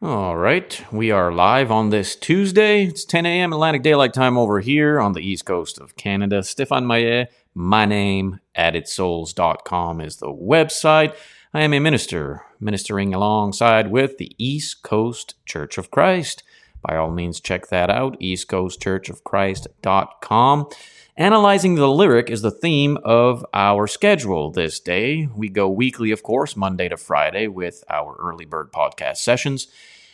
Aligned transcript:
All 0.00 0.36
right, 0.36 0.80
we 0.92 1.10
are 1.10 1.32
live 1.32 1.72
on 1.72 1.90
this 1.90 2.14
Tuesday. 2.14 2.84
It's 2.84 3.04
10 3.04 3.26
a.m. 3.26 3.52
Atlantic 3.52 3.82
Daylight 3.82 4.14
Time 4.14 4.38
over 4.38 4.60
here 4.60 5.00
on 5.00 5.12
the 5.12 5.28
east 5.28 5.44
coast 5.44 5.80
of 5.80 5.96
Canada. 5.96 6.44
Stephane 6.44 6.84
Maillet, 6.84 7.26
my 7.52 7.84
name, 7.84 8.38
addedsouls.com 8.56 10.00
is 10.00 10.18
the 10.18 10.28
website. 10.28 11.16
I 11.52 11.62
am 11.62 11.74
a 11.74 11.80
minister, 11.80 12.44
ministering 12.60 13.12
alongside 13.12 13.90
with 13.90 14.18
the 14.18 14.30
East 14.38 14.84
Coast 14.84 15.34
Church 15.46 15.78
of 15.78 15.90
Christ. 15.90 16.44
By 16.80 16.96
all 16.96 17.10
means, 17.10 17.40
check 17.40 17.66
that 17.66 17.90
out, 17.90 18.20
eastcoastchurchofchrist.com. 18.20 20.68
Analyzing 21.16 21.74
the 21.74 21.88
lyric 21.88 22.30
is 22.30 22.42
the 22.42 22.52
theme 22.52 22.98
of 23.02 23.44
our 23.52 23.88
schedule 23.88 24.52
this 24.52 24.78
day. 24.78 25.28
We 25.34 25.48
go 25.48 25.68
weekly, 25.68 26.12
of 26.12 26.22
course, 26.22 26.54
Monday 26.54 26.88
to 26.88 26.96
Friday 26.96 27.48
with 27.48 27.82
our 27.90 28.14
early 28.20 28.44
bird 28.44 28.70
podcast 28.70 29.16
sessions. 29.16 29.66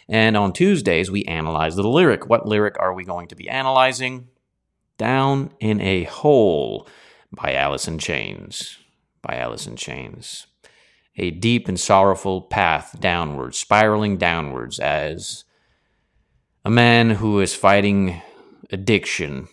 And 0.08 0.36
on 0.36 0.52
Tuesdays, 0.52 1.10
we 1.10 1.24
analyze 1.24 1.76
the 1.76 1.88
lyric. 1.88 2.28
What 2.28 2.46
lyric 2.46 2.76
are 2.78 2.92
we 2.92 3.04
going 3.04 3.28
to 3.28 3.36
be 3.36 3.48
analyzing? 3.48 4.28
Down 4.98 5.52
in 5.60 5.80
a 5.80 6.04
Hole 6.04 6.86
by 7.32 7.54
Alice 7.54 7.88
in 7.88 7.98
Chains. 7.98 8.78
By 9.22 9.36
Alice 9.36 9.66
in 9.66 9.77
Chains. 9.77 10.46
A 11.16 11.30
deep 11.30 11.68
and 11.68 11.78
sorrowful 11.78 12.42
path 12.42 12.96
downwards, 13.00 13.58
spiraling 13.58 14.16
downwards 14.16 14.78
as 14.78 15.44
a 16.64 16.70
man 16.70 17.10
who 17.10 17.41
is 17.41 17.55
fighting 17.55 18.20
addiction 18.70 19.48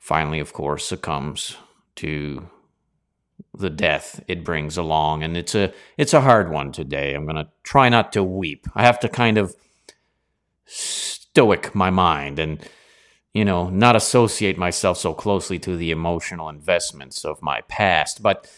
finally, 0.00 0.40
of 0.40 0.52
course, 0.52 0.84
succumbs 0.86 1.56
to 1.94 2.48
the 3.56 3.70
death 3.70 4.22
it 4.28 4.44
brings 4.44 4.76
along 4.76 5.22
and 5.22 5.36
it's 5.36 5.54
a 5.54 5.72
it's 5.96 6.14
a 6.14 6.20
hard 6.20 6.50
one 6.50 6.72
today. 6.72 7.14
I'm 7.14 7.24
going 7.24 7.36
to 7.36 7.48
try 7.62 7.88
not 7.88 8.12
to 8.12 8.22
weep. 8.22 8.66
I 8.74 8.84
have 8.84 9.00
to 9.00 9.08
kind 9.08 9.38
of 9.38 9.56
stoic 10.66 11.74
my 11.74 11.90
mind 11.90 12.38
and 12.38 12.64
you 13.34 13.44
know 13.44 13.68
not 13.70 13.96
associate 13.96 14.56
myself 14.56 14.98
so 14.98 15.12
closely 15.12 15.58
to 15.58 15.76
the 15.76 15.90
emotional 15.90 16.48
investments 16.48 17.24
of 17.24 17.42
my 17.42 17.60
past 17.62 18.22
but 18.22 18.48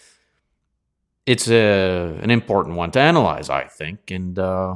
it's 1.24 1.48
a 1.48 2.18
an 2.22 2.30
important 2.30 2.76
one 2.76 2.90
to 2.90 3.00
analyze 3.00 3.48
i 3.48 3.64
think 3.64 4.10
and 4.10 4.38
uh, 4.38 4.74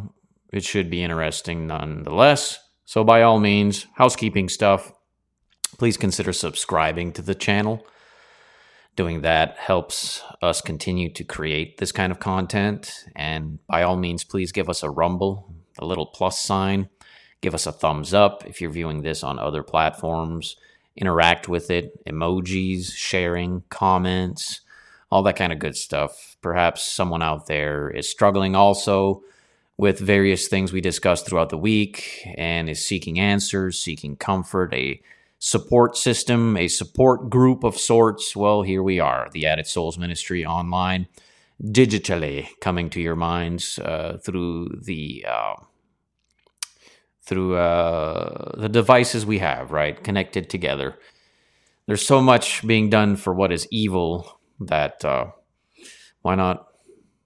it 0.53 0.65
should 0.65 0.91
be 0.91 1.03
interesting 1.03 1.67
nonetheless. 1.67 2.59
So 2.85 3.05
by 3.05 3.23
all 3.23 3.39
means 3.39 3.87
housekeeping 3.95 4.49
stuff 4.49 4.93
please 5.79 5.97
consider 5.97 6.33
subscribing 6.33 7.13
to 7.13 7.23
the 7.23 7.35
channel. 7.35 7.87
Doing 8.97 9.21
that 9.21 9.59
helps 9.59 10.23
us 10.41 10.63
continue 10.63 11.13
to 11.13 11.23
create 11.23 11.77
this 11.77 11.93
kind 11.93 12.11
of 12.11 12.19
content. 12.19 13.05
And 13.15 13.59
by 13.67 13.83
all 13.83 13.97
means, 13.97 14.25
please 14.25 14.53
give 14.53 14.71
us 14.71 14.83
a 14.83 14.89
rumble, 14.89 15.55
a 15.79 15.85
little 15.85 16.07
plus 16.07 16.41
sign. 16.41 16.89
Give 17.43 17.55
us 17.55 17.67
a 17.67 17.73
thumbs 17.73 18.15
up 18.15 18.47
if 18.47 18.61
you're 18.61 18.71
viewing 18.71 19.03
this 19.03 19.23
on 19.23 19.39
other 19.39 19.63
platforms. 19.63 20.57
Interact 20.97 21.47
with 21.47 21.71
it, 21.71 22.03
emojis, 22.07 22.95
sharing, 22.95 23.65
comments, 23.69 24.63
all 25.11 25.23
that 25.25 25.37
kind 25.37 25.53
of 25.53 25.59
good 25.59 25.77
stuff. 25.77 26.39
Perhaps 26.41 26.83
someone 26.83 27.23
out 27.23 27.49
there 27.49 27.91
is 27.91 28.09
struggling 28.11 28.57
also 28.57 29.23
with 29.77 29.99
various 29.99 30.49
things 30.49 30.73
we 30.73 30.81
discussed 30.81 31.27
throughout 31.27 31.51
the 31.51 31.59
week 31.59 32.27
and 32.37 32.71
is 32.71 32.87
seeking 32.87 33.21
answers, 33.21 33.79
seeking 33.79 34.17
comfort, 34.17 34.73
a 34.73 35.03
support 35.39 35.97
system, 35.97 36.57
a 36.57 36.69
support 36.69 37.31
group 37.31 37.65
of 37.65 37.79
sorts. 37.79 38.35
Well, 38.35 38.63
here 38.63 38.83
we 38.83 39.01
are, 39.01 39.29
the 39.33 39.47
Added 39.47 39.67
Souls 39.67 39.99
Ministry 39.99 40.45
online, 40.45 41.09
digitally 41.63 42.49
coming 42.61 42.91
to 42.91 43.01
your 43.01 43.17
minds 43.17 43.79
uh, 43.79 44.19
through 44.25 44.81
the 44.83 45.27
uh, 45.29 45.55
through 47.25 47.57
uh, 47.57 48.53
the 48.57 48.69
devices 48.69 49.27
we 49.27 49.41
have, 49.41 49.73
right, 49.73 50.03
connected 50.03 50.49
together. 50.49 50.97
There's 51.87 52.07
so 52.07 52.21
much 52.21 52.67
being 52.67 52.89
done 52.89 53.17
for 53.17 53.35
what 53.35 53.53
is 53.53 53.67
evil 53.71 54.41
that 54.61 55.05
uh, 55.05 55.27
why 56.23 56.37
not 56.37 56.67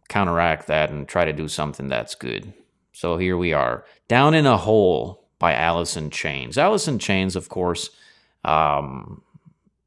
counteract 0.08 0.66
that 0.66 0.90
and 0.90 1.06
try 1.06 1.24
to 1.24 1.32
do 1.32 1.48
something 1.48 1.88
that's 1.88 2.14
good. 2.14 2.52
So 2.92 3.16
here 3.16 3.36
we 3.36 3.52
are, 3.52 3.84
down 4.08 4.34
in 4.34 4.46
a 4.46 4.56
hole 4.56 5.28
by 5.38 5.54
Alice 5.54 5.96
in 5.96 6.10
Chains. 6.10 6.58
Alice 6.58 6.88
in 6.88 6.98
Chains, 6.98 7.36
of 7.36 7.48
course, 7.48 7.90
um, 8.44 9.22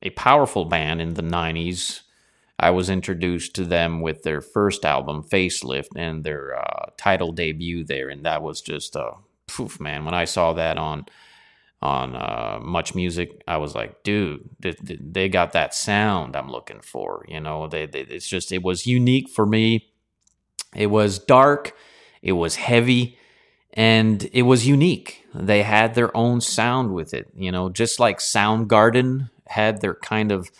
a 0.01 0.09
powerful 0.11 0.65
band 0.65 1.01
in 1.01 1.13
the 1.13 1.23
90s. 1.23 2.01
I 2.59 2.69
was 2.69 2.89
introduced 2.89 3.55
to 3.55 3.65
them 3.65 4.01
with 4.01 4.23
their 4.23 4.41
first 4.41 4.85
album, 4.85 5.23
Facelift, 5.23 5.89
and 5.95 6.23
their 6.23 6.55
uh, 6.57 6.91
title 6.97 7.31
debut 7.31 7.83
there, 7.83 8.09
and 8.09 8.25
that 8.25 8.41
was 8.41 8.61
just 8.61 8.95
a 8.95 9.03
uh, 9.03 9.17
poof, 9.47 9.79
man. 9.79 10.05
When 10.05 10.13
I 10.13 10.25
saw 10.25 10.53
that 10.53 10.77
on 10.77 11.05
on 11.81 12.15
uh, 12.15 12.59
Much 12.61 12.95
Music, 12.95 13.43
I 13.45 13.57
was 13.57 13.75
like, 13.75 14.03
dude, 14.03 14.49
they, 14.57 14.73
they, 14.81 15.27
got 15.27 15.51
that 15.51 15.73
sound 15.73 16.33
I'm 16.33 16.49
looking 16.49 16.79
for. 16.79 17.25
You 17.27 17.41
know, 17.41 17.67
they, 17.67 17.87
they, 17.87 18.01
it's 18.01 18.25
just 18.25 18.53
it 18.53 18.63
was 18.63 18.87
unique 18.87 19.29
for 19.29 19.45
me. 19.45 19.91
It 20.73 20.87
was 20.87 21.19
dark, 21.19 21.75
it 22.21 22.31
was 22.31 22.55
heavy, 22.55 23.17
and 23.73 24.29
it 24.31 24.43
was 24.43 24.67
unique. 24.67 25.25
They 25.33 25.63
had 25.63 25.95
their 25.95 26.15
own 26.15 26.41
sound 26.41 26.93
with 26.93 27.13
it, 27.13 27.27
you 27.35 27.51
know, 27.51 27.69
just 27.69 27.99
like 27.99 28.19
Soundgarden 28.19 29.29
had 29.47 29.81
their 29.81 29.95
kind 29.95 30.31
of 30.31 30.51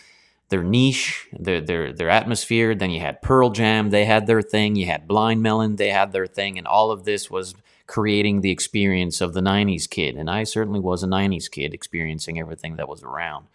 their 0.48 0.64
niche, 0.64 1.28
their 1.32 1.60
their 1.60 1.92
their 1.92 2.10
atmosphere. 2.10 2.74
Then 2.74 2.90
you 2.90 3.00
had 3.00 3.22
Pearl 3.22 3.50
Jam, 3.50 3.90
they 3.90 4.04
had 4.04 4.26
their 4.26 4.42
thing. 4.42 4.76
You 4.76 4.86
had 4.86 5.08
Blind 5.08 5.42
Melon, 5.42 5.76
they 5.76 5.90
had 5.90 6.12
their 6.12 6.26
thing, 6.26 6.58
and 6.58 6.66
all 6.66 6.90
of 6.90 7.04
this 7.04 7.30
was 7.30 7.54
creating 7.86 8.40
the 8.40 8.50
experience 8.50 9.20
of 9.20 9.32
the 9.32 9.40
'90s 9.40 9.88
kid. 9.88 10.16
And 10.16 10.28
I 10.28 10.42
certainly 10.44 10.80
was 10.80 11.02
a 11.02 11.08
'90s 11.08 11.50
kid, 11.50 11.72
experiencing 11.72 12.40
everything 12.40 12.76
that 12.76 12.88
was 12.88 13.02
around. 13.02 13.46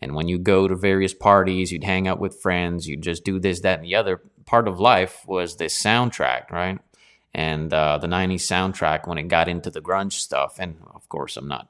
And 0.00 0.14
when 0.14 0.28
you 0.28 0.38
go 0.38 0.68
to 0.68 0.76
various 0.76 1.14
parties, 1.14 1.72
you'd 1.72 1.82
hang 1.82 2.06
out 2.06 2.20
with 2.20 2.40
friends, 2.40 2.86
you'd 2.86 3.02
just 3.02 3.24
do 3.24 3.40
this, 3.40 3.60
that, 3.60 3.80
and 3.80 3.84
the 3.84 3.96
other. 3.96 4.20
Part 4.46 4.68
of 4.68 4.78
life 4.78 5.24
was 5.26 5.56
this 5.56 5.82
soundtrack, 5.82 6.50
right? 6.50 6.78
And 7.34 7.72
uh, 7.72 7.98
the 7.98 8.06
90s 8.06 8.40
soundtrack 8.42 9.06
when 9.06 9.18
it 9.18 9.28
got 9.28 9.48
into 9.48 9.70
the 9.70 9.80
grunge 9.80 10.12
stuff. 10.14 10.56
And 10.58 10.76
of 10.94 11.08
course, 11.08 11.36
I'm 11.36 11.48
not 11.48 11.68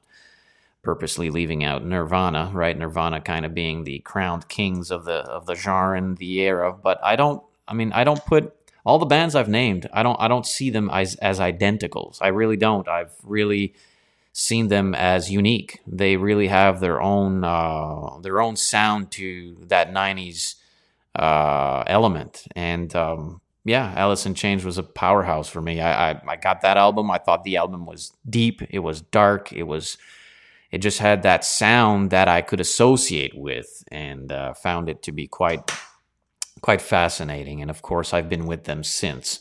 purposely 0.81 1.29
leaving 1.29 1.63
out 1.63 1.85
Nirvana, 1.85 2.51
right? 2.53 2.77
Nirvana 2.77 3.21
kind 3.21 3.45
of 3.45 3.53
being 3.53 3.83
the 3.83 3.99
crowned 3.99 4.47
kings 4.47 4.91
of 4.91 5.05
the 5.05 5.19
of 5.25 5.45
the 5.45 5.55
genre 5.55 5.97
and 5.97 6.17
the 6.17 6.39
era. 6.41 6.73
But 6.73 6.99
I 7.03 7.15
don't. 7.15 7.43
I 7.67 7.73
mean, 7.73 7.91
I 7.93 8.03
don't 8.03 8.25
put 8.25 8.55
all 8.85 8.97
the 8.97 9.05
bands 9.05 9.35
I've 9.35 9.49
named. 9.49 9.87
I 9.93 10.03
don't. 10.03 10.19
I 10.19 10.27
don't 10.27 10.45
see 10.45 10.69
them 10.69 10.89
as 10.89 11.15
as 11.15 11.39
identicals. 11.39 12.17
I 12.21 12.29
really 12.29 12.57
don't. 12.57 12.87
I've 12.87 13.13
really 13.23 13.73
seen 14.31 14.69
them 14.69 14.95
as 14.95 15.29
unique. 15.29 15.81
They 15.85 16.15
really 16.15 16.47
have 16.47 16.79
their 16.79 17.01
own 17.01 17.43
uh, 17.43 18.19
their 18.21 18.41
own 18.41 18.55
sound 18.55 19.11
to 19.11 19.57
that 19.67 19.91
90s 19.91 20.55
uh, 21.15 21.83
element. 21.87 22.45
And 22.55 22.95
um, 22.95 23.41
yeah, 23.69 23.93
Alice 23.95 24.25
in 24.25 24.33
Chains 24.33 24.65
was 24.65 24.79
a 24.79 24.83
powerhouse 24.83 25.47
for 25.47 25.61
me. 25.61 25.79
I, 25.79 26.11
I, 26.11 26.21
I 26.27 26.35
got 26.37 26.61
that 26.61 26.75
album. 26.75 27.11
I 27.11 27.19
thought 27.19 27.43
the 27.43 27.57
album 27.57 27.85
was 27.85 28.11
deep. 28.27 28.63
It 28.71 28.79
was 28.79 29.01
dark. 29.01 29.53
It 29.53 29.63
was 29.63 29.95
it 30.71 30.79
just 30.79 30.97
had 30.97 31.21
that 31.21 31.45
sound 31.45 32.09
that 32.09 32.27
I 32.27 32.41
could 32.41 32.59
associate 32.59 33.37
with, 33.37 33.83
and 33.91 34.31
uh, 34.31 34.55
found 34.55 34.89
it 34.89 35.03
to 35.03 35.11
be 35.11 35.27
quite 35.27 35.71
quite 36.61 36.81
fascinating. 36.81 37.61
And 37.61 37.69
of 37.69 37.83
course, 37.83 38.11
I've 38.11 38.27
been 38.27 38.47
with 38.47 38.63
them 38.63 38.83
since. 38.83 39.39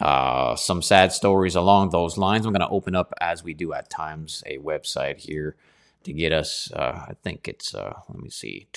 Uh, 0.00 0.56
some 0.56 0.80
sad 0.80 1.12
stories 1.12 1.54
along 1.54 1.90
those 1.90 2.16
lines. 2.16 2.46
I'm 2.46 2.52
going 2.52 2.66
to 2.66 2.74
open 2.74 2.94
up, 2.94 3.12
as 3.20 3.42
we 3.44 3.52
do 3.52 3.72
at 3.74 3.90
times, 3.90 4.42
a 4.46 4.58
website 4.58 5.18
here 5.18 5.56
to 6.04 6.12
get 6.14 6.32
us. 6.32 6.72
Uh, 6.72 7.04
I 7.08 7.14
think 7.22 7.46
it's. 7.46 7.74
Uh, 7.74 7.92
let 8.08 8.22
me 8.22 8.30
see. 8.30 8.68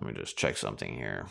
Let 0.00 0.06
me 0.06 0.20
just 0.20 0.36
check 0.36 0.56
something 0.56 0.94
here. 0.94 1.26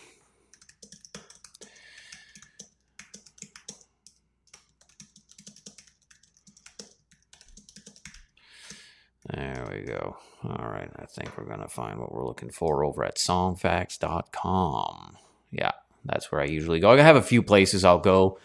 There 9.33 9.67
we 9.71 9.85
go. 9.85 10.17
All 10.43 10.69
right, 10.69 10.89
I 10.97 11.05
think 11.05 11.37
we're 11.37 11.45
going 11.45 11.61
to 11.61 11.67
find 11.67 11.99
what 11.99 12.13
we're 12.13 12.27
looking 12.27 12.51
for 12.51 12.85
over 12.85 13.03
at 13.03 13.17
songfacts.com. 13.17 15.17
Yeah, 15.51 15.71
that's 16.03 16.31
where 16.31 16.41
I 16.41 16.45
usually 16.45 16.79
go. 16.79 16.91
I 16.91 17.01
have 17.01 17.15
a 17.15 17.21
few 17.21 17.41
places 17.41 17.83
I'll 17.83 17.99
go 17.99 18.37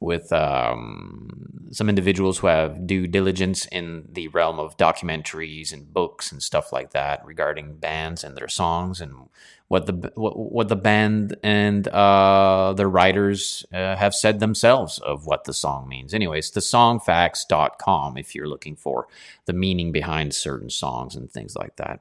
with 0.00 0.32
um, 0.32 1.68
some 1.72 1.88
individuals 1.88 2.38
who 2.38 2.46
have 2.46 2.86
due 2.86 3.06
diligence 3.06 3.66
in 3.66 4.08
the 4.12 4.28
realm 4.28 4.58
of 4.58 4.76
documentaries 4.76 5.72
and 5.72 5.92
books 5.92 6.30
and 6.30 6.42
stuff 6.42 6.72
like 6.72 6.90
that 6.90 7.24
regarding 7.24 7.76
bands 7.76 8.22
and 8.22 8.36
their 8.36 8.48
songs 8.48 9.00
and 9.00 9.28
what 9.66 9.86
the 9.86 10.12
what, 10.14 10.38
what 10.38 10.68
the 10.68 10.76
band 10.76 11.36
and 11.42 11.88
uh, 11.88 12.72
the 12.74 12.86
writers 12.86 13.66
uh, 13.72 13.96
have 13.96 14.14
said 14.14 14.40
themselves 14.40 14.98
of 15.00 15.26
what 15.26 15.44
the 15.44 15.52
song 15.52 15.88
means. 15.88 16.14
Anyways, 16.14 16.52
the 16.52 16.60
songfacts.com 16.60 18.16
if 18.16 18.34
you're 18.34 18.48
looking 18.48 18.76
for 18.76 19.08
the 19.44 19.52
meaning 19.52 19.92
behind 19.92 20.32
certain 20.34 20.70
songs 20.70 21.16
and 21.16 21.30
things 21.30 21.54
like 21.54 21.76
that. 21.76 22.00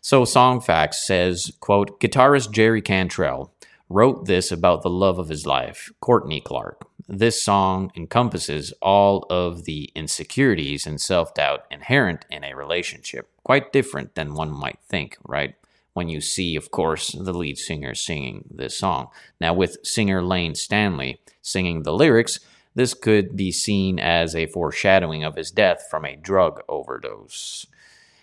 So 0.00 0.22
Songfacts 0.22 0.94
says, 0.94 1.52
quote, 1.60 2.00
guitarist 2.00 2.50
Jerry 2.50 2.82
Cantrell 2.82 3.52
wrote 3.92 4.24
this 4.24 4.50
about 4.50 4.82
the 4.82 4.90
love 4.90 5.18
of 5.18 5.28
his 5.28 5.46
life, 5.46 5.90
Courtney 6.00 6.40
Clarke. 6.40 6.88
This 7.06 7.42
song 7.42 7.92
encompasses 7.94 8.72
all 8.80 9.26
of 9.28 9.64
the 9.64 9.90
insecurities 9.94 10.86
and 10.86 11.00
self 11.00 11.34
doubt 11.34 11.66
inherent 11.70 12.24
in 12.30 12.42
a 12.42 12.54
relationship, 12.54 13.28
quite 13.44 13.72
different 13.72 14.14
than 14.14 14.34
one 14.34 14.50
might 14.50 14.78
think, 14.88 15.18
right? 15.24 15.54
When 15.92 16.08
you 16.08 16.22
see, 16.22 16.56
of 16.56 16.70
course, 16.70 17.08
the 17.12 17.34
lead 17.34 17.58
singer 17.58 17.94
singing 17.94 18.48
this 18.50 18.78
song. 18.78 19.08
Now, 19.40 19.52
with 19.52 19.84
singer 19.84 20.22
Layne 20.22 20.54
Stanley 20.54 21.20
singing 21.42 21.82
the 21.82 21.92
lyrics, 21.92 22.40
this 22.74 22.94
could 22.94 23.36
be 23.36 23.52
seen 23.52 23.98
as 23.98 24.34
a 24.34 24.46
foreshadowing 24.46 25.22
of 25.22 25.36
his 25.36 25.50
death 25.50 25.86
from 25.90 26.06
a 26.06 26.16
drug 26.16 26.62
overdose. 26.66 27.66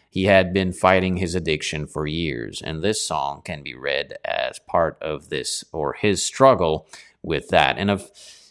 He 0.09 0.25
had 0.25 0.53
been 0.53 0.73
fighting 0.73 1.17
his 1.17 1.35
addiction 1.35 1.85
for 1.85 2.07
years, 2.07 2.61
and 2.61 2.81
this 2.81 3.01
song 3.01 3.41
can 3.45 3.61
be 3.61 3.75
read 3.75 4.17
as 4.25 4.59
part 4.59 4.97
of 5.01 5.29
this 5.29 5.63
or 5.71 5.93
his 5.93 6.23
struggle 6.23 6.87
with 7.21 7.49
that. 7.49 7.77
And 7.77 7.91
of, 7.91 8.09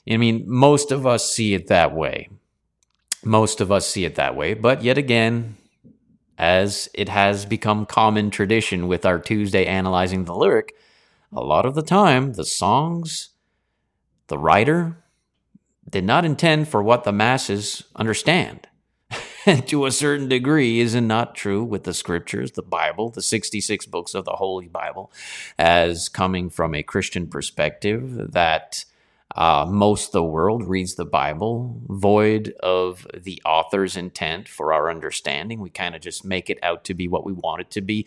I 0.09 0.17
mean, 0.17 0.45
most 0.47 0.93
of 0.93 1.07
us 1.07 1.33
see 1.33 1.55
it 1.55 1.67
that 1.67 1.95
way. 1.95 2.29
Most 3.25 3.61
of 3.61 3.73
us 3.73 3.89
see 3.89 4.05
it 4.05 4.15
that 4.15 4.37
way, 4.37 4.55
but 4.55 4.83
yet 4.83 4.97
again, 4.97 5.57
as 6.39 6.89
it 6.95 7.09
has 7.09 7.45
become 7.45 7.85
common 7.85 8.31
tradition 8.31 8.87
with 8.87 9.05
our 9.05 9.19
Tuesday 9.19 9.67
analyzing 9.67 10.25
the 10.25 10.37
lyric, 10.37 10.77
a 11.33 11.41
lot 11.41 11.67
of 11.67 11.75
the 11.75 11.83
time 11.83 12.35
the 12.35 12.45
songs, 12.45 13.31
the 14.29 14.39
writer, 14.39 15.03
did 15.91 16.05
not 16.05 16.25
intend 16.25 16.69
for 16.69 16.83
what 16.83 17.03
the 17.03 17.13
masses 17.13 17.83
understand. 17.97 18.69
to 19.67 19.87
a 19.87 19.93
certain 19.93 20.29
degree, 20.29 20.81
is 20.81 20.95
not 20.95 21.35
true 21.35 21.63
with 21.65 21.85
the 21.85 21.95
scriptures, 21.95 22.53
the 22.53 22.63
Bible, 22.63 23.09
the 23.11 23.23
66 23.23 23.87
books 23.87 24.15
of 24.15 24.25
the 24.25 24.33
Holy 24.33 24.69
Bible, 24.69 25.11
as 25.59 26.09
coming 26.09 26.51
from 26.51 26.75
a 26.75 26.83
Christian 26.83 27.27
perspective 27.27 28.33
that 28.33 28.85
uh, 29.35 29.67
most 29.69 30.13
the 30.13 30.23
world 30.23 30.69
reads 30.69 30.95
the 30.95 31.05
Bible 31.05 31.81
void 31.87 32.55
of 32.61 33.07
the 33.15 33.41
author's 33.45 33.97
intent 33.97 34.49
for 34.49 34.73
our 34.73 34.91
understanding. 34.91 35.61
We 35.61 35.71
kind 35.71 35.95
of 35.95 36.01
just 36.01 36.25
make 36.25 36.51
it 36.51 36.59
out 36.63 36.85
to 36.85 36.95
be 36.95 37.09
what 37.09 37.25
we 37.25 37.33
want 37.33 37.61
it 37.61 37.71
to 37.73 37.81
be. 37.81 38.07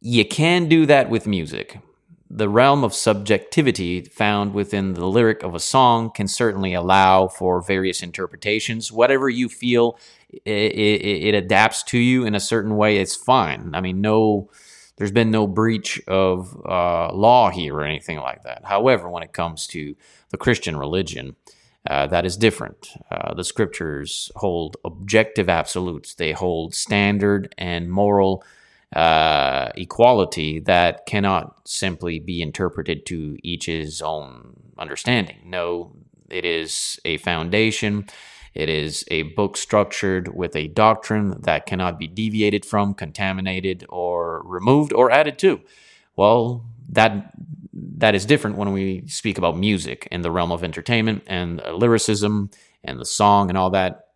You 0.00 0.24
can 0.24 0.68
do 0.68 0.86
that 0.86 1.10
with 1.10 1.26
music 1.26 1.78
the 2.30 2.48
realm 2.48 2.84
of 2.84 2.92
subjectivity 2.92 4.02
found 4.02 4.52
within 4.52 4.94
the 4.94 5.06
lyric 5.06 5.42
of 5.42 5.54
a 5.54 5.60
song 5.60 6.10
can 6.10 6.28
certainly 6.28 6.74
allow 6.74 7.26
for 7.26 7.62
various 7.62 8.02
interpretations. 8.02 8.92
Whatever 8.92 9.28
you 9.28 9.48
feel, 9.48 9.98
it, 10.30 10.42
it, 10.44 11.26
it, 11.28 11.34
adapts 11.34 11.82
to 11.84 11.98
you 11.98 12.24
in 12.24 12.34
a 12.34 12.40
certain 12.40 12.76
way. 12.76 12.98
It's 12.98 13.16
fine. 13.16 13.74
I 13.74 13.80
mean, 13.80 14.02
no, 14.02 14.50
there's 14.96 15.10
been 15.10 15.30
no 15.30 15.46
breach 15.46 16.02
of 16.06 16.54
uh, 16.66 17.12
law 17.14 17.50
here 17.50 17.74
or 17.74 17.84
anything 17.84 18.18
like 18.18 18.42
that. 18.42 18.66
However, 18.66 19.08
when 19.08 19.22
it 19.22 19.32
comes 19.32 19.66
to 19.68 19.96
the 20.30 20.36
Christian 20.36 20.76
religion, 20.76 21.36
uh, 21.88 22.06
that 22.08 22.26
is 22.26 22.36
different. 22.36 22.90
Uh, 23.10 23.32
the 23.32 23.44
scriptures 23.44 24.30
hold 24.36 24.76
objective 24.84 25.48
absolutes. 25.48 26.14
They 26.14 26.32
hold 26.32 26.74
standard 26.74 27.54
and 27.56 27.90
moral 27.90 28.44
uh, 28.94 29.68
equality 29.76 30.60
that 30.60 31.06
cannot 31.06 31.68
simply 31.68 32.18
be 32.18 32.40
interpreted 32.40 33.04
to 33.06 33.36
each 33.42 33.66
his 33.66 34.00
own 34.00 34.54
understanding. 34.78 35.36
No, 35.44 35.92
it 36.30 36.44
is 36.44 36.98
a 37.04 37.18
foundation. 37.18 38.06
It 38.54 38.68
is 38.68 39.04
a 39.10 39.22
book 39.22 39.56
structured 39.56 40.34
with 40.34 40.56
a 40.56 40.68
doctrine 40.68 41.40
that 41.42 41.66
cannot 41.66 41.98
be 41.98 42.08
deviated 42.08 42.64
from, 42.64 42.94
contaminated, 42.94 43.84
or 43.88 44.42
removed 44.44 44.92
or 44.92 45.10
added 45.10 45.38
to. 45.40 45.60
Well, 46.16 46.64
that 46.88 47.32
that 47.98 48.14
is 48.14 48.26
different 48.26 48.56
when 48.56 48.72
we 48.72 49.06
speak 49.06 49.38
about 49.38 49.56
music 49.56 50.08
in 50.10 50.22
the 50.22 50.30
realm 50.30 50.50
of 50.50 50.64
entertainment 50.64 51.22
and 51.26 51.60
lyricism 51.72 52.50
and 52.82 52.98
the 52.98 53.04
song 53.04 53.48
and 53.48 53.58
all 53.58 53.70
that 53.70 54.07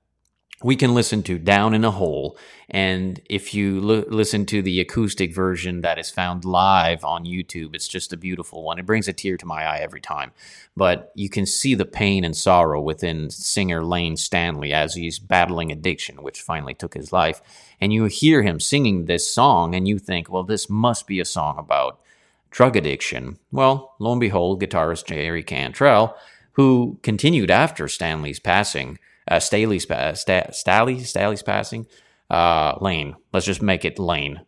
we 0.64 0.76
can 0.76 0.94
listen 0.94 1.22
to 1.24 1.38
Down 1.38 1.74
in 1.74 1.84
a 1.84 1.90
Hole. 1.90 2.36
And 2.70 3.20
if 3.28 3.52
you 3.52 3.78
l- 3.78 4.04
listen 4.08 4.46
to 4.46 4.62
the 4.62 4.80
acoustic 4.80 5.34
version 5.34 5.82
that 5.82 5.98
is 5.98 6.10
found 6.10 6.44
live 6.44 7.04
on 7.04 7.24
YouTube, 7.24 7.74
it's 7.74 7.88
just 7.88 8.12
a 8.12 8.16
beautiful 8.16 8.62
one. 8.62 8.78
It 8.78 8.86
brings 8.86 9.08
a 9.08 9.12
tear 9.12 9.36
to 9.36 9.46
my 9.46 9.64
eye 9.64 9.78
every 9.78 10.00
time. 10.00 10.32
But 10.76 11.12
you 11.14 11.28
can 11.28 11.44
see 11.44 11.74
the 11.74 11.84
pain 11.84 12.24
and 12.24 12.36
sorrow 12.36 12.80
within 12.80 13.30
singer 13.30 13.84
Layne 13.84 14.16
Stanley 14.16 14.72
as 14.72 14.94
he's 14.94 15.18
battling 15.18 15.70
addiction, 15.70 16.22
which 16.22 16.40
finally 16.40 16.74
took 16.74 16.94
his 16.94 17.12
life. 17.12 17.42
And 17.80 17.92
you 17.92 18.04
hear 18.04 18.42
him 18.42 18.60
singing 18.60 19.04
this 19.04 19.32
song, 19.32 19.74
and 19.74 19.86
you 19.86 19.98
think, 19.98 20.30
well, 20.30 20.44
this 20.44 20.70
must 20.70 21.06
be 21.06 21.20
a 21.20 21.24
song 21.24 21.58
about 21.58 22.00
drug 22.50 22.76
addiction. 22.76 23.38
Well, 23.50 23.94
lo 23.98 24.12
and 24.12 24.20
behold, 24.20 24.62
guitarist 24.62 25.06
Jerry 25.06 25.42
Cantrell, 25.42 26.16
who 26.52 26.98
continued 27.02 27.50
after 27.50 27.88
Stanley's 27.88 28.38
passing, 28.38 28.98
uh, 29.28 29.40
Staley's, 29.40 29.90
uh, 29.90 30.14
St- 30.14 30.54
Staley, 30.54 31.00
Staley's 31.00 31.42
passing. 31.42 31.86
Uh, 32.30 32.78
Layne. 32.80 33.14
Let's 33.34 33.44
just 33.44 33.60
make 33.60 33.84
it 33.84 33.98
Layne. 33.98 34.40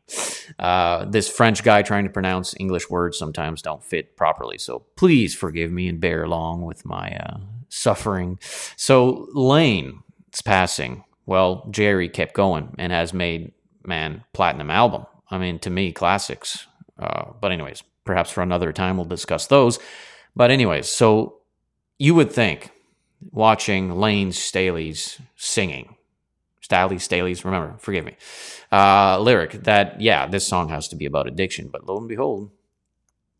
Uh, 0.58 1.04
this 1.04 1.28
French 1.28 1.62
guy 1.62 1.82
trying 1.82 2.04
to 2.04 2.10
pronounce 2.10 2.54
English 2.58 2.88
words 2.88 3.18
sometimes 3.18 3.60
don't 3.60 3.84
fit 3.84 4.16
properly. 4.16 4.56
So 4.56 4.86
please 4.96 5.34
forgive 5.34 5.70
me 5.70 5.88
and 5.88 6.00
bear 6.00 6.22
along 6.22 6.62
with 6.62 6.86
my 6.86 7.14
uh, 7.14 7.40
suffering. 7.68 8.38
So 8.76 9.28
Layne's 9.34 10.40
passing. 10.42 11.04
Well, 11.26 11.68
Jerry 11.70 12.08
kept 12.08 12.32
going 12.32 12.74
and 12.78 12.90
has 12.90 13.12
made, 13.12 13.52
man, 13.84 14.24
platinum 14.32 14.70
album. 14.70 15.04
I 15.30 15.36
mean, 15.36 15.58
to 15.58 15.68
me, 15.68 15.92
classics. 15.92 16.66
Uh, 16.98 17.32
but, 17.38 17.52
anyways, 17.52 17.82
perhaps 18.06 18.30
for 18.30 18.42
another 18.42 18.72
time 18.72 18.96
we'll 18.96 19.04
discuss 19.04 19.46
those. 19.48 19.78
But, 20.34 20.50
anyways, 20.50 20.88
so 20.88 21.40
you 21.98 22.14
would 22.14 22.32
think 22.32 22.70
watching 23.30 23.98
Layne 23.98 24.32
Staley's 24.32 25.20
singing. 25.36 25.96
Staley, 26.60 26.98
Staley's, 26.98 27.44
remember, 27.44 27.76
forgive 27.78 28.06
me. 28.06 28.16
Uh, 28.72 29.18
lyric 29.20 29.52
that, 29.64 30.00
yeah, 30.00 30.26
this 30.26 30.48
song 30.48 30.70
has 30.70 30.88
to 30.88 30.96
be 30.96 31.04
about 31.04 31.26
addiction. 31.28 31.68
But 31.68 31.86
lo 31.86 31.98
and 31.98 32.08
behold, 32.08 32.50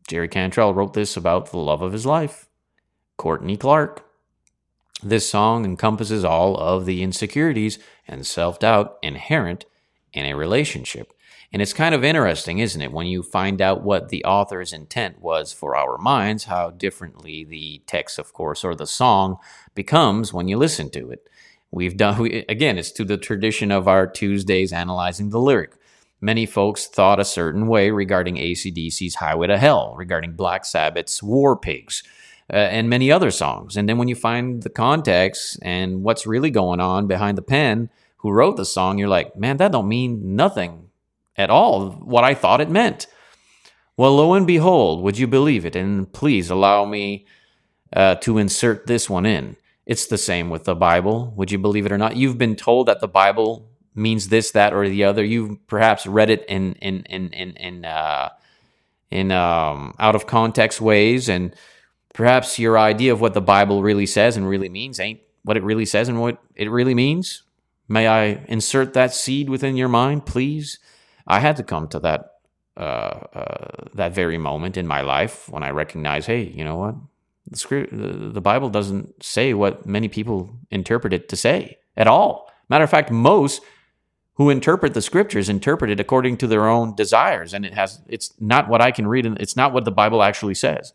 Jerry 0.07 0.27
Cantrell 0.27 0.73
wrote 0.73 0.93
this 0.93 1.17
about 1.17 1.49
the 1.51 1.57
love 1.57 1.81
of 1.81 1.91
his 1.91 2.05
life, 2.05 2.47
Courtney 3.17 3.57
Clarke. 3.57 4.05
This 5.03 5.27
song 5.29 5.65
encompasses 5.65 6.23
all 6.23 6.55
of 6.55 6.85
the 6.85 7.01
insecurities 7.01 7.79
and 8.07 8.25
self 8.25 8.59
doubt 8.59 8.97
inherent 9.01 9.65
in 10.13 10.25
a 10.25 10.35
relationship. 10.35 11.11
And 11.55 11.61
it's 11.61 11.71
kind 11.71 11.95
of 11.95 12.03
interesting, 12.03 12.59
isn't 12.59 12.81
it, 12.81 12.91
when 12.91 13.07
you 13.07 13.23
find 13.23 13.61
out 13.61 13.81
what 13.81 14.09
the 14.09 14.25
author's 14.25 14.73
intent 14.73 15.21
was 15.21 15.53
for 15.53 15.73
our 15.73 15.97
minds, 15.97 16.43
how 16.43 16.71
differently 16.71 17.45
the 17.45 17.81
text, 17.87 18.19
of 18.19 18.33
course, 18.33 18.65
or 18.65 18.75
the 18.75 18.85
song 18.85 19.37
becomes 19.73 20.33
when 20.33 20.49
you 20.49 20.57
listen 20.57 20.89
to 20.89 21.11
it. 21.11 21.29
We've 21.71 21.95
done, 21.95 22.19
we, 22.21 22.43
again, 22.49 22.77
it's 22.77 22.91
to 22.91 23.05
the 23.05 23.15
tradition 23.15 23.71
of 23.71 23.87
our 23.87 24.05
Tuesdays 24.05 24.73
analyzing 24.73 25.29
the 25.29 25.39
lyric. 25.39 25.77
Many 26.19 26.45
folks 26.45 26.87
thought 26.87 27.21
a 27.21 27.23
certain 27.23 27.67
way 27.67 27.89
regarding 27.89 28.35
ACDC's 28.35 29.15
Highway 29.15 29.47
to 29.47 29.57
Hell, 29.57 29.95
regarding 29.97 30.33
Black 30.33 30.65
Sabbath's 30.65 31.23
War 31.23 31.55
Pigs, 31.55 32.03
uh, 32.51 32.57
and 32.57 32.89
many 32.89 33.09
other 33.13 33.31
songs. 33.31 33.77
And 33.77 33.87
then 33.87 33.97
when 33.97 34.09
you 34.09 34.15
find 34.15 34.61
the 34.61 34.69
context 34.69 35.57
and 35.61 36.03
what's 36.03 36.27
really 36.27 36.51
going 36.51 36.81
on 36.81 37.07
behind 37.07 37.37
the 37.37 37.41
pen, 37.41 37.89
who 38.17 38.31
wrote 38.31 38.57
the 38.57 38.65
song, 38.65 38.97
you're 38.97 39.07
like, 39.07 39.37
man, 39.37 39.55
that 39.55 39.71
don't 39.71 39.87
mean 39.87 40.35
nothing 40.35 40.84
at 41.37 41.49
all 41.49 41.91
what 41.91 42.23
I 42.23 42.33
thought 42.33 42.61
it 42.61 42.69
meant. 42.69 43.07
Well, 43.97 44.15
lo 44.15 44.33
and 44.33 44.45
behold, 44.45 45.03
would 45.03 45.17
you 45.17 45.27
believe 45.27 45.65
it? 45.65 45.75
And 45.75 46.11
please 46.11 46.49
allow 46.49 46.85
me 46.85 47.25
uh, 47.93 48.15
to 48.15 48.37
insert 48.37 48.87
this 48.87 49.09
one 49.09 49.25
in. 49.25 49.55
It's 49.85 50.07
the 50.07 50.17
same 50.17 50.49
with 50.49 50.65
the 50.65 50.75
Bible. 50.75 51.33
Would 51.37 51.51
you 51.51 51.59
believe 51.59 51.85
it 51.85 51.91
or 51.91 51.97
not? 51.97 52.17
You've 52.17 52.37
been 52.37 52.55
told 52.55 52.87
that 52.87 52.99
the 52.99 53.07
Bible 53.07 53.69
means 53.93 54.27
this, 54.27 54.51
that, 54.51 54.73
or 54.73 54.89
the 54.89 55.03
other. 55.03 55.23
You've 55.23 55.65
perhaps 55.67 56.05
read 56.05 56.29
it 56.29 56.43
in 56.49 56.73
in 56.73 57.03
in 57.03 57.29
in 57.29 57.51
in, 57.51 57.85
uh, 57.85 58.29
in 59.11 59.31
um, 59.31 59.93
out 59.99 60.15
of 60.15 60.27
context 60.27 60.81
ways, 60.81 61.29
and 61.29 61.55
perhaps 62.13 62.59
your 62.59 62.77
idea 62.77 63.13
of 63.13 63.21
what 63.21 63.33
the 63.33 63.41
Bible 63.41 63.83
really 63.83 64.07
says 64.07 64.35
and 64.35 64.49
really 64.49 64.69
means 64.69 64.99
ain't 64.99 65.21
what 65.43 65.55
it 65.55 65.63
really 65.63 65.85
says 65.85 66.09
and 66.09 66.19
what 66.19 66.39
it 66.55 66.69
really 66.69 66.95
means. 66.95 67.43
May 67.87 68.07
I 68.07 68.43
insert 68.47 68.93
that 68.93 69.13
seed 69.13 69.47
within 69.47 69.77
your 69.77 69.89
mind, 69.89 70.25
please? 70.25 70.79
I 71.27 71.39
had 71.39 71.57
to 71.57 71.63
come 71.63 71.87
to 71.89 71.99
that 71.99 72.31
uh, 72.77 73.21
uh, 73.33 73.85
that 73.93 74.13
very 74.13 74.37
moment 74.37 74.75
in 74.75 74.85
my 74.85 74.99
life 74.99 75.47
when 75.47 75.63
I 75.63 75.69
recognized, 75.69 76.27
hey, 76.27 76.43
you 76.43 76.63
know 76.63 76.75
what? 76.75 76.95
The, 77.49 78.31
the 78.33 78.41
Bible 78.41 78.69
doesn't 78.69 79.23
say 79.23 79.53
what 79.53 79.85
many 79.85 80.09
people 80.09 80.57
interpret 80.71 81.13
it 81.13 81.29
to 81.29 81.37
say 81.37 81.77
at 81.95 82.07
all. 82.07 82.51
Matter 82.67 82.83
of 82.83 82.89
fact, 82.89 83.11
most 83.11 83.61
who 84.33 84.49
interpret 84.49 84.93
the 84.93 85.01
scriptures 85.01 85.47
interpret 85.47 85.89
it 85.89 86.01
according 86.01 86.35
to 86.37 86.47
their 86.47 86.67
own 86.67 86.95
desires, 86.95 87.53
and 87.53 87.65
it 87.65 87.73
has 87.73 88.01
it's 88.07 88.33
not 88.39 88.67
what 88.67 88.81
I 88.81 88.91
can 88.91 89.07
read, 89.07 89.25
and 89.25 89.39
it's 89.39 89.55
not 89.55 89.71
what 89.71 89.85
the 89.85 89.91
Bible 89.91 90.21
actually 90.21 90.55
says 90.55 90.93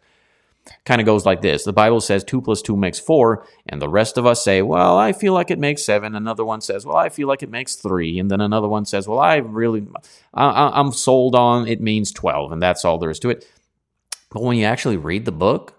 kind 0.84 1.00
of 1.00 1.06
goes 1.06 1.26
like 1.26 1.42
this 1.42 1.64
the 1.64 1.72
bible 1.72 2.00
says 2.00 2.24
2 2.24 2.42
plus 2.42 2.62
2 2.62 2.76
makes 2.76 2.98
4 3.00 3.46
and 3.68 3.82
the 3.82 3.88
rest 3.88 4.18
of 4.18 4.26
us 4.26 4.44
say 4.44 4.62
well 4.62 4.98
i 4.98 5.12
feel 5.12 5.34
like 5.34 5.50
it 5.50 5.58
makes 5.58 5.84
7 5.84 6.14
another 6.14 6.44
one 6.44 6.60
says 6.60 6.86
well 6.86 6.96
i 6.96 7.08
feel 7.08 7.28
like 7.28 7.42
it 7.42 7.50
makes 7.50 7.76
3 7.76 8.18
and 8.18 8.30
then 8.30 8.40
another 8.40 8.68
one 8.68 8.84
says 8.86 9.08
well 9.08 9.20
i 9.20 9.36
really 9.36 9.86
I, 10.34 10.72
i'm 10.80 10.92
sold 10.92 11.34
on 11.36 11.68
it 11.68 11.80
means 11.80 12.12
12 12.12 12.52
and 12.52 12.62
that's 12.62 12.84
all 12.84 12.98
there 12.98 13.10
is 13.10 13.20
to 13.20 13.30
it 13.30 13.44
But 14.30 14.42
when 14.42 14.58
you 14.58 14.64
actually 14.66 14.96
read 14.98 15.24
the 15.24 15.32
book, 15.32 15.74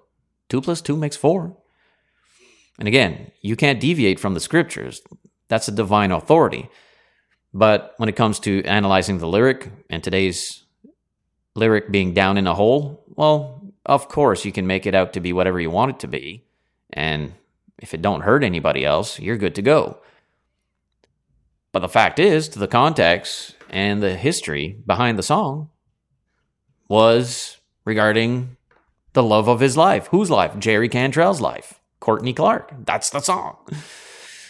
two 0.50 0.62
plus 0.62 0.82
two 0.82 0.98
makes 0.98 1.18
four. 1.18 1.58
And 2.80 2.88
again, 2.88 3.32
you 3.42 3.56
can't 3.56 3.80
deviate 3.80 4.20
from 4.20 4.34
the 4.34 4.40
scriptures. 4.40 5.02
That's 5.50 5.68
a 5.68 5.72
divine 5.74 6.12
authority. 6.12 6.70
But 7.54 7.94
when 7.98 8.10
it 8.10 8.16
comes 8.18 8.40
to 8.42 8.64
analyzing 8.66 9.20
the 9.20 9.28
lyric 9.28 9.72
and 9.90 10.04
today's 10.04 10.64
lyric 11.56 11.92
being 11.92 12.14
down 12.14 12.38
in 12.38 12.48
a 12.48 12.56
hole, 12.56 13.06
well, 13.10 13.61
of 13.86 14.08
course 14.08 14.46
you 14.46 14.52
can 14.52 14.68
make 14.68 14.86
it 14.86 14.96
out 14.96 15.14
to 15.14 15.20
be 15.20 15.34
whatever 15.34 15.60
you 15.60 15.70
want 15.70 15.92
it 15.92 16.00
to 16.00 16.08
be. 16.08 16.44
And 16.94 17.34
if 17.80 17.94
it 17.94 18.02
don't 18.02 18.22
hurt 18.22 18.44
anybody 18.44 18.86
else, 18.86 19.20
you're 19.20 19.38
good 19.38 19.56
to 19.56 19.62
go. 19.62 19.98
But 21.72 21.80
the 21.80 21.90
fact 21.90 22.20
is, 22.20 22.50
to 22.50 22.60
the 22.60 22.68
context 22.68 23.56
and 23.70 24.04
the 24.04 24.16
history 24.16 24.78
behind 24.86 25.18
the 25.18 25.24
song 25.24 25.70
was 26.90 27.58
regarding 27.86 28.58
the 29.14 29.24
love 29.24 29.48
of 29.48 29.62
his 29.62 29.78
life. 29.78 30.08
Whose 30.08 30.30
life? 30.30 30.58
Jerry 30.60 30.90
Cantrell's 30.90 31.42
life. 31.42 31.80
Courtney 32.00 32.34
Clarke. 32.34 32.74
That's 32.86 33.10
the 33.10 33.20
song. 33.20 33.58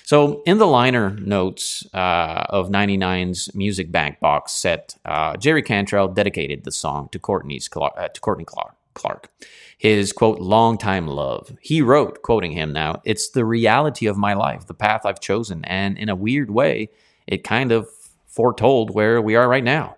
So, 0.03 0.41
in 0.45 0.57
the 0.57 0.67
liner 0.67 1.11
notes 1.11 1.85
uh, 1.93 2.45
of 2.49 2.69
99's 2.69 3.53
Music 3.55 3.91
Bank 3.91 4.19
box 4.19 4.51
set, 4.51 4.95
uh, 5.05 5.37
Jerry 5.37 5.61
Cantrell 5.61 6.09
dedicated 6.09 6.63
the 6.63 6.71
song 6.71 7.07
to 7.11 7.19
Courtney's 7.19 7.69
uh, 7.73 8.07
to 8.07 8.19
Courtney 8.19 8.43
Clark, 8.43 8.75
Clarke, 8.93 9.29
his 9.77 10.13
quote 10.13 10.39
longtime 10.39 11.07
love. 11.07 11.55
He 11.61 11.81
wrote, 11.81 12.21
quoting 12.21 12.51
him 12.51 12.73
now, 12.73 13.01
"It's 13.03 13.29
the 13.29 13.45
reality 13.45 14.05
of 14.05 14.17
my 14.17 14.33
life, 14.33 14.67
the 14.67 14.73
path 14.73 15.05
I've 15.05 15.19
chosen, 15.19 15.63
and 15.65 15.97
in 15.97 16.09
a 16.09 16.15
weird 16.15 16.51
way, 16.51 16.89
it 17.27 17.43
kind 17.43 17.71
of 17.71 17.89
foretold 18.27 18.93
where 18.93 19.21
we 19.21 19.35
are 19.35 19.47
right 19.47 19.63
now. 19.63 19.97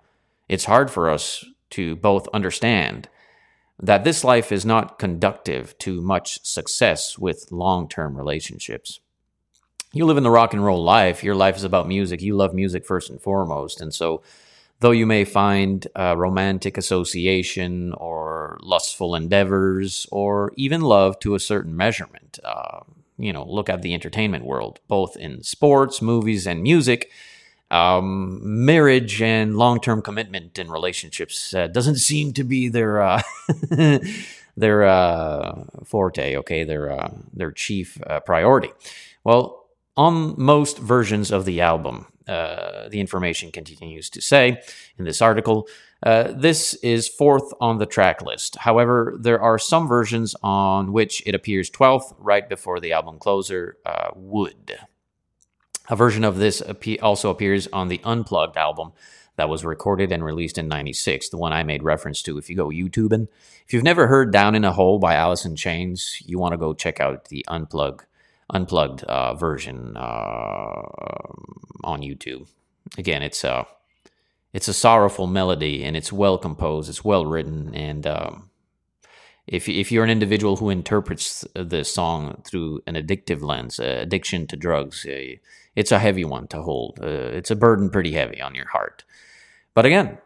It's 0.49 0.65
hard 0.65 0.89
for 0.91 1.09
us 1.09 1.45
to 1.71 1.95
both 1.95 2.27
understand." 2.33 3.09
That 3.79 4.03
this 4.03 4.23
life 4.23 4.51
is 4.51 4.65
not 4.65 4.99
conductive 4.99 5.77
to 5.79 5.99
much 6.01 6.45
success 6.45 7.17
with 7.17 7.51
long 7.51 7.89
term 7.89 8.15
relationships 8.15 8.99
you 9.93 10.05
live 10.05 10.17
in 10.17 10.23
the 10.23 10.31
rock 10.31 10.53
and 10.53 10.65
roll 10.65 10.83
life. 10.83 11.23
Your 11.23 11.35
life 11.35 11.55
is 11.55 11.63
about 11.63 11.87
music. 11.87 12.21
You 12.21 12.35
love 12.35 12.53
music 12.53 12.85
first 12.85 13.11
and 13.11 13.21
foremost. 13.21 13.79
And 13.79 13.93
so, 13.93 14.23
though 14.79 14.91
you 14.91 15.05
may 15.05 15.23
find 15.25 15.87
romantic 15.95 16.77
association 16.77 17.93
or 17.93 18.57
lustful 18.61 19.15
endeavors 19.15 20.05
or 20.11 20.51
even 20.55 20.81
love 20.81 21.19
to 21.19 21.35
a 21.35 21.39
certain 21.39 21.75
measurement, 21.75 22.39
uh, 22.43 22.81
you 23.17 23.31
know, 23.31 23.45
look 23.45 23.69
at 23.69 23.81
the 23.81 23.93
entertainment 23.93 24.45
world, 24.45 24.79
both 24.87 25.15
in 25.17 25.43
sports, 25.43 26.01
movies, 26.01 26.47
and 26.47 26.61
music. 26.61 27.09
Um, 27.71 28.39
marriage 28.65 29.19
and 29.21 29.57
long-term 29.57 30.03
commitment 30.03 30.59
in 30.59 30.69
relationships 30.69 31.55
uh, 31.55 31.67
doesn't 31.67 31.95
seem 31.95 32.33
to 32.33 32.43
be 32.43 32.69
their 32.69 33.01
uh, 33.01 33.21
their 34.57 34.83
uh, 34.83 35.63
forte. 35.83 36.37
Okay, 36.37 36.63
their 36.63 36.91
uh, 36.91 37.11
their 37.33 37.51
chief 37.51 37.99
uh, 38.05 38.19
priority. 38.19 38.71
Well, 39.23 39.65
on 39.97 40.35
most 40.37 40.77
versions 40.77 41.31
of 41.31 41.45
the 41.45 41.61
album. 41.61 42.05
Uh, 42.27 42.89
the 42.89 42.99
information 42.99 43.51
continues 43.51 44.09
to 44.09 44.21
say 44.21 44.61
in 44.97 45.05
this 45.05 45.21
article. 45.21 45.67
Uh, 46.01 46.31
this 46.33 46.73
is 46.75 47.07
fourth 47.07 47.53
on 47.61 47.77
the 47.77 47.85
track 47.85 48.21
list. 48.21 48.57
However, 48.57 49.15
there 49.19 49.41
are 49.41 49.57
some 49.57 49.87
versions 49.87 50.35
on 50.43 50.91
which 50.91 51.23
it 51.25 51.35
appears 51.35 51.69
12th, 51.69 52.13
right 52.17 52.47
before 52.47 52.79
the 52.79 52.91
album 52.91 53.19
closer, 53.19 53.77
uh, 53.85 54.09
Would. 54.15 54.77
A 55.89 55.95
version 55.95 56.23
of 56.23 56.37
this 56.37 56.61
also 57.01 57.29
appears 57.29 57.67
on 57.73 57.87
the 57.87 58.01
Unplugged 58.03 58.57
album 58.57 58.93
that 59.35 59.49
was 59.49 59.65
recorded 59.65 60.11
and 60.11 60.23
released 60.23 60.57
in 60.57 60.67
96, 60.67 61.29
the 61.29 61.37
one 61.37 61.53
I 61.53 61.63
made 61.63 61.83
reference 61.83 62.21
to. 62.23 62.37
If 62.37 62.49
you 62.49 62.55
go 62.55 62.69
YouTubing, 62.69 63.27
if 63.65 63.73
you've 63.73 63.83
never 63.83 64.07
heard 64.07 64.31
Down 64.31 64.55
in 64.55 64.63
a 64.63 64.71
Hole 64.71 64.99
by 64.99 65.15
Alice 65.15 65.45
in 65.45 65.55
Chains, 65.55 66.21
you 66.25 66.37
want 66.37 66.53
to 66.53 66.57
go 66.57 66.73
check 66.73 66.99
out 66.99 67.25
the 67.25 67.45
Unplugged 67.47 68.05
unplugged 68.49 69.03
uh, 69.03 69.33
version 69.35 69.95
uh, 69.97 70.81
on 71.83 72.01
YouTube. 72.01 72.47
Again, 72.97 73.21
it's 73.23 73.43
a 73.43 73.65
it's 74.53 74.67
a 74.67 74.73
sorrowful 74.73 75.25
melody 75.25 75.83
and 75.83 75.97
it's 75.97 76.13
well 76.13 76.37
composed, 76.37 76.89
it's 76.89 77.03
well 77.03 77.25
written, 77.25 77.73
and 77.73 78.05
um, 78.05 78.49
if 79.47 79.67
if 79.67 79.91
you're 79.91 80.03
an 80.03 80.09
individual 80.09 80.57
who 80.57 80.69
interprets 80.69 81.45
the 81.53 81.83
song 81.83 82.41
through 82.45 82.81
an 82.87 82.95
addictive 82.95 83.41
lens, 83.41 83.79
uh, 83.79 83.97
addiction 84.01 84.47
to 84.47 84.55
drugs, 84.55 85.05
uh, 85.05 85.35
it's 85.75 85.91
a 85.91 85.99
heavy 85.99 86.23
one 86.23 86.47
to 86.47 86.61
hold. 86.61 86.99
Uh, 87.01 87.07
it's 87.07 87.51
a 87.51 87.55
burden 87.55 87.89
pretty 87.89 88.11
heavy 88.11 88.41
on 88.41 88.55
your 88.55 88.69
heart. 88.69 89.03
But 89.73 89.85
again, 89.85 90.17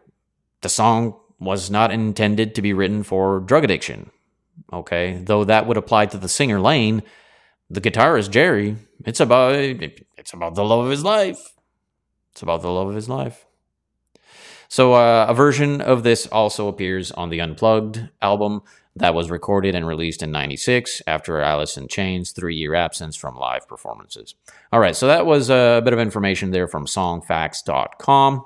the 0.60 0.68
song 0.68 1.16
was 1.40 1.70
not 1.70 1.90
intended 1.90 2.54
to 2.54 2.62
be 2.62 2.72
written 2.72 3.02
for 3.02 3.40
drug 3.40 3.64
addiction. 3.64 4.10
Okay, 4.72 5.20
though 5.24 5.44
that 5.44 5.66
would 5.66 5.76
apply 5.76 6.06
to 6.06 6.18
the 6.18 6.28
singer 6.28 6.60
Layne 6.60 7.02
the 7.70 7.80
guitarist 7.80 8.30
Jerry, 8.30 8.76
it's 9.04 9.20
about 9.20 9.54
it's 9.54 10.32
about 10.32 10.54
the 10.54 10.64
love 10.64 10.84
of 10.84 10.90
his 10.90 11.04
life. 11.04 11.54
It's 12.32 12.42
about 12.42 12.62
the 12.62 12.70
love 12.70 12.88
of 12.88 12.94
his 12.94 13.08
life. 13.08 13.46
So 14.68 14.94
uh, 14.94 15.26
a 15.28 15.34
version 15.34 15.80
of 15.80 16.02
this 16.02 16.26
also 16.26 16.68
appears 16.68 17.10
on 17.12 17.30
the 17.30 17.40
Unplugged 17.40 18.10
album 18.20 18.62
that 18.94 19.14
was 19.14 19.30
recorded 19.30 19.74
and 19.74 19.86
released 19.86 20.22
in 20.22 20.30
96 20.30 21.02
after 21.06 21.40
Alice 21.40 21.76
in 21.76 21.88
Chains' 21.88 22.32
three-year 22.32 22.74
absence 22.74 23.16
from 23.16 23.36
live 23.36 23.66
performances. 23.66 24.34
All 24.72 24.80
right, 24.80 24.94
so 24.94 25.06
that 25.06 25.24
was 25.24 25.48
a 25.48 25.80
bit 25.82 25.94
of 25.94 25.98
information 25.98 26.50
there 26.50 26.68
from 26.68 26.84
songfacts.com. 26.84 28.44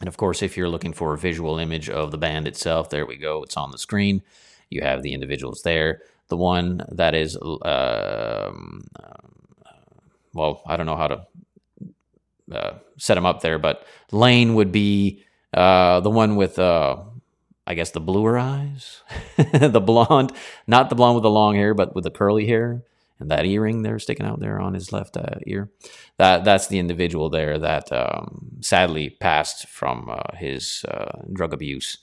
And 0.00 0.08
of 0.08 0.16
course, 0.16 0.42
if 0.42 0.56
you're 0.56 0.68
looking 0.68 0.92
for 0.92 1.14
a 1.14 1.18
visual 1.18 1.58
image 1.58 1.88
of 1.88 2.10
the 2.10 2.18
band 2.18 2.46
itself, 2.46 2.90
there 2.90 3.06
we 3.06 3.16
go. 3.16 3.42
It's 3.42 3.56
on 3.56 3.72
the 3.72 3.78
screen. 3.78 4.22
You 4.68 4.82
have 4.82 5.02
the 5.02 5.12
individuals 5.12 5.62
there 5.62 6.02
the 6.32 6.36
one 6.38 6.80
that 6.92 7.14
is, 7.14 7.36
um, 7.36 8.86
well, 10.32 10.62
I 10.66 10.78
don't 10.78 10.86
know 10.86 10.96
how 10.96 11.08
to 11.08 11.26
uh, 12.50 12.78
set 12.96 13.18
him 13.18 13.26
up 13.26 13.42
there, 13.42 13.58
but 13.58 13.84
Layne 14.12 14.54
would 14.54 14.72
be 14.72 15.24
uh, 15.52 16.00
the 16.00 16.08
one 16.08 16.36
with, 16.36 16.58
uh, 16.58 16.96
I 17.66 17.74
guess, 17.74 17.90
the 17.90 18.00
bluer 18.00 18.38
eyes, 18.38 19.02
the 19.52 19.78
blonde, 19.78 20.32
not 20.66 20.88
the 20.88 20.96
blonde 20.96 21.16
with 21.16 21.22
the 21.22 21.30
long 21.30 21.54
hair, 21.54 21.74
but 21.74 21.94
with 21.94 22.04
the 22.04 22.10
curly 22.10 22.46
hair 22.46 22.82
and 23.20 23.30
that 23.30 23.44
earring 23.44 23.82
there 23.82 23.98
sticking 23.98 24.24
out 24.24 24.40
there 24.40 24.58
on 24.58 24.72
his 24.72 24.90
left 24.90 25.18
uh, 25.18 25.36
ear. 25.46 25.70
That 26.16 26.44
that's 26.44 26.68
the 26.68 26.78
individual 26.78 27.28
there 27.28 27.58
that 27.58 27.92
um, 27.92 28.58
sadly 28.62 29.10
passed 29.10 29.68
from 29.68 30.08
uh, 30.08 30.34
his 30.36 30.82
uh, 30.88 31.20
drug 31.30 31.52
abuse. 31.52 31.98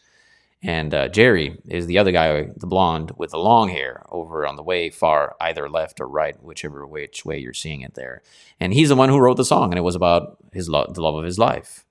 And 0.61 0.93
uh, 0.93 1.07
Jerry 1.07 1.57
is 1.67 1.85
the 1.85 1.97
other 1.97 2.11
guy, 2.11 2.49
the 2.55 2.67
blonde 2.67 3.13
with 3.17 3.31
the 3.31 3.37
long 3.37 3.69
hair, 3.69 4.05
over 4.09 4.45
on 4.45 4.57
the 4.57 4.63
way 4.63 4.89
far, 4.89 5.35
either 5.39 5.69
left 5.69 6.01
or 6.01 6.07
right, 6.07 6.41
whichever 6.43 6.85
which 6.85 7.23
way 7.23 7.37
you're 7.37 7.53
seeing 7.53 7.81
it 7.81 7.95
there. 7.95 8.21
And 8.59 8.73
he's 8.73 8.89
the 8.89 8.95
one 8.95 9.07
who 9.07 9.19
wrote 9.19 9.37
the 9.37 9.45
song, 9.45 9.71
and 9.71 9.77
it 9.77 9.83
was 9.83 9.95
about 9.95 10.37
his 10.51 10.67
lo- 10.67 10.91
the 10.93 11.01
love 11.01 11.15
of 11.15 11.23
his 11.23 11.39
life. 11.39 11.85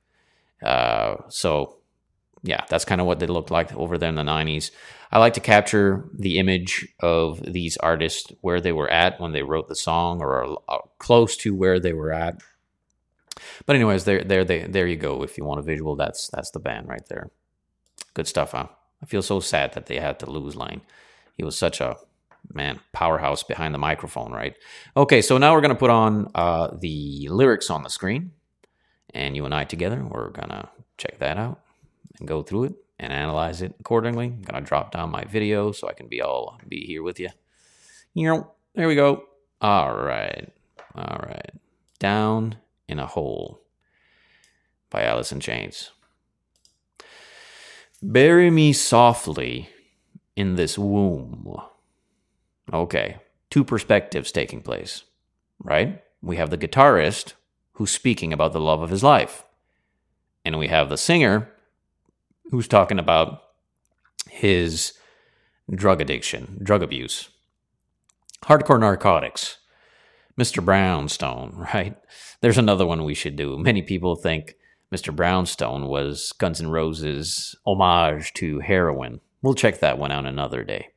Uh, 0.62 1.16
so, 1.28 1.78
yeah, 2.42 2.64
that's 2.68 2.84
kind 2.84 3.00
of 3.00 3.06
what 3.06 3.20
they 3.20 3.26
looked 3.26 3.50
like 3.50 3.75
over 3.75 3.96
there 3.96 4.10
in 4.10 4.16
the 4.16 4.22
'90s. 4.22 4.70
I 5.10 5.18
like 5.18 5.32
to 5.34 5.40
capture 5.40 6.04
the 6.12 6.38
image 6.38 6.87
of 7.00 7.42
these 7.42 7.78
artists 7.78 8.30
where 8.42 8.60
they 8.60 8.72
were 8.72 8.90
at 8.90 9.18
when 9.18 9.32
they 9.32 9.42
wrote 9.42 9.68
the 9.68 9.76
song, 9.76 10.20
or 10.20 10.58
close 10.98 11.38
to 11.38 11.54
where 11.54 11.80
they 11.80 11.94
were 11.94 12.12
at. 12.12 12.42
But 13.64 13.76
anyways, 13.76 14.04
there, 14.04 14.22
there, 14.25 14.44
there, 14.44 14.68
there 14.68 14.87
you 14.87 14.96
go. 14.96 15.22
If 15.22 15.38
you 15.38 15.44
want 15.44 15.60
a 15.60 15.62
visual, 15.62 15.96
that's 15.96 16.28
that's 16.28 16.50
the 16.50 16.60
band 16.60 16.87
right 16.87 17.06
there. 17.08 17.30
Good 18.14 18.26
stuff, 18.26 18.52
huh? 18.52 18.69
I 19.02 19.07
feel 19.07 19.23
so 19.23 19.40
sad 19.40 19.75
that 19.75 19.87
they 19.87 19.99
had 19.99 20.19
to 20.21 20.31
lose 20.31 20.57
Layne. 20.57 20.81
He 21.37 21.45
was 21.45 21.57
such 21.57 21.81
a 21.81 21.97
man 22.52 22.81
powerhouse 22.93 23.43
behind 23.43 23.75
the 23.75 23.78
microphone, 23.78 24.33
right? 24.33 24.57
Okay, 24.97 25.23
so 25.23 25.38
now 25.38 25.55
we're 25.55 25.61
gonna 25.61 25.75
put 25.75 25.90
on 25.90 26.31
uh, 26.35 26.76
the 26.78 27.28
lyrics 27.31 27.71
on 27.71 27.83
the 27.83 27.90
screen, 27.90 28.33
and 29.14 29.37
you 29.37 29.45
and 29.45 29.55
I 29.55 29.64
together, 29.64 30.02
we're 30.05 30.31
gonna 30.31 30.69
check 30.97 31.19
that 31.19 31.37
out 31.37 31.61
and 32.19 32.26
go 32.26 32.43
through 32.43 32.64
it 32.64 32.75
and 32.99 33.12
analyze 33.12 33.62
it 33.62 33.75
accordingly. 33.78 34.26
I'm 34.26 34.43
gonna 34.43 34.64
drop 34.64 34.93
down 34.93 35.11
my 35.11 35.25
video 35.25 35.73
so 35.73 35.88
I 35.88 35.93
can 35.93 36.09
be 36.09 36.23
all 36.23 36.59
be 36.67 36.85
here 36.85 37.02
with 37.02 37.21
you. 37.21 37.28
You 38.14 38.28
know, 38.28 38.52
there 38.75 38.88
we 38.88 38.95
go. 38.95 39.25
All 39.61 39.95
right, 39.95 40.52
all 40.95 41.21
right. 41.23 41.52
Down 41.99 42.57
in 42.88 42.99
a 42.99 43.07
hole 43.07 43.61
by 44.90 45.05
Alice 45.05 45.33
in 45.33 45.40
Chains. 45.40 45.90
Bury 48.02 48.49
me 48.50 48.73
softly 48.73 49.69
in 50.37 50.55
this 50.55 50.78
womb. 50.78 51.57
Okay, 52.73 53.17
two 53.50 53.64
perspectives 53.64 54.31
taking 54.31 54.61
place, 54.62 55.02
right? 55.59 56.02
We 56.23 56.37
have 56.37 56.50
the 56.50 56.59
guitarist 56.59 57.33
who's 57.73 57.90
speaking 57.90 58.33
about 58.33 58.52
the 58.52 58.61
love 58.61 58.83
of 58.83 58.90
his 58.90 59.02
life, 59.02 59.45
and 60.45 60.59
we 60.59 60.69
have 60.69 60.88
the 60.88 60.97
singer 60.97 61.49
who's 62.50 62.69
talking 62.69 63.00
about 63.00 63.43
his 64.31 64.93
drug 65.69 66.00
addiction, 66.00 66.59
drug 66.62 66.83
abuse, 66.83 67.31
hardcore 68.45 68.81
narcotics. 68.81 69.59
Mr. 70.38 70.64
Brownstone, 70.64 71.52
right? 71.75 71.97
There's 72.43 72.59
another 72.59 72.87
one 72.87 73.02
we 73.02 73.14
should 73.14 73.35
do. 73.35 73.59
Many 73.59 73.83
people 73.83 74.14
think 74.14 74.55
Mr. 74.92 75.14
Brownstone 75.14 75.87
was 75.87 76.33
Guns 76.33 76.61
N' 76.61 76.71
Roses' 76.71 77.54
homage 77.66 78.33
to 78.35 78.61
heroin. 78.61 79.21
we'll 79.42 79.54
check 79.54 79.80
that 79.80 79.99
one 79.99 80.11
out 80.11 80.26
another 80.26 80.64
day. 80.64 80.88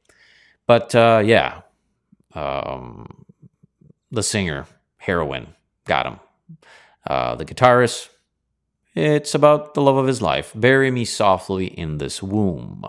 But 0.66 0.96
uh, 0.96 1.22
yeah, 1.26 1.62
um, 2.34 3.26
the 4.12 4.24
singer, 4.24 4.66
heroin, 4.98 5.56
got 5.86 6.06
him. 6.06 6.20
Uh, 7.06 7.36
the 7.36 7.46
guitarist, 7.46 8.10
it's 8.94 9.36
about 9.36 9.74
the 9.74 9.82
love 9.82 9.98
of 9.98 10.08
his 10.08 10.22
life. 10.22 10.52
Bury 10.56 10.92
me 10.92 11.06
softly 11.06 11.68
in 11.68 11.98
this 11.98 12.22
womb. 12.22 12.86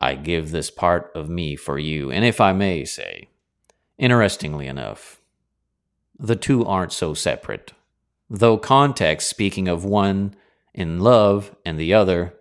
I 0.00 0.14
give 0.14 0.50
this 0.50 0.70
part 0.70 1.10
of 1.14 1.28
me 1.28 1.56
for 1.56 1.78
you. 1.78 2.10
And 2.10 2.24
if 2.24 2.40
I 2.40 2.52
may 2.52 2.84
say, 2.84 3.28
interestingly 3.98 4.66
enough, 4.66 5.20
the 6.18 6.36
two 6.36 6.64
aren't 6.64 6.92
so 6.92 7.12
separate. 7.12 7.72
Though 8.30 8.58
context, 8.58 9.28
speaking 9.28 9.66
of 9.66 9.84
one 9.84 10.36
in 10.72 11.00
love 11.00 11.54
and 11.66 11.78
the 11.78 11.92
other 11.92 12.34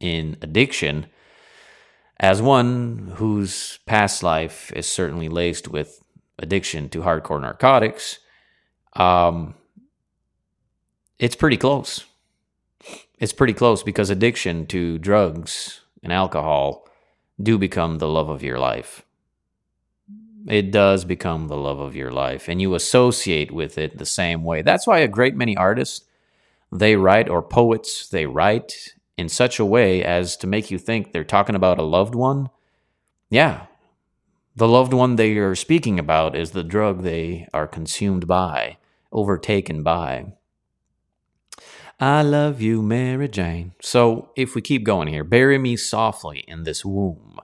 in 0.00 0.38
addiction, 0.40 1.06
as 2.18 2.40
one 2.40 3.12
whose 3.16 3.78
past 3.84 4.22
life 4.22 4.72
is 4.72 4.86
certainly 4.86 5.28
laced 5.28 5.68
with 5.68 6.02
addiction 6.38 6.88
to 6.88 7.02
hardcore 7.02 7.40
narcotics, 7.40 8.18
um, 8.94 9.54
it's 11.18 11.36
pretty 11.36 11.58
close. 11.58 12.06
It's 13.18 13.32
pretty 13.32 13.52
close 13.52 13.82
because 13.82 14.08
addiction 14.08 14.66
to 14.68 14.98
drugs 14.98 15.82
and 16.02 16.12
alcohol 16.12 16.88
do 17.42 17.58
become 17.58 17.98
the 17.98 18.08
love 18.08 18.30
of 18.30 18.42
your 18.42 18.58
life. 18.58 19.05
It 20.46 20.70
does 20.70 21.04
become 21.04 21.48
the 21.48 21.56
love 21.56 21.80
of 21.80 21.96
your 21.96 22.12
life, 22.12 22.48
and 22.48 22.60
you 22.60 22.74
associate 22.74 23.50
with 23.50 23.78
it 23.78 23.98
the 23.98 24.06
same 24.06 24.44
way. 24.44 24.62
That's 24.62 24.86
why 24.86 24.98
a 24.98 25.08
great 25.08 25.34
many 25.34 25.56
artists 25.56 26.06
they 26.72 26.96
write 26.96 27.28
or 27.28 27.42
poets 27.42 28.08
they 28.08 28.26
write 28.26 28.94
in 29.16 29.28
such 29.28 29.58
a 29.58 29.64
way 29.64 30.04
as 30.04 30.36
to 30.36 30.46
make 30.46 30.70
you 30.70 30.78
think 30.78 31.12
they're 31.12 31.24
talking 31.24 31.54
about 31.54 31.78
a 31.78 31.82
loved 31.82 32.14
one. 32.14 32.50
Yeah, 33.30 33.66
the 34.54 34.68
loved 34.68 34.92
one 34.92 35.16
they 35.16 35.36
are 35.36 35.54
speaking 35.54 35.98
about 35.98 36.36
is 36.36 36.52
the 36.52 36.64
drug 36.64 37.02
they 37.02 37.48
are 37.52 37.66
consumed 37.66 38.26
by, 38.26 38.78
overtaken 39.12 39.82
by. 39.82 40.32
I 41.98 42.22
love 42.22 42.60
you, 42.60 42.82
Mary 42.82 43.28
Jane. 43.28 43.72
So, 43.80 44.30
if 44.36 44.54
we 44.54 44.60
keep 44.60 44.84
going 44.84 45.08
here, 45.08 45.24
bury 45.24 45.58
me 45.58 45.76
softly 45.76 46.44
in 46.46 46.64
this 46.64 46.84
womb. 46.84 47.38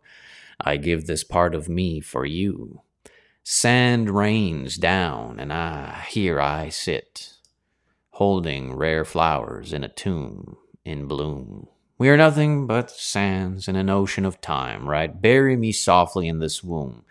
I 0.61 0.77
give 0.77 1.07
this 1.07 1.25
part 1.25 1.55
of 1.55 1.69
me 1.69 2.01
for 2.01 2.25
you. 2.25 2.83
Sand 3.45 4.11
rains 4.11 4.77
down, 4.77 5.41
and 5.41 5.53
I, 5.53 6.05
here 6.09 6.41
I 6.41 6.69
sit, 6.69 7.35
holding 8.11 8.75
rare 8.75 9.05
flowers 9.05 9.73
in 9.73 9.83
a 9.83 9.89
tomb 9.89 10.57
in 10.85 11.07
bloom. 11.07 11.69
We 11.99 12.09
are 12.09 12.17
nothing 12.17 12.67
but 12.67 12.91
sands 12.91 13.69
in 13.69 13.77
an 13.77 13.91
ocean 13.91 14.25
of 14.25 14.41
time, 14.41 14.89
right? 14.89 15.21
Bury 15.21 15.57
me 15.57 15.73
softly 15.73 16.29
in 16.29 16.39
this 16.39 16.63
womb. 16.63 17.05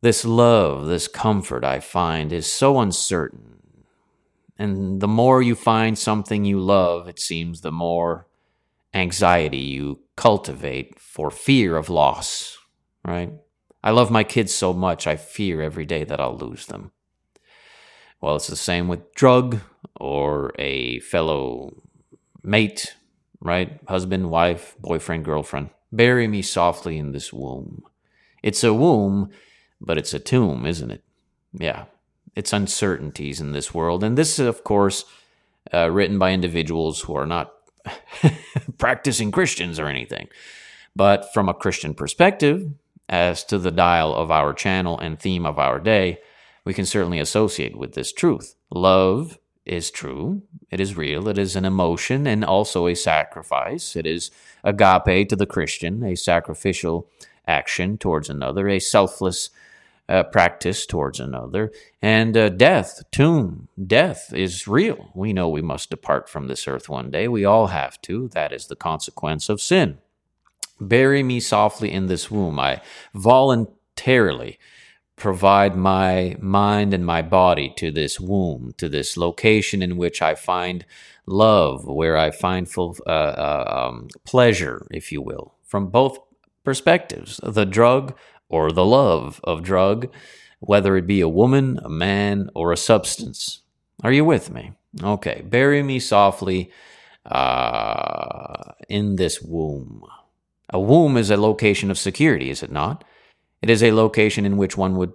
This 0.00 0.24
love, 0.24 0.86
this 0.86 1.08
comfort 1.08 1.64
I 1.64 1.80
find 1.80 2.32
is 2.32 2.50
so 2.52 2.78
uncertain 2.78 3.58
and 4.58 5.00
the 5.00 5.08
more 5.08 5.40
you 5.40 5.54
find 5.54 5.96
something 5.96 6.44
you 6.44 6.58
love, 6.58 7.08
it 7.08 7.20
seems 7.20 7.60
the 7.60 7.70
more 7.70 8.26
anxiety 8.92 9.58
you 9.58 10.00
cultivate 10.16 10.98
for 10.98 11.30
fear 11.30 11.76
of 11.76 11.88
loss, 11.88 12.58
right? 13.04 13.32
I 13.88 13.90
love 13.90 14.10
my 14.10 14.22
kids 14.22 14.52
so 14.52 14.74
much, 14.74 15.06
I 15.06 15.16
fear 15.16 15.62
every 15.62 15.86
day 15.86 16.04
that 16.04 16.20
I'll 16.20 16.36
lose 16.36 16.66
them. 16.66 16.92
Well, 18.20 18.36
it's 18.36 18.48
the 18.48 18.54
same 18.54 18.86
with 18.86 19.14
drug 19.14 19.60
or 19.98 20.52
a 20.58 21.00
fellow 21.00 21.72
mate, 22.42 22.96
right? 23.40 23.80
Husband, 23.88 24.28
wife, 24.28 24.76
boyfriend, 24.78 25.24
girlfriend. 25.24 25.70
Bury 25.90 26.28
me 26.28 26.42
softly 26.42 26.98
in 26.98 27.12
this 27.12 27.32
womb. 27.32 27.82
It's 28.42 28.62
a 28.62 28.74
womb, 28.74 29.30
but 29.80 29.96
it's 29.96 30.12
a 30.12 30.18
tomb, 30.18 30.66
isn't 30.66 30.90
it? 30.90 31.02
Yeah, 31.54 31.86
its 32.36 32.52
uncertainties 32.52 33.40
in 33.40 33.52
this 33.52 33.72
world. 33.72 34.04
And 34.04 34.18
this 34.18 34.38
is, 34.38 34.46
of 34.46 34.64
course, 34.64 35.06
uh, 35.72 35.90
written 35.90 36.18
by 36.18 36.32
individuals 36.32 37.00
who 37.00 37.16
are 37.16 37.24
not 37.24 37.54
practicing 38.76 39.30
Christians 39.30 39.80
or 39.80 39.86
anything. 39.86 40.28
But 40.94 41.32
from 41.32 41.48
a 41.48 41.54
Christian 41.54 41.94
perspective, 41.94 42.70
as 43.08 43.44
to 43.44 43.58
the 43.58 43.70
dial 43.70 44.14
of 44.14 44.30
our 44.30 44.52
channel 44.52 44.98
and 44.98 45.18
theme 45.18 45.46
of 45.46 45.58
our 45.58 45.78
day, 45.78 46.18
we 46.64 46.74
can 46.74 46.84
certainly 46.84 47.18
associate 47.18 47.76
with 47.76 47.94
this 47.94 48.12
truth. 48.12 48.54
Love 48.70 49.38
is 49.64 49.90
true, 49.90 50.42
it 50.70 50.80
is 50.80 50.96
real, 50.96 51.28
it 51.28 51.38
is 51.38 51.56
an 51.56 51.64
emotion 51.64 52.26
and 52.26 52.44
also 52.44 52.86
a 52.86 52.94
sacrifice. 52.94 53.96
It 53.96 54.06
is 54.06 54.30
agape 54.64 55.28
to 55.28 55.36
the 55.36 55.46
Christian, 55.46 56.02
a 56.02 56.16
sacrificial 56.16 57.08
action 57.46 57.98
towards 57.98 58.28
another, 58.28 58.68
a 58.68 58.78
selfless 58.78 59.50
uh, 60.08 60.22
practice 60.22 60.86
towards 60.86 61.20
another. 61.20 61.70
And 62.00 62.36
uh, 62.36 62.48
death, 62.48 63.02
tomb, 63.10 63.68
death 63.86 64.32
is 64.32 64.66
real. 64.66 65.10
We 65.14 65.32
know 65.32 65.48
we 65.48 65.62
must 65.62 65.90
depart 65.90 66.28
from 66.28 66.48
this 66.48 66.66
earth 66.66 66.88
one 66.88 67.10
day. 67.10 67.28
We 67.28 67.44
all 67.44 67.68
have 67.68 68.00
to. 68.02 68.28
That 68.28 68.52
is 68.52 68.66
the 68.66 68.76
consequence 68.76 69.48
of 69.48 69.60
sin. 69.60 69.98
Bury 70.80 71.22
me 71.22 71.40
softly 71.40 71.92
in 71.92 72.06
this 72.06 72.30
womb. 72.30 72.58
I 72.58 72.80
voluntarily 73.14 74.58
provide 75.16 75.76
my 75.76 76.36
mind 76.38 76.94
and 76.94 77.04
my 77.04 77.22
body 77.22 77.72
to 77.76 77.90
this 77.90 78.20
womb, 78.20 78.72
to 78.78 78.88
this 78.88 79.16
location 79.16 79.82
in 79.82 79.96
which 79.96 80.22
I 80.22 80.34
find 80.34 80.86
love, 81.26 81.86
where 81.86 82.16
I 82.16 82.30
find 82.30 82.68
full 82.68 82.96
uh, 83.06 83.10
uh 83.10 83.88
um, 83.88 84.08
pleasure, 84.24 84.86
if 84.90 85.10
you 85.12 85.20
will, 85.20 85.54
from 85.64 85.88
both 85.88 86.18
perspectives. 86.64 87.40
The 87.42 87.66
drug 87.66 88.16
or 88.48 88.70
the 88.70 88.84
love 88.84 89.40
of 89.44 89.62
drug, 89.62 90.08
whether 90.60 90.96
it 90.96 91.06
be 91.06 91.20
a 91.20 91.28
woman, 91.28 91.78
a 91.84 91.88
man, 91.88 92.50
or 92.54 92.72
a 92.72 92.76
substance. 92.76 93.62
Are 94.02 94.12
you 94.12 94.24
with 94.24 94.50
me? 94.50 94.72
Okay, 95.02 95.42
bury 95.44 95.82
me 95.82 95.98
softly 95.98 96.70
uh, 97.26 98.72
in 98.88 99.16
this 99.16 99.42
womb. 99.42 100.04
A 100.70 100.80
womb 100.80 101.16
is 101.16 101.30
a 101.30 101.36
location 101.36 101.90
of 101.90 101.98
security, 101.98 102.50
is 102.50 102.62
it 102.62 102.70
not? 102.70 103.04
It 103.62 103.70
is 103.70 103.82
a 103.82 103.92
location 103.92 104.44
in 104.44 104.56
which 104.56 104.76
one 104.76 104.96
would 104.96 105.12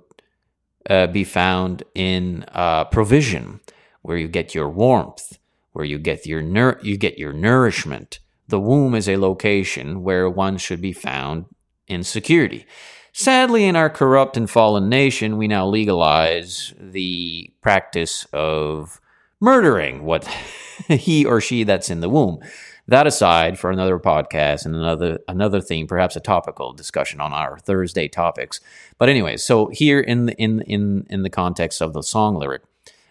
uh, 0.89 1.07
be 1.07 1.23
found 1.23 1.83
in 1.95 2.45
uh, 2.51 2.85
provision, 2.85 3.61
where 4.01 4.17
you 4.17 4.27
get 4.27 4.53
your 4.53 4.69
warmth, 4.69 5.37
where 5.71 5.85
you 5.85 5.97
get 5.97 6.25
your 6.25 6.41
nur- 6.41 6.79
you 6.81 6.97
get 6.97 7.17
your 7.17 7.33
nourishment. 7.33 8.19
The 8.47 8.59
womb 8.59 8.95
is 8.95 9.07
a 9.07 9.17
location 9.17 10.03
where 10.03 10.29
one 10.29 10.57
should 10.57 10.81
be 10.81 10.93
found 10.93 11.45
in 11.87 12.03
security. 12.03 12.65
Sadly, 13.13 13.65
in 13.65 13.75
our 13.75 13.89
corrupt 13.89 14.35
and 14.35 14.49
fallen 14.49 14.89
nation, 14.89 15.37
we 15.37 15.47
now 15.47 15.67
legalize 15.67 16.73
the 16.79 17.51
practice 17.61 18.25
of 18.33 18.99
murdering 19.39 20.03
what 20.03 20.25
he 20.87 21.23
or 21.23 21.39
she 21.39 21.63
that's 21.63 21.89
in 21.89 22.01
the 22.01 22.09
womb. 22.09 22.39
That 22.87 23.07
aside, 23.07 23.57
for 23.57 23.71
another 23.71 23.97
podcast 23.97 24.65
and 24.65 24.75
another 24.75 25.19
another 25.27 25.61
theme, 25.61 25.87
perhaps 25.87 26.15
a 26.15 26.19
topical 26.19 26.73
discussion 26.73 27.21
on 27.21 27.33
our 27.33 27.57
Thursday 27.59 28.07
topics. 28.07 28.59
But 28.97 29.09
anyway, 29.09 29.37
so 29.37 29.67
here 29.67 29.99
in 29.99 30.25
the 30.25 30.33
in 30.33 30.61
in 30.61 31.05
in 31.09 31.23
the 31.23 31.29
context 31.29 31.81
of 31.81 31.93
the 31.93 32.03
song 32.03 32.35
lyric, 32.35 32.63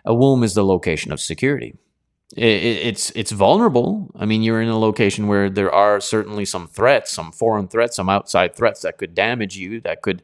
a 0.04 0.14
womb 0.14 0.42
is 0.42 0.54
the 0.54 0.64
location 0.64 1.10
of 1.12 1.20
security 1.20 1.74
it, 2.36 2.42
it's 2.42 3.10
it's 3.14 3.30
vulnerable. 3.30 4.10
I 4.16 4.24
mean, 4.24 4.42
you're 4.42 4.62
in 4.62 4.68
a 4.68 4.78
location 4.78 5.26
where 5.26 5.50
there 5.50 5.72
are 5.72 6.00
certainly 6.00 6.44
some 6.44 6.66
threats, 6.66 7.12
some 7.12 7.32
foreign 7.32 7.68
threats, 7.68 7.96
some 7.96 8.08
outside 8.08 8.54
threats 8.54 8.82
that 8.82 8.98
could 8.98 9.14
damage 9.14 9.56
you, 9.56 9.80
that 9.82 10.02
could 10.02 10.22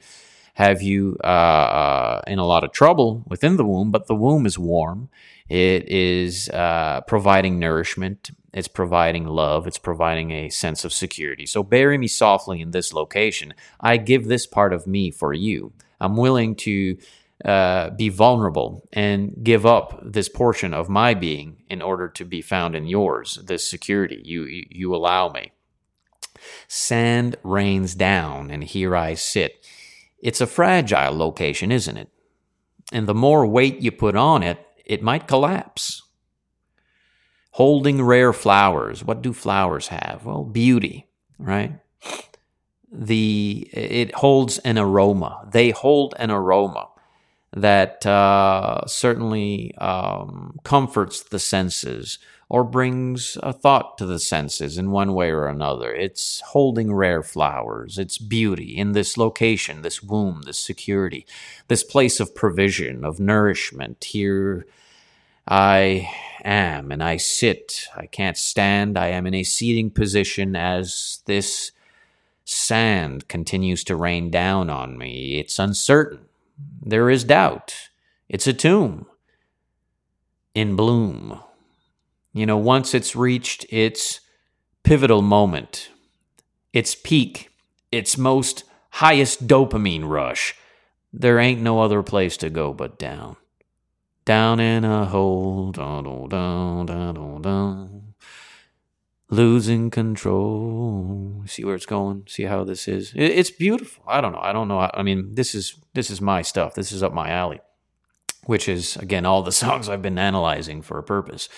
have 0.55 0.83
you 0.83 1.17
uh, 1.23 1.27
uh, 1.27 2.23
in 2.27 2.39
a 2.39 2.47
lot 2.47 2.65
of 2.65 2.73
trouble 2.73 3.25
within 3.27 3.57
the 3.57 3.65
womb. 3.65 3.91
But 3.91 4.07
the 4.07 4.15
womb 4.15 4.47
is 4.47 4.59
warm. 4.59 5.09
It 5.49 5.89
is 5.89 6.49
uh, 6.51 7.03
providing 7.03 7.59
nourishment. 7.59 8.31
It's 8.59 8.67
providing 8.67 9.25
love. 9.25 9.69
It's 9.69 9.79
providing 9.79 10.33
a 10.33 10.49
sense 10.49 10.85
of 10.85 10.93
security. 10.93 11.47
So 11.47 11.63
bury 11.63 11.97
me 11.97 12.09
softly 12.09 12.61
in 12.61 12.73
this 12.73 12.93
location. 12.93 13.55
I 13.81 13.99
give 13.99 14.27
this 14.27 14.47
part 14.47 14.73
of 14.73 14.85
me 14.85 15.13
for 15.13 15.33
you. 15.33 15.73
I'm 16.01 16.17
willing 16.17 16.57
to 16.57 16.99
uh, 17.45 17.91
be 17.91 18.09
vulnerable 18.09 18.89
and 18.93 19.33
give 19.45 19.65
up 19.65 20.01
this 20.05 20.29
portion 20.29 20.75
of 20.75 20.89
my 20.89 21.15
being 21.15 21.63
in 21.71 21.81
order 21.81 22.09
to 22.09 22.25
be 22.25 22.43
found 22.43 22.75
in 22.75 22.89
yours, 22.89 23.39
this 23.45 23.71
security 23.71 24.21
you, 24.25 24.45
you 24.71 24.93
allow 24.93 25.29
me. 25.29 25.53
Sand 26.67 27.37
rains 27.45 27.95
down, 27.95 28.51
and 28.51 28.65
here 28.65 28.97
I 28.97 29.15
sit. 29.15 29.65
It's 30.21 30.41
a 30.41 30.49
fragile 30.49 31.17
location, 31.17 31.71
isn't 31.71 31.97
it? 31.97 32.09
And 32.93 33.07
the 33.07 33.15
more 33.15 33.47
weight 33.47 33.81
you 33.81 33.93
put 33.93 34.17
on 34.17 34.43
it, 34.43 34.59
it 34.85 35.01
might 35.01 35.29
collapse. 35.29 36.03
Holding 37.59 38.03
rare 38.03 38.33
flowers. 38.33 39.03
What 39.03 39.21
do 39.21 39.33
flowers 39.33 39.89
have? 39.89 40.25
Well, 40.25 40.45
beauty, 40.45 41.09
right? 41.41 41.73
The 42.93 43.69
it 43.73 44.15
holds 44.15 44.59
an 44.59 44.79
aroma. 44.79 45.45
They 45.51 45.71
hold 45.71 46.15
an 46.21 46.31
aroma 46.31 46.87
that 47.53 48.07
uh, 48.07 48.87
certainly 48.87 49.75
um, 49.79 50.61
comforts 50.63 51.21
the 51.21 51.41
senses 51.41 52.21
or 52.49 52.63
brings 52.63 53.37
a 53.43 53.53
thought 53.53 53.99
to 53.99 54.07
the 54.07 54.21
senses 54.21 54.79
in 54.79 54.93
one 54.93 55.13
way 55.13 55.33
or 55.33 55.49
another. 55.49 55.93
It's 55.93 56.41
holding 56.53 56.95
rare 56.95 57.25
flowers, 57.25 57.99
it's 57.99 58.19
beauty 58.19 58.77
in 58.77 58.93
this 58.93 59.17
location, 59.17 59.83
this 59.83 60.01
womb, 60.01 60.43
this 60.43 60.61
security, 60.61 61.27
this 61.67 61.83
place 61.83 62.21
of 62.21 62.37
provision, 62.37 63.05
of 63.05 63.19
nourishment. 63.19 64.05
Here 64.05 64.65
I 65.49 66.09
am, 66.45 66.91
and 66.93 67.03
I 67.03 67.17
sit. 67.17 67.89
I 67.97 68.07
can't 68.07 68.37
stand. 68.37 68.99
I 68.99 69.09
am 69.09 69.27
in 69.27 69.35
a 69.35 69.45
seating 69.45 69.91
position 69.91 70.57
as 70.57 71.21
this 71.27 71.73
sand 72.45 73.29
continues 73.29 73.85
to 73.85 73.97
rain 73.97 74.31
down 74.31 74.71
on 74.71 74.97
me. 74.97 75.39
It's 75.39 75.59
uncertain. 75.59 76.27
There 76.81 77.11
is 77.11 77.25
doubt. 77.25 77.91
It's 78.29 78.47
a 78.47 78.53
tomb 78.53 79.07
in 80.55 80.77
bloom. 80.77 81.41
You 82.33 82.47
know, 82.47 82.57
once 82.57 82.95
it's 82.95 83.17
reached 83.17 83.67
its 83.71 84.21
pivotal 84.83 85.23
moment, 85.23 85.91
its 86.73 86.95
peak, 86.95 87.51
its 87.93 88.17
most 88.17 88.65
highest 88.91 89.47
dopamine 89.47 90.09
rush, 90.09 90.55
there 91.13 91.39
ain't 91.39 91.61
no 91.61 91.81
other 91.81 92.03
place 92.03 92.37
to 92.39 92.51
go 92.51 92.73
but 92.73 92.99
down. 92.99 93.37
Down 94.29 94.61
in 94.61 94.85
a 94.85 95.07
hole, 95.07 95.73
down, 95.73 96.05
down, 96.29 96.85
down, 96.85 97.41
down, 97.41 98.15
losing 99.31 99.89
control. 99.89 101.45
See 101.47 101.65
where 101.65 101.75
it's 101.75 101.87
going. 101.87 102.25
See 102.29 102.43
how 102.43 102.63
this 102.63 102.89
is. 102.89 103.15
It's 103.17 103.51
beautiful. 103.51 104.05
I 104.07 104.21
don't 104.21 104.33
know. 104.33 104.41
I 104.43 104.53
don't 104.53 104.69
know. 104.69 104.91
I 104.93 105.03
mean, 105.03 105.35
this 105.35 105.55
is 105.55 105.77
this 105.95 106.11
is 106.11 106.21
my 106.21 106.43
stuff. 106.43 106.75
This 106.75 106.93
is 106.93 107.03
up 107.03 107.15
my 107.15 107.31
alley, 107.31 107.61
which 108.45 108.69
is 108.69 108.99
again 108.99 109.25
all 109.25 109.43
the 109.43 109.51
songs 109.65 109.89
I've 109.89 110.03
been 110.03 110.19
analyzing 110.19 110.83
for 110.83 110.99
a 110.99 111.03
purpose 111.03 111.49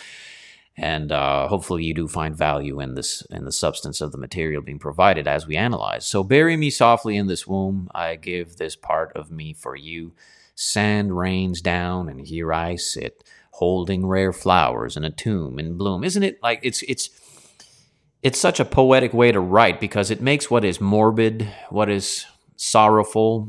and 0.76 1.10
uh, 1.10 1.48
hopefully 1.48 1.82
you 1.82 1.92
do 1.92 2.06
find 2.06 2.36
value 2.36 2.78
in 2.78 2.94
this 2.94 3.22
in 3.30 3.44
the 3.44 3.50
substance 3.50 4.00
of 4.00 4.12
the 4.12 4.18
material 4.18 4.62
being 4.62 4.78
provided 4.78 5.26
as 5.26 5.44
we 5.44 5.56
analyze. 5.56 6.06
So 6.06 6.22
bury 6.22 6.56
me 6.56 6.70
softly 6.70 7.16
in 7.16 7.26
this 7.26 7.48
womb. 7.48 7.90
I 7.92 8.14
give 8.14 8.58
this 8.58 8.76
part 8.76 9.10
of 9.16 9.32
me 9.32 9.54
for 9.54 9.74
you. 9.74 10.12
Sand 10.60 11.16
rains 11.16 11.62
down, 11.62 12.10
and 12.10 12.20
here 12.20 12.52
I 12.52 12.76
sit, 12.76 13.24
holding 13.52 14.06
rare 14.06 14.30
flowers 14.30 14.94
in 14.94 15.04
a 15.04 15.10
tomb 15.10 15.58
in 15.58 15.78
bloom. 15.78 16.04
Isn't 16.04 16.22
it 16.22 16.38
like 16.42 16.60
it's 16.62 16.82
it's 16.82 17.08
it's 18.22 18.38
such 18.38 18.60
a 18.60 18.66
poetic 18.66 19.14
way 19.14 19.32
to 19.32 19.40
write 19.40 19.80
because 19.80 20.10
it 20.10 20.20
makes 20.20 20.50
what 20.50 20.62
is 20.62 20.78
morbid, 20.78 21.50
what 21.70 21.88
is 21.88 22.26
sorrowful, 22.56 23.48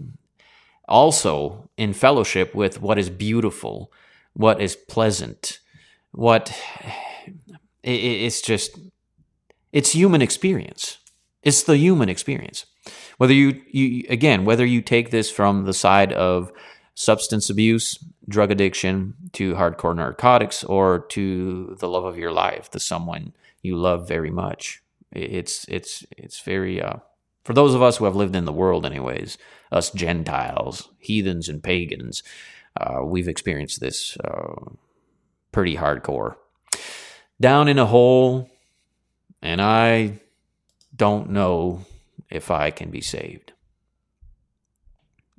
also 0.88 1.69
in 1.76 1.91
fellowship 1.91 2.56
with 2.56 2.82
what 2.82 2.97
is 2.97 3.10
beautiful, 3.10 3.91
what 4.32 4.62
is 4.62 4.78
pleasant, 4.78 5.60
what 6.13 6.58
it's 7.84 8.39
just 8.39 8.80
it's 9.74 9.91
human 9.91 10.21
experience. 10.21 10.97
It's 11.43 11.63
the 11.63 11.76
human 11.76 12.08
experience. 12.08 12.67
Whether 13.17 13.34
you, 13.34 13.62
you 13.69 14.06
again, 14.08 14.45
whether 14.45 14.65
you 14.65 14.82
take 14.82 15.12
this 15.12 15.30
from 15.30 15.65
the 15.65 15.74
side 15.74 16.13
of 16.13 16.54
substance 16.94 17.50
abuse, 17.50 17.98
drug 18.28 18.52
addiction, 18.52 19.16
to 19.34 19.54
hardcore 19.54 19.96
narcotics, 19.96 20.64
or 20.64 21.00
to 21.10 21.76
the 21.80 21.88
love 21.88 22.06
of 22.06 22.18
your 22.18 22.32
life, 22.32 22.70
to 22.72 22.80
someone 22.80 23.34
you 23.62 23.76
love 23.76 24.08
very 24.08 24.32
much. 24.32 24.82
It's 25.12 25.66
it's 25.68 26.06
it's 26.18 26.40
very 26.40 26.82
uh, 26.82 26.98
for 27.44 27.54
those 27.54 27.74
of 27.74 27.82
us 27.82 27.98
who 27.98 28.06
have 28.06 28.16
lived 28.16 28.36
in 28.36 28.46
the 28.46 28.54
world, 28.54 28.86
anyways, 28.86 29.38
us 29.72 29.90
Gentiles, 29.92 30.90
heathens, 31.00 31.50
and 31.50 31.64
pagans, 31.64 32.24
uh, 32.80 33.04
we've 33.04 33.28
experienced 33.28 33.80
this 33.80 34.18
uh, 34.18 34.72
pretty 35.52 35.76
hardcore 35.76 36.36
down 37.40 37.68
in 37.68 37.80
a 37.80 37.86
hole, 37.86 38.50
and 39.42 39.62
I 39.62 40.20
don't 40.96 41.32
know 41.32 41.86
if 42.30 42.52
I 42.52 42.72
can 42.72 42.92
be 42.92 43.02
saved. 43.02 43.54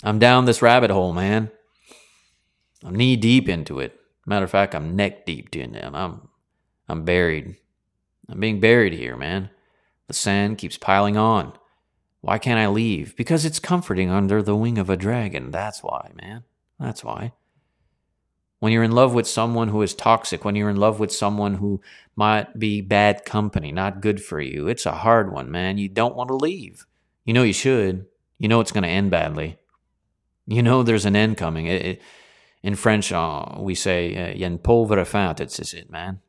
I'm 0.03 0.19
down 0.19 0.45
this 0.45 0.63
rabbit 0.63 0.91
hole, 0.91 1.13
man. 1.13 1.51
I'm 2.85 2.95
knee 2.95 3.17
deep 3.17 3.49
into 3.49 3.79
it. 3.79 3.99
Matter 4.27 4.45
of 4.45 4.51
fact, 4.51 4.75
I'm 4.75 4.97
neck 4.97 5.27
deep 5.27 5.55
in 5.55 5.75
it. 5.75 5.85
I'm 5.85 6.29
I'm 6.89 7.05
buried. 7.05 7.57
I'm 8.29 8.41
being 8.41 8.61
buried 8.61 8.93
here, 8.93 9.17
man. 9.17 9.51
The 10.09 10.15
sand 10.15 10.59
keeps 10.59 10.77
piling 10.77 11.17
on. 11.17 11.53
Why 12.21 12.39
can't 12.39 12.59
I 12.59 12.69
leave? 12.69 13.17
Because 13.17 13.45
it's 13.45 13.59
comforting 13.59 14.11
under 14.11 14.43
the 14.43 14.57
wing 14.57 14.79
of 14.79 14.91
a 14.91 14.97
dragon. 14.97 15.51
That's 15.51 15.83
why, 15.83 16.11
man. 16.21 16.45
That's 16.79 17.05
why 17.05 17.33
when 18.63 18.73
you're 18.73 18.85
in 18.85 18.93
love 18.93 19.13
with 19.13 19.27
someone 19.27 19.67
who 19.67 19.83
is 19.83 19.93
toxic, 19.93 20.45
when 20.45 20.55
you're 20.55 20.71
in 20.71 20.77
love 20.77 21.01
with 21.01 21.11
someone 21.11 21.55
who 21.55 21.81
might 22.15 22.61
be 22.61 22.81
bad 22.81 23.25
company, 23.25 23.73
not 23.73 24.01
good 24.01 24.23
for 24.23 24.41
you, 24.41 24.69
it's 24.69 24.87
a 24.87 24.93
hard 24.93 25.33
one, 25.33 25.51
man. 25.51 25.79
You 25.79 25.89
don't 25.89 26.15
want 26.15 26.29
to 26.29 26.37
leave. 26.37 26.87
You 27.25 27.35
know 27.35 27.43
you 27.43 27.53
should. 27.53 28.07
You 28.39 28.47
know 28.47 28.61
it's 28.61 28.71
going 28.71 28.85
to 28.85 28.89
end 28.89 29.11
badly. 29.11 29.59
You 30.53 30.63
know 30.63 30.83
there's 30.83 31.07
an 31.07 31.17
end 31.17 31.39
coming. 31.39 31.67
It, 31.67 31.83
it, 31.83 32.03
in 32.63 32.75
French, 32.75 33.11
uh, 33.11 33.57
we 33.59 33.75
say, 33.75 34.15
uh, 34.15 34.37
y 34.37 34.45
a 34.45 34.47
une 34.47 34.59
pauvre 34.59 35.03
fin, 35.07 35.35
c'est 35.49 35.75
it, 35.75 35.91
man. 35.91 36.21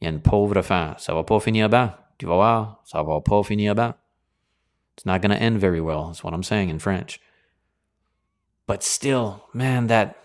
Y 0.00 0.06
a 0.06 0.10
une 0.10 0.20
pauvre 0.20 0.62
fin. 0.62 0.96
Ça 0.98 1.12
va 1.12 1.24
pas 1.24 1.38
finir 1.40 1.68
bien. 1.68 1.92
Tu 2.18 2.26
vas 2.26 2.36
voir, 2.36 2.80
ça 2.84 3.02
va 3.04 3.20
pas 3.20 3.44
finir. 3.44 3.74
It's 4.96 5.04
not 5.04 5.20
going 5.20 5.30
to 5.30 5.40
end 5.40 5.60
very 5.60 5.80
well. 5.80 6.06
That's 6.06 6.24
what 6.24 6.32
I'm 6.32 6.42
saying 6.42 6.70
in 6.70 6.78
French. 6.78 7.20
But 8.66 8.82
still, 8.82 9.44
man, 9.52 9.88
that 9.88 10.16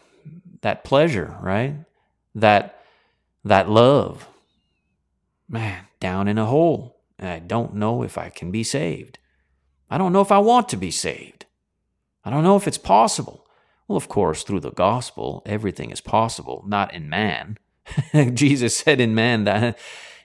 that 0.62 0.84
pleasure, 0.84 1.38
right? 1.42 1.76
That 2.34 2.80
that 3.44 3.70
love. 3.70 4.28
Man, 5.50 5.88
down 6.00 6.28
in 6.30 6.38
a 6.38 6.46
hole, 6.46 7.02
and 7.20 7.30
I 7.30 7.40
don't 7.40 7.76
know 7.76 8.02
if 8.02 8.18
I 8.18 8.30
can 8.30 8.50
be 8.50 8.64
saved. 8.64 9.20
I 9.90 9.98
don't 9.98 10.14
know 10.14 10.22
if 10.22 10.32
I 10.32 10.40
want 10.40 10.70
to 10.70 10.78
be 10.78 10.90
saved. 10.90 11.43
I 12.24 12.30
don't 12.30 12.44
know 12.44 12.56
if 12.56 12.68
it's 12.68 12.78
possible. 12.78 13.46
Well, 13.88 13.98
of 13.98 14.08
course, 14.08 14.44
through 14.44 14.62
the 14.62 14.72
gospel, 14.72 15.42
everything 15.46 15.92
is 15.92 16.02
possible, 16.02 16.64
not 16.66 16.94
in 16.94 17.10
man. 17.10 17.58
Jesus 18.34 18.78
said 18.78 19.02
in 19.02 19.14
man 19.14 19.44
that 19.44 19.78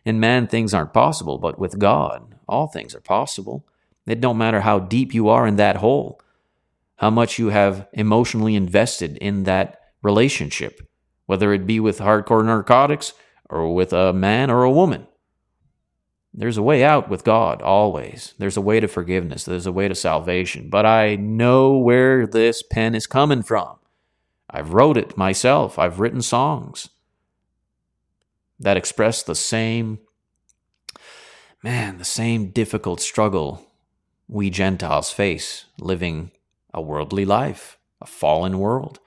in 0.05 0.21
man 0.21 0.47
things 0.47 0.73
aren't 0.73 0.93
possible, 0.93 1.39
but 1.39 1.59
with 1.59 1.79
God, 1.79 2.35
all 2.49 2.69
things 2.69 2.95
are 2.95 3.01
possible. 3.01 3.67
It 4.07 4.21
don't 4.21 4.39
matter 4.39 4.61
how 4.61 4.79
deep 4.79 5.13
you 5.13 5.29
are 5.29 5.47
in 5.47 5.57
that 5.57 5.77
hole, 5.77 6.21
how 6.97 7.11
much 7.11 7.39
you 7.39 7.49
have 7.49 7.89
emotionally 7.93 8.55
invested 8.55 9.17
in 9.19 9.43
that 9.45 9.81
relationship, 10.03 10.81
whether 11.27 11.53
it 11.53 11.67
be 11.67 11.81
with 11.81 11.99
hardcore 11.99 12.45
narcotics 12.45 13.13
or 13.51 13.75
with 13.75 13.93
a 13.93 14.13
man 14.13 14.51
or 14.51 14.63
a 14.63 14.71
woman. 14.71 15.07
There's 16.39 16.57
a 16.57 16.63
way 16.63 16.85
out 16.85 17.09
with 17.09 17.25
God, 17.25 17.61
always. 17.63 18.35
There's 18.39 18.57
a 18.57 18.61
way 18.61 18.79
to 18.79 18.87
forgiveness, 18.87 19.45
there's 19.45 19.67
a 19.67 19.73
way 19.73 19.89
to 19.89 19.95
salvation. 19.97 20.71
But 20.71 20.87
I 20.87 21.17
know 21.17 21.77
where 21.77 22.29
this 22.29 22.63
pen 22.63 22.95
is 22.95 23.09
coming 23.09 23.43
from. 23.43 23.77
I've 24.49 24.73
wrote 24.73 24.97
it 24.97 25.17
myself, 25.17 25.81
I've 25.81 25.99
written 25.99 26.23
songs 26.23 26.91
that 28.61 28.77
express 28.77 29.25
the 29.25 29.35
same, 29.35 29.99
man, 31.61 31.99
the 31.99 32.05
same 32.05 32.51
difficult 32.51 33.01
struggle 33.01 33.67
we 34.29 34.49
Gentiles 34.49 35.11
face 35.11 35.65
living 35.81 36.31
a 36.73 36.81
worldly 36.81 37.25
life, 37.25 37.79
a 38.01 38.07
fallen 38.07 38.61
world. 38.61 39.01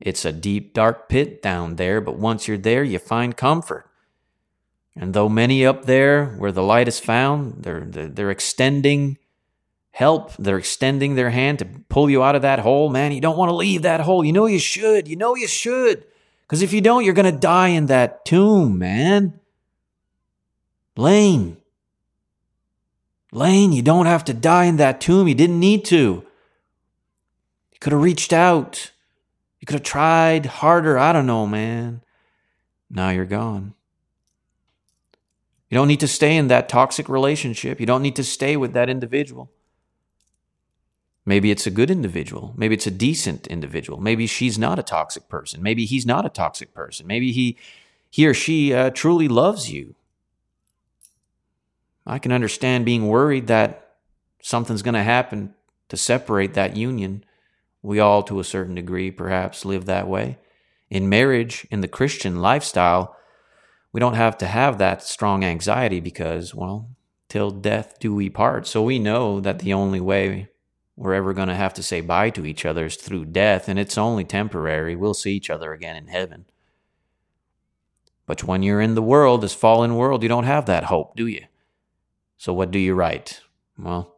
It's 0.00 0.24
a 0.24 0.32
deep, 0.32 0.72
dark 0.72 1.10
pit 1.10 1.42
down 1.42 1.76
there, 1.76 2.00
but 2.00 2.18
once 2.18 2.48
you're 2.48 2.56
there, 2.56 2.84
you 2.84 2.98
find 2.98 3.36
comfort. 3.36 3.86
And 4.96 5.12
though 5.12 5.28
many 5.28 5.66
up 5.66 5.86
there 5.86 6.26
where 6.38 6.52
the 6.52 6.62
light 6.62 6.88
is 6.88 7.00
found, 7.00 7.64
they're, 7.64 7.84
they're 7.84 8.30
extending 8.30 9.18
help, 9.90 10.32
they're 10.36 10.58
extending 10.58 11.14
their 11.14 11.30
hand 11.30 11.60
to 11.60 11.64
pull 11.88 12.10
you 12.10 12.22
out 12.22 12.36
of 12.36 12.42
that 12.42 12.60
hole, 12.60 12.90
man, 12.90 13.12
you 13.12 13.20
don't 13.20 13.36
want 13.36 13.48
to 13.48 13.54
leave 13.54 13.82
that 13.82 14.00
hole. 14.00 14.24
You 14.24 14.32
know 14.32 14.46
you 14.46 14.58
should. 14.58 15.08
You 15.08 15.16
know 15.16 15.34
you 15.34 15.46
should. 15.46 16.04
Because 16.42 16.62
if 16.62 16.72
you 16.72 16.80
don't, 16.80 17.04
you're 17.04 17.14
going 17.14 17.32
to 17.32 17.38
die 17.38 17.68
in 17.68 17.86
that 17.86 18.24
tomb, 18.24 18.78
man. 18.78 19.38
Layne. 20.96 21.56
Layne, 23.32 23.72
you 23.72 23.82
don't 23.82 24.06
have 24.06 24.24
to 24.26 24.34
die 24.34 24.66
in 24.66 24.76
that 24.76 25.00
tomb. 25.00 25.26
You 25.26 25.34
didn't 25.34 25.58
need 25.58 25.84
to. 25.86 25.96
You 27.72 27.78
could 27.80 27.92
have 27.92 28.02
reached 28.02 28.32
out. 28.32 28.92
You 29.58 29.66
could 29.66 29.74
have 29.74 29.82
tried 29.82 30.46
harder. 30.46 30.98
I 30.98 31.12
don't 31.12 31.26
know, 31.26 31.46
man. 31.46 32.02
Now 32.90 33.10
you're 33.10 33.24
gone. 33.24 33.74
You 35.74 35.80
don't 35.80 35.88
need 35.88 36.00
to 36.00 36.06
stay 36.06 36.36
in 36.36 36.46
that 36.46 36.68
toxic 36.68 37.08
relationship. 37.08 37.80
You 37.80 37.86
don't 37.86 38.00
need 38.00 38.14
to 38.14 38.22
stay 38.22 38.56
with 38.56 38.74
that 38.74 38.88
individual. 38.88 39.50
Maybe 41.26 41.50
it's 41.50 41.66
a 41.66 41.70
good 41.72 41.90
individual. 41.90 42.54
Maybe 42.56 42.76
it's 42.76 42.86
a 42.86 42.92
decent 42.92 43.48
individual. 43.48 43.98
Maybe 44.00 44.28
she's 44.28 44.56
not 44.56 44.78
a 44.78 44.84
toxic 44.84 45.28
person. 45.28 45.64
Maybe 45.64 45.84
he's 45.84 46.06
not 46.06 46.24
a 46.24 46.28
toxic 46.28 46.72
person. 46.74 47.08
Maybe 47.08 47.32
he, 47.32 47.58
he 48.08 48.24
or 48.24 48.34
she 48.34 48.72
uh, 48.72 48.90
truly 48.90 49.26
loves 49.26 49.68
you. 49.68 49.96
I 52.06 52.20
can 52.20 52.30
understand 52.30 52.84
being 52.84 53.08
worried 53.08 53.48
that 53.48 53.96
something's 54.40 54.82
going 54.82 54.94
to 54.94 55.02
happen 55.02 55.54
to 55.88 55.96
separate 55.96 56.54
that 56.54 56.76
union 56.76 57.24
We 57.82 57.98
all, 57.98 58.22
to 58.22 58.38
a 58.38 58.44
certain 58.44 58.76
degree, 58.76 59.10
perhaps 59.10 59.64
live 59.64 59.86
that 59.86 60.06
way. 60.06 60.38
In 60.88 61.08
marriage, 61.08 61.66
in 61.68 61.80
the 61.80 61.88
Christian 61.88 62.40
lifestyle, 62.40 63.16
we 63.94 64.00
don't 64.00 64.14
have 64.14 64.36
to 64.38 64.46
have 64.46 64.78
that 64.78 65.04
strong 65.04 65.44
anxiety 65.44 66.00
because, 66.00 66.52
well, 66.52 66.90
till 67.28 67.52
death 67.52 68.00
do 68.00 68.12
we 68.12 68.28
part. 68.28 68.66
So 68.66 68.82
we 68.82 68.98
know 68.98 69.38
that 69.38 69.60
the 69.60 69.72
only 69.72 70.00
way 70.00 70.48
we're 70.96 71.14
ever 71.14 71.32
going 71.32 71.46
to 71.46 71.54
have 71.54 71.74
to 71.74 71.82
say 71.82 72.00
bye 72.00 72.30
to 72.30 72.44
each 72.44 72.66
other 72.66 72.86
is 72.86 72.96
through 72.96 73.26
death, 73.26 73.68
and 73.68 73.78
it's 73.78 73.96
only 73.96 74.24
temporary. 74.24 74.96
We'll 74.96 75.14
see 75.14 75.34
each 75.34 75.48
other 75.48 75.72
again 75.72 75.94
in 75.94 76.08
heaven. 76.08 76.46
But 78.26 78.42
when 78.42 78.64
you're 78.64 78.80
in 78.80 78.96
the 78.96 79.02
world, 79.02 79.42
this 79.42 79.54
fallen 79.54 79.94
world, 79.94 80.24
you 80.24 80.28
don't 80.28 80.42
have 80.42 80.66
that 80.66 80.84
hope, 80.84 81.14
do 81.14 81.28
you? 81.28 81.44
So 82.36 82.52
what 82.52 82.72
do 82.72 82.80
you 82.80 82.94
write? 82.94 83.42
Well, 83.78 84.16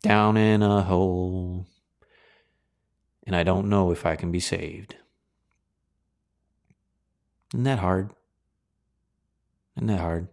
down 0.00 0.36
in 0.36 0.62
a 0.62 0.82
hole, 0.82 1.66
and 3.26 3.34
I 3.34 3.42
don't 3.42 3.68
know 3.68 3.90
if 3.90 4.06
I 4.06 4.14
can 4.14 4.30
be 4.30 4.38
saved. 4.38 4.94
Isn't 7.52 7.64
that 7.64 7.80
hard? 7.80 8.10
Isn't 9.78 9.86
that 9.86 10.00
hard? 10.00 10.26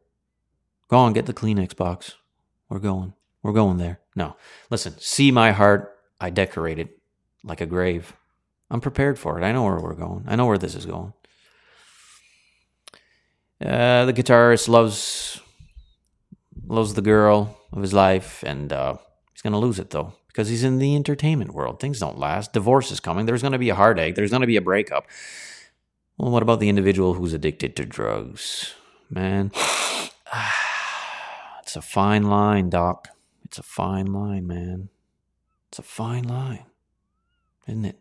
Go 0.89 0.97
on, 0.97 1.13
get 1.13 1.27
the 1.27 1.33
Kleenex 1.33 1.75
box. 1.75 2.15
We're 2.67 2.79
going. 2.79 3.13
We're 3.43 3.53
going 3.53 3.77
there. 3.77 3.99
No. 4.15 4.35
Listen, 4.71 4.95
see 4.97 5.29
my 5.29 5.51
heart. 5.51 5.95
I 6.19 6.31
decorate 6.31 6.79
it 6.79 6.97
like 7.43 7.61
a 7.61 7.67
grave. 7.67 8.13
I'm 8.71 8.81
prepared 8.81 9.19
for 9.19 9.39
it. 9.39 9.43
I 9.43 9.51
know 9.51 9.63
where 9.63 9.79
we're 9.79 9.93
going. 9.93 10.25
I 10.27 10.35
know 10.35 10.47
where 10.47 10.57
this 10.57 10.73
is 10.73 10.87
going. 10.87 11.13
Uh, 13.63 14.05
the 14.05 14.13
guitarist 14.13 14.67
loves 14.67 15.39
loves 16.67 16.95
the 16.95 17.03
girl 17.03 17.59
of 17.71 17.83
his 17.83 17.93
life, 17.93 18.43
and 18.43 18.73
uh, 18.73 18.97
he's 19.31 19.43
gonna 19.43 19.59
lose 19.59 19.77
it 19.77 19.91
though 19.91 20.13
because 20.27 20.49
he's 20.49 20.63
in 20.63 20.79
the 20.79 20.95
entertainment 20.95 21.53
world. 21.53 21.79
Things 21.79 21.99
don't 21.99 22.17
last. 22.17 22.51
Divorce 22.51 22.91
is 22.91 22.99
coming. 22.99 23.27
There's 23.27 23.43
gonna 23.43 23.59
be 23.59 23.69
a 23.69 23.75
heartache. 23.75 24.15
There's 24.15 24.31
gonna 24.31 24.47
be 24.47 24.57
a 24.57 24.61
breakup. 24.61 25.05
Well, 26.17 26.31
what 26.31 26.41
about 26.41 26.59
the 26.59 26.69
individual 26.69 27.13
who's 27.13 27.33
addicted 27.33 27.75
to 27.75 27.85
drugs? 27.85 28.73
Man, 29.09 29.51
it's 31.61 31.75
a 31.75 31.81
fine 31.81 32.23
line, 32.23 32.69
Doc. 32.69 33.09
It's 33.43 33.59
a 33.59 33.63
fine 33.63 34.07
line, 34.07 34.47
man. 34.47 34.89
It's 35.69 35.79
a 35.79 35.83
fine 35.83 36.23
line, 36.23 36.65
isn't 37.67 37.85
it? 37.85 37.99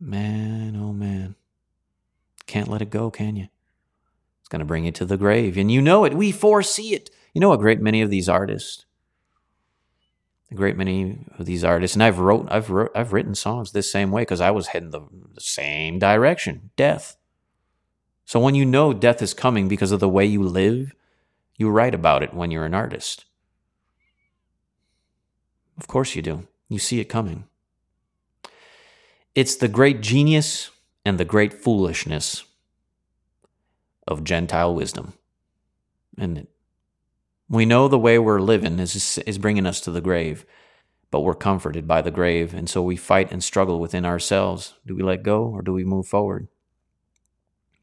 Man, 0.00 0.76
oh 0.76 0.92
man. 0.92 1.36
Can't 2.46 2.68
let 2.68 2.82
it 2.82 2.90
go, 2.90 3.10
can 3.10 3.36
you? 3.36 3.48
It's 4.40 4.48
going 4.48 4.60
to 4.60 4.66
bring 4.66 4.84
you 4.84 4.92
to 4.92 5.06
the 5.06 5.16
grave. 5.16 5.56
And 5.56 5.70
you 5.70 5.80
know 5.80 6.04
it. 6.04 6.14
We 6.14 6.32
foresee 6.32 6.94
it. 6.94 7.10
You 7.32 7.40
know 7.40 7.52
a 7.52 7.58
great 7.58 7.80
many 7.80 8.02
of 8.02 8.10
these 8.10 8.28
artists. 8.28 8.84
A 10.50 10.54
great 10.54 10.76
many 10.76 11.24
of 11.38 11.46
these 11.46 11.64
artists, 11.64 11.96
and 11.96 12.02
I've 12.02 12.18
wrote, 12.18 12.46
I've 12.50 12.68
wrote, 12.68 12.92
I've 12.94 13.14
written 13.14 13.34
songs 13.34 13.72
this 13.72 13.90
same 13.90 14.10
way 14.10 14.22
because 14.22 14.42
I 14.42 14.50
was 14.50 14.68
heading 14.68 14.90
the, 14.90 15.00
the 15.32 15.40
same 15.40 15.98
direction, 15.98 16.70
death. 16.76 17.16
So 18.24 18.40
when 18.40 18.54
you 18.54 18.64
know 18.64 18.92
death 18.92 19.20
is 19.22 19.34
coming 19.34 19.68
because 19.68 19.92
of 19.92 20.00
the 20.00 20.08
way 20.08 20.24
you 20.24 20.42
live, 20.42 20.94
you 21.56 21.70
write 21.70 21.94
about 21.94 22.22
it 22.22 22.34
when 22.34 22.50
you're 22.50 22.64
an 22.64 22.74
artist. 22.74 23.24
Of 25.76 25.86
course 25.86 26.14
you 26.14 26.22
do. 26.22 26.46
You 26.68 26.78
see 26.78 27.00
it 27.00 27.04
coming. 27.04 27.44
It's 29.34 29.56
the 29.56 29.68
great 29.68 30.00
genius 30.00 30.70
and 31.04 31.18
the 31.18 31.24
great 31.24 31.52
foolishness 31.52 32.44
of 34.06 34.24
Gentile 34.24 34.74
wisdom. 34.74 35.14
And 36.16 36.46
we 37.48 37.66
know 37.66 37.88
the 37.88 37.98
way 37.98 38.18
we're 38.18 38.40
living 38.40 38.78
is, 38.78 39.18
is 39.18 39.38
bringing 39.38 39.66
us 39.66 39.80
to 39.82 39.90
the 39.90 40.00
grave, 40.00 40.46
but 41.10 41.20
we're 41.20 41.34
comforted 41.34 41.86
by 41.86 42.00
the 42.00 42.10
grave. 42.10 42.54
And 42.54 42.70
so 42.70 42.82
we 42.82 42.96
fight 42.96 43.32
and 43.32 43.42
struggle 43.42 43.80
within 43.80 44.04
ourselves. 44.04 44.74
Do 44.86 44.94
we 44.94 45.02
let 45.02 45.22
go 45.22 45.44
or 45.44 45.62
do 45.62 45.72
we 45.72 45.84
move 45.84 46.06
forward? 46.06 46.48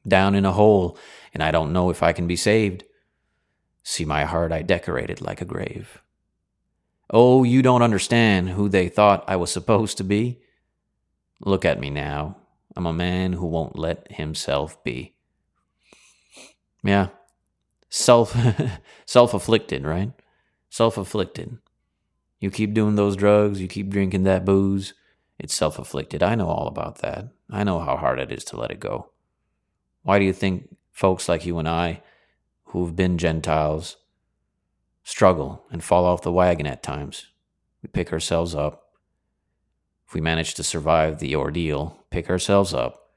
Down 0.07 0.35
in 0.35 0.45
a 0.45 0.51
hole, 0.51 0.97
and 1.33 1.43
I 1.43 1.51
don't 1.51 1.73
know 1.73 1.89
if 1.89 2.01
I 2.01 2.13
can 2.13 2.27
be 2.27 2.35
saved. 2.35 2.83
See 3.83 4.05
my 4.05 4.25
heart 4.25 4.51
I 4.51 4.61
decorated 4.61 5.21
like 5.21 5.41
a 5.41 5.45
grave. 5.45 6.01
Oh, 7.09 7.43
you 7.43 7.61
don't 7.61 7.81
understand 7.81 8.49
who 8.51 8.69
they 8.69 8.87
thought 8.87 9.25
I 9.27 9.35
was 9.35 9.51
supposed 9.51 9.97
to 9.97 10.03
be? 10.03 10.39
Look 11.41 11.65
at 11.65 11.79
me 11.79 11.89
now. 11.89 12.37
I'm 12.75 12.85
a 12.85 12.93
man 12.93 13.33
who 13.33 13.47
won't 13.47 13.77
let 13.77 14.11
himself 14.11 14.81
be. 14.83 15.15
Yeah. 16.83 17.09
Self 17.89 18.35
self 19.05 19.33
afflicted, 19.33 19.85
right? 19.85 20.13
Self 20.69 20.97
afflicted. 20.97 21.57
You 22.39 22.49
keep 22.49 22.73
doing 22.73 22.95
those 22.95 23.15
drugs, 23.15 23.61
you 23.61 23.67
keep 23.67 23.89
drinking 23.89 24.23
that 24.23 24.45
booze, 24.45 24.93
it's 25.37 25.53
self 25.53 25.77
afflicted. 25.77 26.23
I 26.23 26.35
know 26.35 26.47
all 26.47 26.67
about 26.67 26.99
that. 26.99 27.27
I 27.49 27.63
know 27.63 27.79
how 27.79 27.97
hard 27.97 28.19
it 28.19 28.31
is 28.31 28.43
to 28.45 28.57
let 28.57 28.71
it 28.71 28.79
go. 28.79 29.11
Why 30.03 30.19
do 30.19 30.25
you 30.25 30.33
think 30.33 30.75
folks 30.91 31.27
like 31.29 31.45
you 31.45 31.57
and 31.57 31.67
I, 31.67 32.01
who've 32.65 32.95
been 32.95 33.17
Gentiles, 33.17 33.97
struggle 35.03 35.65
and 35.71 35.83
fall 35.83 36.05
off 36.05 36.21
the 36.21 36.31
wagon 36.31 36.67
at 36.67 36.83
times. 36.83 37.27
We 37.81 37.87
pick 37.87 38.13
ourselves 38.13 38.53
up. 38.53 38.89
If 40.07 40.13
we 40.13 40.21
manage 40.21 40.53
to 40.55 40.63
survive 40.63 41.19
the 41.19 41.35
ordeal, 41.35 42.03
pick 42.09 42.29
ourselves 42.29 42.73
up, 42.73 43.11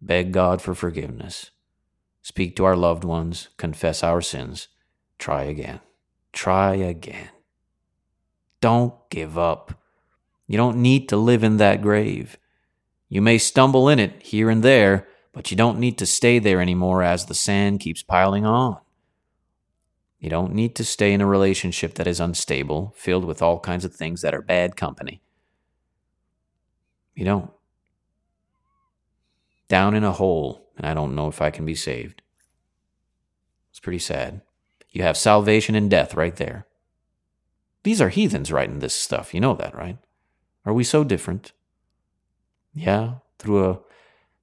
beg 0.00 0.32
God 0.32 0.62
for 0.62 0.74
forgiveness, 0.74 1.50
speak 2.22 2.56
to 2.56 2.64
our 2.64 2.76
loved 2.76 3.04
ones, 3.04 3.48
confess 3.56 4.02
our 4.02 4.20
sins, 4.20 4.68
try 5.18 5.44
again. 5.44 5.80
Try 6.32 6.74
again. 6.74 7.30
Don't 8.60 8.94
give 9.10 9.38
up. 9.38 9.80
You 10.46 10.56
don't 10.56 10.76
need 10.82 11.08
to 11.08 11.16
live 11.16 11.42
in 11.42 11.56
that 11.56 11.82
grave. 11.82 12.36
You 13.08 13.22
may 13.22 13.38
stumble 13.38 13.88
in 13.88 13.98
it 13.98 14.22
here 14.22 14.50
and 14.50 14.62
there, 14.62 15.08
but 15.36 15.50
you 15.50 15.56
don't 15.56 15.78
need 15.78 15.98
to 15.98 16.06
stay 16.06 16.38
there 16.38 16.62
anymore 16.62 17.02
as 17.02 17.26
the 17.26 17.34
sand 17.34 17.78
keeps 17.78 18.02
piling 18.02 18.46
on. 18.46 18.78
You 20.18 20.30
don't 20.30 20.54
need 20.54 20.74
to 20.76 20.84
stay 20.84 21.12
in 21.12 21.20
a 21.20 21.26
relationship 21.26 21.92
that 21.96 22.06
is 22.06 22.20
unstable, 22.20 22.94
filled 22.96 23.26
with 23.26 23.42
all 23.42 23.60
kinds 23.60 23.84
of 23.84 23.94
things 23.94 24.22
that 24.22 24.34
are 24.34 24.40
bad 24.40 24.76
company. 24.76 25.20
You 27.14 27.26
don't. 27.26 27.50
Down 29.68 29.94
in 29.94 30.04
a 30.04 30.12
hole, 30.12 30.70
and 30.78 30.86
I 30.86 30.94
don't 30.94 31.14
know 31.14 31.28
if 31.28 31.42
I 31.42 31.50
can 31.50 31.66
be 31.66 31.74
saved. 31.74 32.22
It's 33.70 33.80
pretty 33.80 33.98
sad. 33.98 34.40
You 34.90 35.02
have 35.02 35.18
salvation 35.18 35.74
and 35.74 35.90
death 35.90 36.14
right 36.14 36.36
there. 36.36 36.66
These 37.82 38.00
are 38.00 38.08
heathens 38.08 38.50
writing 38.50 38.78
this 38.78 38.94
stuff. 38.94 39.34
You 39.34 39.40
know 39.40 39.54
that, 39.56 39.74
right? 39.74 39.98
Are 40.64 40.72
we 40.72 40.82
so 40.82 41.04
different? 41.04 41.52
Yeah, 42.72 43.16
through 43.38 43.68
a 43.68 43.78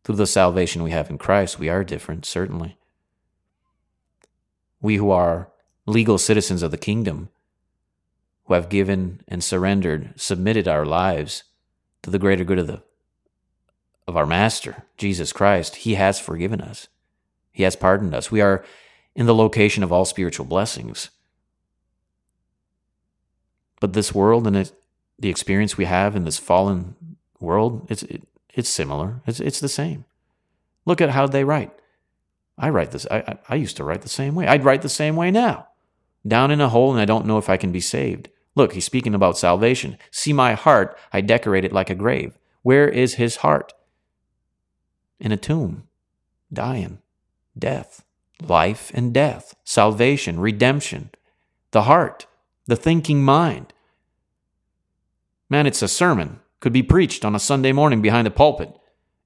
through 0.04 0.16
the 0.16 0.28
salvation 0.28 0.84
we 0.84 0.92
have 0.92 1.10
in 1.10 1.18
Christ, 1.18 1.60
we 1.60 1.70
are 1.70 1.84
different, 1.84 2.26
certainly. 2.26 2.78
We 4.82 4.98
who 4.98 5.12
are 5.12 5.50
legal 5.86 6.18
citizens 6.18 6.62
of 6.62 6.72
the 6.72 6.78
kingdom, 6.78 7.30
who 8.46 8.54
have 8.54 8.70
given 8.70 9.22
and 9.28 9.44
surrendered, 9.44 10.14
submitted 10.20 10.68
our 10.68 10.86
lives 10.86 11.44
to 12.02 12.10
the 12.10 12.20
greater 12.20 12.44
good 12.44 12.60
of 12.60 12.68
the 12.68 12.84
of 14.08 14.18
our 14.18 14.26
master, 14.26 14.84
Jesus 14.98 15.32
Christ, 15.32 15.78
he 15.78 15.96
has 15.96 16.20
forgiven 16.20 16.62
us. 16.62 16.88
He 17.52 17.64
has 17.64 17.76
pardoned 17.76 18.14
us. 18.14 18.32
We 18.32 18.42
are 18.42 18.64
in 19.16 19.26
the 19.26 19.36
location 19.36 19.84
of 19.84 19.92
all 19.92 20.06
spiritual 20.06 20.46
blessings. 20.46 21.10
But 23.80 23.94
this 23.94 24.14
world 24.14 24.48
and 24.48 24.58
it, 24.58 24.72
the 25.20 25.30
experience 25.30 25.78
we 25.78 25.86
have 25.86 26.16
in 26.16 26.26
this 26.26 26.38
fallen 26.38 26.96
world, 27.40 27.88
it's 27.90 28.04
it, 28.04 28.24
it's 28.54 28.70
similar. 28.70 29.22
It's 29.26 29.40
it's 29.40 29.60
the 29.60 29.70
same. 29.70 30.06
Look 30.86 31.02
at 31.02 31.10
how 31.10 31.28
they 31.28 31.44
write. 31.44 31.72
I 32.58 32.70
write 32.70 32.92
this. 32.92 33.08
I, 33.10 33.18
I, 33.18 33.38
I 33.50 33.56
used 33.56 33.78
to 33.78 33.84
write 33.84 34.02
the 34.02 34.10
same 34.10 34.36
way. 34.36 34.48
I'd 34.48 34.64
write 34.64 34.84
the 34.84 34.90
same 34.90 35.16
way 35.16 35.32
now 35.32 35.68
down 36.26 36.52
in 36.52 36.62
a 36.62 36.70
hole 36.70 36.92
and 36.92 37.00
I 37.00 37.06
don't 37.06 37.26
know 37.26 37.38
if 37.38 37.50
I 37.50 37.58
can 37.58 37.72
be 37.72 37.80
saved. 37.80 38.30
Look, 38.56 38.74
he's 38.74 38.86
speaking 38.86 39.16
about 39.16 39.38
salvation. 39.38 39.98
See 40.12 40.34
my 40.34 40.54
heart, 40.54 40.98
I 41.12 41.22
decorate 41.22 41.66
it 41.66 41.74
like 41.74 41.90
a 41.90 41.96
grave. 41.96 42.38
Where 42.62 42.88
is 42.88 43.16
his 43.16 43.38
heart? 43.38 43.74
In 45.20 45.32
a 45.32 45.38
tomb, 45.38 45.88
dying, 46.52 47.00
death, 47.58 48.04
life 48.42 48.92
and 48.94 49.14
death, 49.14 49.56
salvation, 49.64 50.40
redemption, 50.40 51.10
the 51.72 51.84
heart, 51.84 52.28
the 52.68 52.76
thinking 52.76 53.24
mind. 53.24 53.74
Man, 55.50 55.68
it's 55.68 55.82
a 55.82 55.88
sermon. 55.88 56.40
Could 56.64 56.72
be 56.72 56.82
preached 56.82 57.26
on 57.26 57.36
a 57.36 57.40
Sunday 57.40 57.74
morning 57.74 58.02
behind 58.02 58.26
the 58.26 58.32
pulpit. 58.32 58.72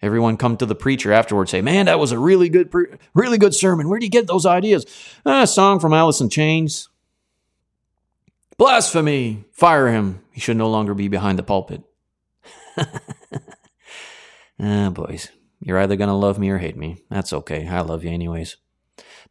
Everyone 0.01 0.37
come 0.37 0.57
to 0.57 0.65
the 0.65 0.73
preacher 0.73 1.13
afterwards 1.13 1.51
say, 1.51 1.61
"Man, 1.61 1.85
that 1.85 1.99
was 1.99 2.11
a 2.11 2.17
really 2.17 2.49
good, 2.49 2.71
pre- 2.71 2.87
really 3.13 3.37
good 3.37 3.53
sermon. 3.53 3.87
Where 3.87 3.99
do 3.99 4.07
you 4.07 4.09
get 4.09 4.25
those 4.25 4.47
ideas?" 4.47 4.87
Ah, 5.23 5.43
a 5.43 5.47
song 5.47 5.79
from 5.79 5.93
Alice 5.93 6.19
in 6.19 6.29
Chains. 6.29 6.89
Blasphemy! 8.57 9.45
Fire 9.51 9.89
him. 9.89 10.23
He 10.31 10.41
should 10.41 10.57
no 10.57 10.67
longer 10.67 10.95
be 10.95 11.09
behind 11.09 11.37
the 11.37 11.43
pulpit. 11.43 11.83
ah, 14.59 14.89
boys, 14.89 15.29
you're 15.59 15.77
either 15.77 15.95
gonna 15.95 16.17
love 16.17 16.39
me 16.39 16.49
or 16.49 16.57
hate 16.57 16.75
me. 16.75 17.03
That's 17.11 17.33
okay. 17.33 17.67
I 17.67 17.81
love 17.81 18.03
you 18.03 18.09
anyways. 18.09 18.57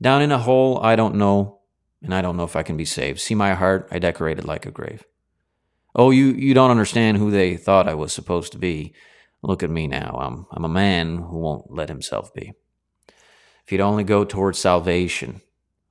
Down 0.00 0.22
in 0.22 0.30
a 0.30 0.38
hole, 0.38 0.78
I 0.80 0.94
don't 0.94 1.16
know, 1.16 1.58
and 2.00 2.14
I 2.14 2.22
don't 2.22 2.36
know 2.36 2.44
if 2.44 2.54
I 2.54 2.62
can 2.62 2.76
be 2.76 2.84
saved. 2.84 3.18
See 3.18 3.34
my 3.34 3.54
heart, 3.54 3.88
I 3.90 3.98
decorated 3.98 4.44
like 4.44 4.64
a 4.64 4.70
grave. 4.70 5.04
Oh, 5.98 6.10
you, 6.10 6.26
you 6.26 6.52
don't 6.52 6.70
understand 6.70 7.16
who 7.16 7.30
they 7.30 7.56
thought 7.56 7.88
I 7.88 7.94
was 7.94 8.12
supposed 8.12 8.52
to 8.52 8.58
be. 8.58 8.92
Look 9.40 9.62
at 9.62 9.70
me 9.70 9.86
now. 9.86 10.18
I'm, 10.20 10.46
I'm 10.50 10.64
a 10.66 10.68
man 10.68 11.16
who 11.16 11.38
won't 11.38 11.72
let 11.72 11.88
himself 11.88 12.34
be. 12.34 12.52
If 13.64 13.72
you'd 13.72 13.80
only 13.80 14.04
go 14.04 14.22
towards 14.22 14.58
salvation, 14.58 15.40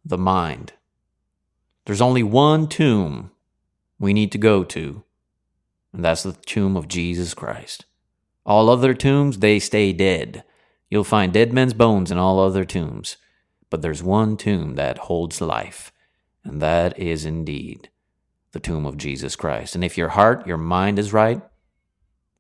the 0.06 0.18
mind, 0.20 0.74
there's 1.86 2.02
only 2.02 2.22
one 2.22 2.68
tomb 2.68 3.32
we 3.98 4.14
need 4.14 4.32
to 4.34 4.38
go 4.38 4.64
to, 4.64 5.04
and 5.92 6.06
that's 6.06 6.22
the 6.22 6.34
tomb 6.34 6.78
of 6.78 6.88
Jesus 6.88 7.34
Christ. 7.34 7.86
All 8.46 8.70
other 8.70 8.94
tombs, 8.94 9.40
they 9.40 9.58
stay 9.58 9.92
dead. 9.92 10.44
You'll 10.88 11.04
find 11.04 11.34
dead 11.34 11.52
men's 11.52 11.74
bones 11.74 12.12
in 12.12 12.20
all 12.20 12.40
other 12.40 12.64
tombs. 12.64 13.18
But 13.72 13.82
there's 13.82 14.04
one 14.04 14.38
tomb 14.38 14.76
that 14.76 15.00
holds 15.00 15.42
life, 15.42 15.92
and 16.44 16.62
that 16.62 17.00
is 17.00 17.26
indeed 17.26 17.90
the 18.56 18.60
tomb 18.62 18.86
of 18.86 18.96
Jesus 18.96 19.36
Christ. 19.36 19.76
And 19.76 19.84
if 19.84 19.98
your 19.98 20.08
heart, 20.08 20.48
your 20.48 20.58
mind 20.58 20.98
is 20.98 21.12
right, 21.12 21.42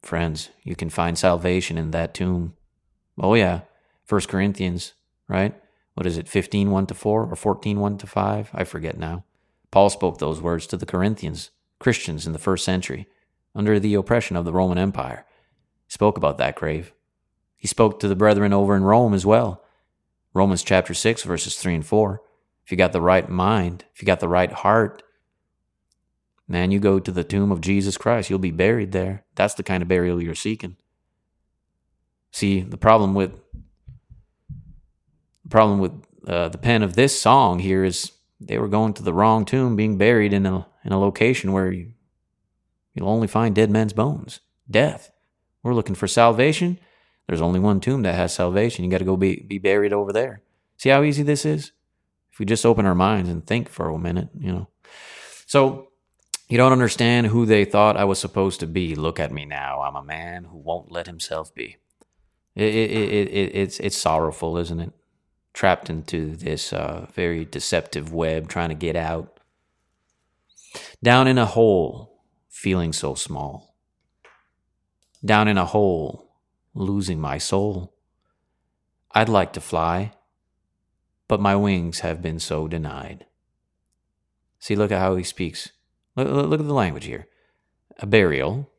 friends, 0.01 0.49
you 0.63 0.73
can 0.73 0.89
find 0.89 1.17
salvation 1.17 1.77
in 1.77 1.91
that 1.91 2.13
tomb. 2.13 2.55
Oh, 3.19 3.33
yeah. 3.33 3.61
First 4.05 4.29
Corinthians, 4.29 4.93
right? 5.27 5.53
What 5.93 6.05
is 6.05 6.17
it, 6.17 6.29
15, 6.29 6.71
1 6.71 6.85
to 6.87 6.93
4 6.93 7.29
or 7.29 7.35
14, 7.35 7.81
1 7.81 7.97
to 7.97 8.07
5? 8.07 8.49
I 8.53 8.63
forget 8.63 8.97
now. 8.97 9.25
Paul 9.71 9.89
spoke 9.89 10.17
those 10.17 10.39
words 10.39 10.65
to 10.67 10.77
the 10.77 10.85
Corinthians, 10.85 11.51
Christians 11.79 12.25
in 12.25 12.31
the 12.31 12.39
first 12.39 12.63
century, 12.63 13.07
under 13.53 13.77
the 13.77 13.95
oppression 13.95 14.37
of 14.37 14.45
the 14.45 14.53
Roman 14.53 14.77
Empire. 14.77 15.25
He 15.85 15.91
spoke 15.91 16.15
about 16.15 16.37
that 16.37 16.55
grave. 16.55 16.93
He 17.57 17.67
spoke 17.67 17.99
to 17.99 18.07
the 18.07 18.15
brethren 18.15 18.53
over 18.53 18.73
in 18.73 18.85
Rome 18.85 19.13
as 19.13 19.25
well. 19.25 19.65
Romans 20.33 20.63
chapter 20.63 20.93
6, 20.93 21.23
verses 21.23 21.57
3 21.57 21.75
and 21.75 21.85
4. 21.85 22.21
If 22.63 22.71
you 22.71 22.77
got 22.77 22.93
the 22.93 23.01
right 23.01 23.27
mind, 23.27 23.83
if 23.93 24.01
you 24.01 24.05
got 24.05 24.21
the 24.21 24.29
right 24.29 24.53
heart, 24.53 25.03
man, 26.47 26.71
you 26.71 26.79
go 26.79 26.99
to 26.99 27.11
the 27.11 27.23
tomb 27.23 27.51
of 27.51 27.61
Jesus 27.61 27.97
Christ, 27.97 28.29
you'll 28.29 28.39
be 28.39 28.51
buried 28.51 28.91
there. 28.91 29.25
That's 29.35 29.55
the 29.55 29.63
kind 29.63 29.81
of 29.81 29.89
burial 29.89 30.21
you're 30.21 30.35
seeking. 30.35 30.77
See, 32.31 32.61
the 32.61 32.77
problem 32.77 33.13
with 33.13 33.31
the 35.43 35.49
problem 35.49 35.79
with 35.79 35.93
uh, 36.27 36.49
the 36.49 36.57
pen 36.57 36.83
of 36.83 36.95
this 36.95 37.19
song 37.19 37.59
here 37.59 37.83
is 37.83 38.11
they 38.39 38.57
were 38.57 38.67
going 38.67 38.93
to 38.93 39.03
the 39.03 39.13
wrong 39.13 39.45
tomb, 39.45 39.75
being 39.75 39.97
buried 39.97 40.33
in 40.33 40.45
a 40.45 40.67
in 40.83 40.91
a 40.91 40.99
location 40.99 41.51
where 41.51 41.71
you, 41.71 41.93
you'll 42.93 43.09
only 43.09 43.27
find 43.27 43.55
dead 43.55 43.71
men's 43.71 43.93
bones, 43.93 44.41
death. 44.69 45.11
We're 45.63 45.73
looking 45.73 45.95
for 45.95 46.07
salvation. 46.07 46.79
There's 47.27 47.41
only 47.41 47.59
one 47.59 47.79
tomb 47.79 48.03
that 48.03 48.15
has 48.15 48.33
salvation. 48.33 48.85
You 48.85 48.91
got 48.91 48.99
to 48.99 49.05
go 49.05 49.17
be, 49.17 49.43
be 49.47 49.57
buried 49.57 49.93
over 49.93 50.13
there. 50.13 50.41
See 50.77 50.89
how 50.89 51.01
easy 51.01 51.23
this 51.23 51.43
is? 51.43 51.71
If 52.31 52.37
we 52.37 52.45
just 52.45 52.65
open 52.65 52.85
our 52.85 52.93
minds 52.93 53.29
and 53.29 53.45
think 53.45 53.69
for 53.69 53.89
a 53.89 53.97
minute, 53.97 54.29
you 54.37 54.51
know. 54.51 54.67
So 55.47 55.87
you 56.47 56.57
don't 56.57 56.71
understand 56.71 57.27
who 57.27 57.45
they 57.45 57.65
thought 57.65 57.97
I 57.97 58.05
was 58.05 58.19
supposed 58.19 58.59
to 58.59 58.67
be. 58.67 58.95
Look 58.95 59.19
at 59.19 59.31
me 59.31 59.45
now. 59.45 59.81
I'm 59.81 59.95
a 59.95 60.03
man 60.03 60.45
who 60.45 60.57
won't 60.57 60.91
let 60.91 61.07
himself 61.07 61.53
be. 61.53 61.77
It, 62.55 62.73
it, 62.73 62.91
it, 62.91 63.27
it, 63.29 63.55
it's, 63.55 63.79
it's 63.79 63.97
sorrowful, 63.97 64.57
isn't 64.57 64.79
it? 64.79 64.93
Trapped 65.53 65.89
into 65.89 66.35
this 66.35 66.71
uh, 66.73 67.07
very 67.13 67.45
deceptive 67.45 68.13
web, 68.13 68.47
trying 68.47 68.69
to 68.69 68.75
get 68.75 68.95
out. 68.95 69.39
Down 71.03 71.27
in 71.27 71.37
a 71.37 71.45
hole, 71.45 72.21
feeling 72.49 72.93
so 72.93 73.15
small 73.15 73.75
down 75.25 75.47
in 75.47 75.57
a 75.57 75.65
hole, 75.65 76.31
losing 76.73 77.19
my 77.19 77.37
soul. 77.37 77.93
I'd 79.11 79.29
like 79.29 79.53
to 79.53 79.61
fly, 79.61 80.13
but 81.27 81.41
my 81.41 81.55
wings 81.55 81.99
have 82.01 82.21
been 82.21 82.39
so 82.39 82.67
denied. 82.67 83.25
See, 84.59 84.75
look 84.75 84.91
at 84.91 84.99
how 84.99 85.15
he 85.15 85.23
speaks. 85.23 85.71
Look, 86.15 86.59
at 86.59 86.65
the 86.65 86.73
language 86.73 87.05
here. 87.05 87.27
A 87.99 88.05
burial, 88.05 88.69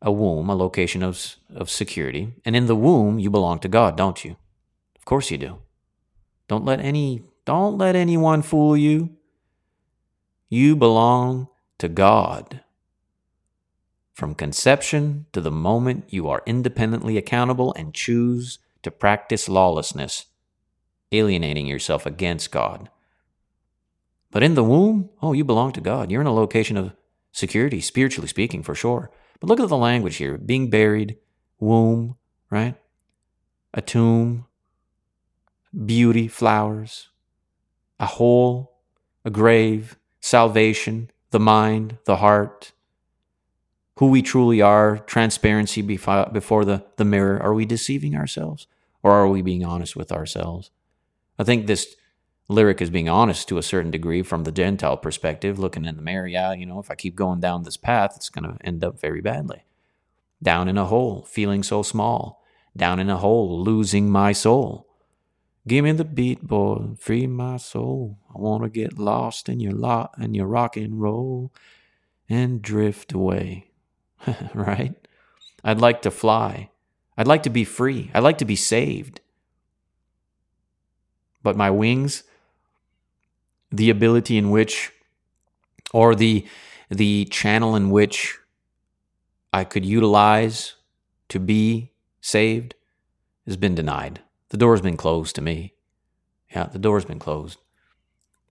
a 0.00 0.12
womb, 0.12 0.50
a 0.50 0.54
location 0.54 1.02
of, 1.02 1.36
of 1.54 1.70
security. 1.70 2.34
And 2.44 2.54
in 2.54 2.66
the 2.66 2.76
womb, 2.76 3.18
you 3.18 3.30
belong 3.30 3.58
to 3.60 3.68
God, 3.68 3.96
don't 3.96 4.24
you? 4.24 4.36
Of 4.96 5.04
course 5.04 5.30
you 5.30 5.38
do. 5.38 5.58
Don't 6.48 6.64
let 6.64 6.80
any 6.80 7.22
don't 7.44 7.76
let 7.76 7.96
anyone 7.96 8.42
fool 8.42 8.76
you. 8.76 9.16
You 10.48 10.76
belong 10.76 11.48
to 11.78 11.88
God. 11.88 12.60
From 14.14 14.34
conception 14.34 15.26
to 15.32 15.40
the 15.40 15.50
moment 15.50 16.04
you 16.08 16.28
are 16.28 16.42
independently 16.46 17.16
accountable 17.16 17.74
and 17.74 17.94
choose 17.94 18.58
to 18.82 18.90
practice 18.90 19.48
lawlessness, 19.48 20.26
alienating 21.10 21.66
yourself 21.66 22.06
against 22.06 22.52
God. 22.52 22.90
But 24.32 24.42
in 24.42 24.54
the 24.54 24.64
womb, 24.64 25.10
oh, 25.22 25.34
you 25.34 25.44
belong 25.44 25.72
to 25.72 25.80
God. 25.80 26.10
You're 26.10 26.22
in 26.22 26.26
a 26.26 26.34
location 26.34 26.76
of 26.76 26.94
security, 27.30 27.80
spiritually 27.80 28.28
speaking, 28.28 28.62
for 28.62 28.74
sure. 28.74 29.10
But 29.38 29.48
look 29.48 29.60
at 29.60 29.68
the 29.68 29.76
language 29.76 30.16
here 30.16 30.38
being 30.38 30.70
buried, 30.70 31.18
womb, 31.60 32.16
right? 32.50 32.74
A 33.74 33.82
tomb, 33.82 34.46
beauty, 35.86 36.28
flowers, 36.28 37.10
a 38.00 38.06
hole, 38.06 38.78
a 39.24 39.30
grave, 39.30 39.98
salvation, 40.20 41.10
the 41.30 41.40
mind, 41.40 41.98
the 42.06 42.16
heart, 42.16 42.72
who 43.98 44.08
we 44.08 44.22
truly 44.22 44.62
are, 44.62 44.98
transparency 44.98 45.82
before 45.82 46.64
the, 46.64 46.84
the 46.96 47.04
mirror. 47.04 47.40
Are 47.42 47.54
we 47.54 47.66
deceiving 47.66 48.16
ourselves 48.16 48.66
or 49.02 49.12
are 49.12 49.28
we 49.28 49.42
being 49.42 49.64
honest 49.64 49.94
with 49.94 50.10
ourselves? 50.10 50.70
I 51.38 51.44
think 51.44 51.66
this 51.66 51.96
lyric 52.52 52.80
is 52.80 52.90
being 52.90 53.08
honest 53.08 53.48
to 53.48 53.58
a 53.58 53.62
certain 53.62 53.90
degree 53.90 54.22
from 54.22 54.44
the 54.44 54.52
Gentile 54.52 54.96
perspective, 54.96 55.58
looking 55.58 55.84
in 55.84 55.96
the 55.96 56.02
mirror. 56.02 56.26
Yeah, 56.26 56.52
you 56.52 56.66
know, 56.66 56.78
if 56.78 56.90
I 56.90 56.94
keep 56.94 57.14
going 57.14 57.40
down 57.40 57.62
this 57.62 57.76
path, 57.76 58.12
it's 58.16 58.30
going 58.30 58.44
to 58.44 58.64
end 58.64 58.84
up 58.84 59.00
very 59.00 59.20
badly. 59.20 59.64
Down 60.42 60.68
in 60.68 60.78
a 60.78 60.86
hole, 60.86 61.24
feeling 61.24 61.62
so 61.62 61.82
small. 61.82 62.42
Down 62.76 62.98
in 62.98 63.10
a 63.10 63.18
hole, 63.18 63.62
losing 63.62 64.10
my 64.10 64.32
soul. 64.32 64.86
Give 65.66 65.84
me 65.84 65.92
the 65.92 66.04
beat, 66.04 66.42
boy, 66.42 66.94
free 66.98 67.26
my 67.26 67.56
soul. 67.56 68.18
I 68.34 68.38
want 68.38 68.64
to 68.64 68.68
get 68.68 68.98
lost 68.98 69.48
in 69.48 69.60
your 69.60 69.72
lot 69.72 70.12
and 70.16 70.34
your 70.34 70.46
rock 70.46 70.76
and 70.76 71.00
roll 71.00 71.52
and 72.28 72.60
drift 72.60 73.12
away. 73.12 73.70
right? 74.54 74.94
I'd 75.62 75.80
like 75.80 76.02
to 76.02 76.10
fly. 76.10 76.70
I'd 77.16 77.28
like 77.28 77.44
to 77.44 77.50
be 77.50 77.64
free. 77.64 78.10
I'd 78.14 78.22
like 78.22 78.38
to 78.38 78.44
be 78.44 78.56
saved. 78.56 79.20
But 81.42 81.56
my 81.56 81.70
wings, 81.70 82.24
the 83.72 83.90
ability 83.90 84.36
in 84.36 84.50
which, 84.50 84.92
or 85.92 86.14
the, 86.14 86.46
the 86.90 87.24
channel 87.26 87.74
in 87.74 87.90
which 87.90 88.38
I 89.52 89.64
could 89.64 89.84
utilize 89.84 90.74
to 91.28 91.38
be 91.38 91.92
saved 92.20 92.74
has 93.46 93.56
been 93.56 93.74
denied. 93.74 94.20
The 94.50 94.56
door's 94.56 94.80
been 94.80 94.96
closed 94.96 95.34
to 95.36 95.42
me. 95.42 95.74
Yeah, 96.54 96.66
the 96.66 96.78
door's 96.78 97.04
been 97.04 97.18
closed. 97.18 97.58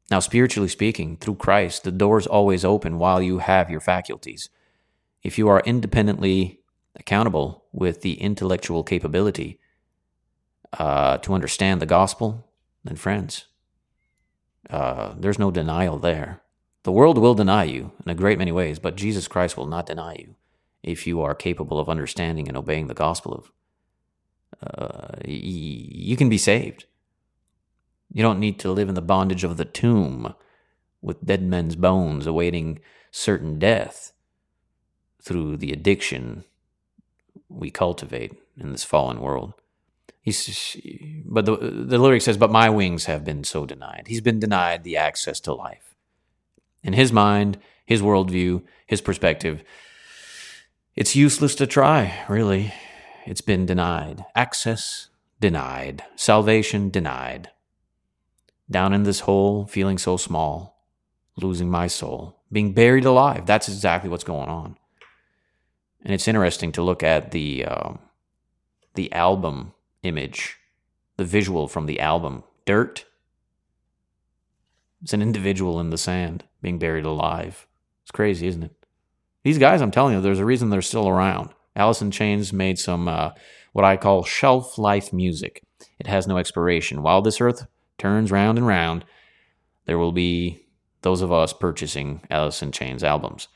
Now, 0.09 0.19
spiritually 0.19 0.67
speaking, 0.67 1.17
through 1.17 1.35
Christ, 1.35 1.83
the 1.83 1.91
door's 1.91 2.27
always 2.27 2.65
open 2.65 2.97
while 2.97 3.21
you 3.21 3.37
have 3.37 3.69
your 3.69 3.79
faculties 3.79 4.49
if 5.23 5.37
you 5.37 5.47
are 5.47 5.61
independently 5.61 6.59
accountable 6.95 7.65
with 7.71 8.01
the 8.01 8.19
intellectual 8.21 8.83
capability 8.83 9.59
uh, 10.73 11.17
to 11.19 11.33
understand 11.33 11.81
the 11.81 11.85
gospel, 11.85 12.47
then 12.83 12.95
friends, 12.95 13.45
uh, 14.69 15.13
there's 15.17 15.39
no 15.39 15.51
denial 15.51 15.97
there. 15.97 16.41
The 16.83 16.91
world 16.91 17.17
will 17.17 17.35
deny 17.35 17.63
you 17.65 17.91
in 18.05 18.11
a 18.11 18.15
great 18.15 18.37
many 18.39 18.51
ways, 18.51 18.79
but 18.79 18.95
Jesus 18.95 19.27
Christ 19.27 19.57
will 19.57 19.67
not 19.67 19.85
deny 19.85 20.15
you 20.17 20.35
if 20.83 21.05
you 21.05 21.21
are 21.21 21.35
capable 21.35 21.79
of 21.79 21.89
understanding 21.89 22.47
and 22.47 22.57
obeying 22.57 22.87
the 22.87 22.93
gospel 22.93 23.33
of. 23.33 23.51
Uh, 24.61 25.15
y- 25.25 25.31
you 25.31 26.17
can 26.17 26.29
be 26.29 26.37
saved. 26.37 26.85
You 28.13 28.23
don't 28.23 28.39
need 28.39 28.59
to 28.59 28.71
live 28.71 28.89
in 28.89 28.95
the 28.95 29.01
bondage 29.01 29.43
of 29.43 29.57
the 29.57 29.65
tomb 29.65 30.33
with 31.01 31.25
dead 31.25 31.43
men's 31.43 31.75
bones 31.75 32.27
awaiting 32.27 32.79
certain 33.11 33.57
death 33.57 34.11
through 35.21 35.57
the 35.57 35.71
addiction 35.71 36.43
we 37.49 37.69
cultivate 37.69 38.33
in 38.57 38.71
this 38.71 38.83
fallen 38.83 39.19
world. 39.19 39.53
He's, 40.21 40.77
but 41.25 41.45
the, 41.45 41.57
the 41.57 41.97
lyric 41.97 42.21
says, 42.21 42.37
But 42.37 42.51
my 42.51 42.69
wings 42.69 43.05
have 43.05 43.25
been 43.25 43.43
so 43.43 43.65
denied. 43.65 44.03
He's 44.07 44.21
been 44.21 44.39
denied 44.39 44.83
the 44.83 44.97
access 44.97 45.39
to 45.41 45.53
life. 45.53 45.95
In 46.83 46.93
his 46.93 47.11
mind, 47.11 47.57
his 47.85 48.01
worldview, 48.01 48.63
his 48.85 49.01
perspective, 49.01 49.63
it's 50.95 51.15
useless 51.15 51.55
to 51.55 51.65
try, 51.65 52.23
really. 52.29 52.73
It's 53.25 53.41
been 53.41 53.65
denied. 53.65 54.25
Access 54.35 55.09
denied. 55.39 56.03
Salvation 56.15 56.89
denied. 56.89 57.49
Down 58.69 58.93
in 58.93 59.03
this 59.03 59.21
hole, 59.21 59.65
feeling 59.65 59.97
so 59.97 60.17
small, 60.17 60.85
losing 61.35 61.69
my 61.69 61.87
soul, 61.87 62.41
being 62.51 62.73
buried 62.73 63.05
alive. 63.05 63.45
That's 63.45 63.67
exactly 63.67 64.09
what's 64.09 64.23
going 64.23 64.49
on. 64.49 64.77
And 66.03 66.13
it's 66.13 66.27
interesting 66.27 66.71
to 66.73 66.83
look 66.83 67.03
at 67.03 67.31
the 67.31 67.65
uh, 67.65 67.93
the 68.95 69.11
album 69.13 69.73
image, 70.03 70.57
the 71.17 71.25
visual 71.25 71.67
from 71.67 71.85
the 71.85 71.99
album. 71.99 72.43
Dirt. 72.65 73.05
It's 75.01 75.13
an 75.13 75.21
individual 75.21 75.79
in 75.79 75.89
the 75.89 75.97
sand 75.97 76.43
being 76.61 76.77
buried 76.77 77.05
alive. 77.05 77.67
It's 78.03 78.11
crazy, 78.11 78.47
isn't 78.47 78.63
it? 78.63 78.85
These 79.43 79.57
guys, 79.57 79.81
I'm 79.81 79.91
telling 79.91 80.13
you, 80.13 80.21
there's 80.21 80.39
a 80.39 80.45
reason 80.45 80.69
they're 80.69 80.81
still 80.81 81.09
around. 81.09 81.49
Alice 81.75 82.01
in 82.01 82.11
Chains 82.11 82.53
made 82.53 82.77
some 82.77 83.07
uh, 83.07 83.31
what 83.73 83.85
I 83.85 83.97
call 83.97 84.23
shelf 84.23 84.77
life 84.77 85.11
music. 85.11 85.63
It 85.99 86.07
has 86.07 86.27
no 86.27 86.37
expiration. 86.37 87.01
While 87.01 87.21
this 87.21 87.41
earth 87.41 87.65
turns 87.97 88.31
round 88.31 88.57
and 88.57 88.67
round, 88.67 89.05
there 89.85 89.97
will 89.97 90.11
be 90.11 90.65
those 91.01 91.21
of 91.21 91.31
us 91.31 91.53
purchasing 91.53 92.21
Alice 92.29 92.61
in 92.61 92.71
Chains 92.71 93.03
albums. 93.03 93.47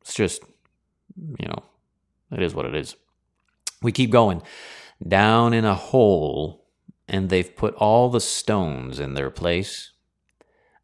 It's 0.00 0.14
just, 0.14 0.42
you 1.16 1.46
know, 1.46 1.62
it 2.30 2.42
is 2.42 2.54
what 2.54 2.66
it 2.66 2.74
is. 2.74 2.96
We 3.82 3.92
keep 3.92 4.10
going. 4.10 4.42
Down 5.06 5.52
in 5.52 5.64
a 5.64 5.74
hole, 5.74 6.66
and 7.08 7.28
they've 7.28 7.56
put 7.56 7.74
all 7.74 8.08
the 8.08 8.20
stones 8.20 9.00
in 9.00 9.14
their 9.14 9.30
place. 9.30 9.92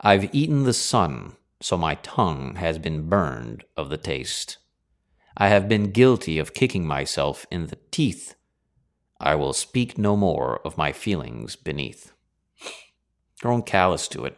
I've 0.00 0.34
eaten 0.34 0.64
the 0.64 0.72
sun, 0.72 1.36
so 1.60 1.76
my 1.76 1.96
tongue 1.96 2.56
has 2.56 2.78
been 2.78 3.08
burned 3.08 3.64
of 3.76 3.90
the 3.90 3.96
taste. 3.96 4.58
I 5.36 5.48
have 5.48 5.68
been 5.68 5.92
guilty 5.92 6.38
of 6.38 6.54
kicking 6.54 6.86
myself 6.86 7.46
in 7.50 7.66
the 7.66 7.78
teeth. 7.90 8.34
I 9.20 9.34
will 9.34 9.52
speak 9.52 9.98
no 9.98 10.16
more 10.16 10.60
of 10.64 10.78
my 10.78 10.92
feelings 10.92 11.56
beneath. 11.56 12.12
Grown 13.40 13.62
callous 13.62 14.08
to 14.08 14.24
it. 14.24 14.36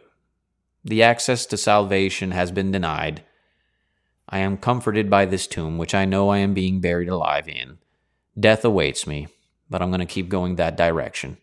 The 0.83 1.03
access 1.03 1.45
to 1.47 1.57
salvation 1.57 2.31
has 2.31 2.51
been 2.51 2.71
denied. 2.71 3.23
I 4.29 4.39
am 4.39 4.57
comforted 4.57 5.09
by 5.09 5.25
this 5.25 5.47
tomb, 5.47 5.77
which 5.77 5.93
I 5.93 6.05
know 6.05 6.29
I 6.29 6.39
am 6.39 6.53
being 6.53 6.81
buried 6.81 7.09
alive 7.09 7.47
in. 7.47 7.79
Death 8.39 8.63
awaits 8.63 9.05
me, 9.05 9.27
but 9.71 9.81
I'm 9.81 9.89
going 9.89 10.01
to 10.01 10.05
keep 10.05 10.29
going 10.29 10.57
that 10.57 10.75
direction. 10.75 11.37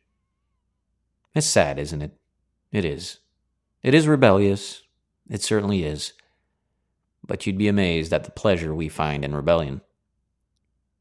It's 1.34 1.46
sad, 1.46 1.78
isn't 1.78 2.02
it? 2.02 2.12
It 2.70 2.84
is. 2.84 3.18
It 3.82 3.94
is 3.94 4.06
rebellious. 4.06 4.82
It 5.30 5.42
certainly 5.42 5.82
is. 5.82 6.12
But 7.26 7.46
you'd 7.46 7.58
be 7.58 7.68
amazed 7.68 8.12
at 8.12 8.24
the 8.24 8.30
pleasure 8.30 8.74
we 8.74 8.88
find 8.88 9.24
in 9.24 9.34
rebellion. 9.34 9.80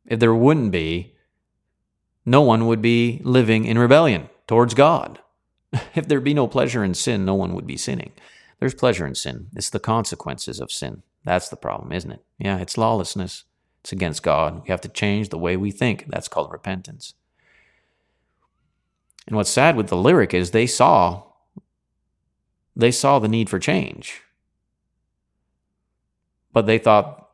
If 0.06 0.20
there 0.20 0.34
wouldn't 0.34 0.72
be, 0.72 1.16
no 2.26 2.42
one 2.42 2.66
would 2.66 2.82
be 2.82 3.22
living 3.24 3.66
in 3.66 3.78
rebellion 3.78 4.30
towards 4.48 4.74
God. 4.74 5.20
If 5.96 6.08
there 6.08 6.22
be 6.22 6.34
no 6.34 6.48
pleasure 6.48 6.84
in 6.84 6.94
sin, 6.94 7.26
no 7.26 7.36
one 7.36 7.54
would 7.54 7.68
be 7.68 7.76
sinning. 7.76 8.14
There's 8.60 8.74
pleasure 8.74 9.06
in 9.06 9.16
sin. 9.16 9.48
It's 9.54 9.70
the 9.70 9.80
consequences 9.80 10.62
of 10.62 10.72
sin. 10.72 11.04
That's 11.26 11.50
the 11.50 11.58
problem, 11.58 11.92
isn't 11.92 12.12
it? 12.12 12.24
Yeah, 12.40 12.58
it's 12.60 12.78
lawlessness. 12.78 13.44
It's 13.82 13.92
against 13.92 14.24
God. 14.24 14.64
We 14.64 14.70
have 14.70 14.82
to 14.82 14.90
change 14.90 15.30
the 15.30 15.38
way 15.38 15.58
we 15.58 15.72
think. 15.72 16.06
That's 16.08 16.30
called 16.30 16.52
repentance. 16.52 17.14
And 19.28 19.36
what's 19.36 19.50
sad 19.50 19.76
with 19.76 19.88
the 19.88 19.98
lyric 19.98 20.34
is 20.34 20.52
they 20.52 20.68
saw 20.68 21.24
they 22.76 22.92
saw 22.92 23.18
the 23.18 23.28
need 23.28 23.50
for 23.50 23.58
change. 23.58 24.22
But 26.54 26.68
they 26.68 26.78
thought 26.78 27.30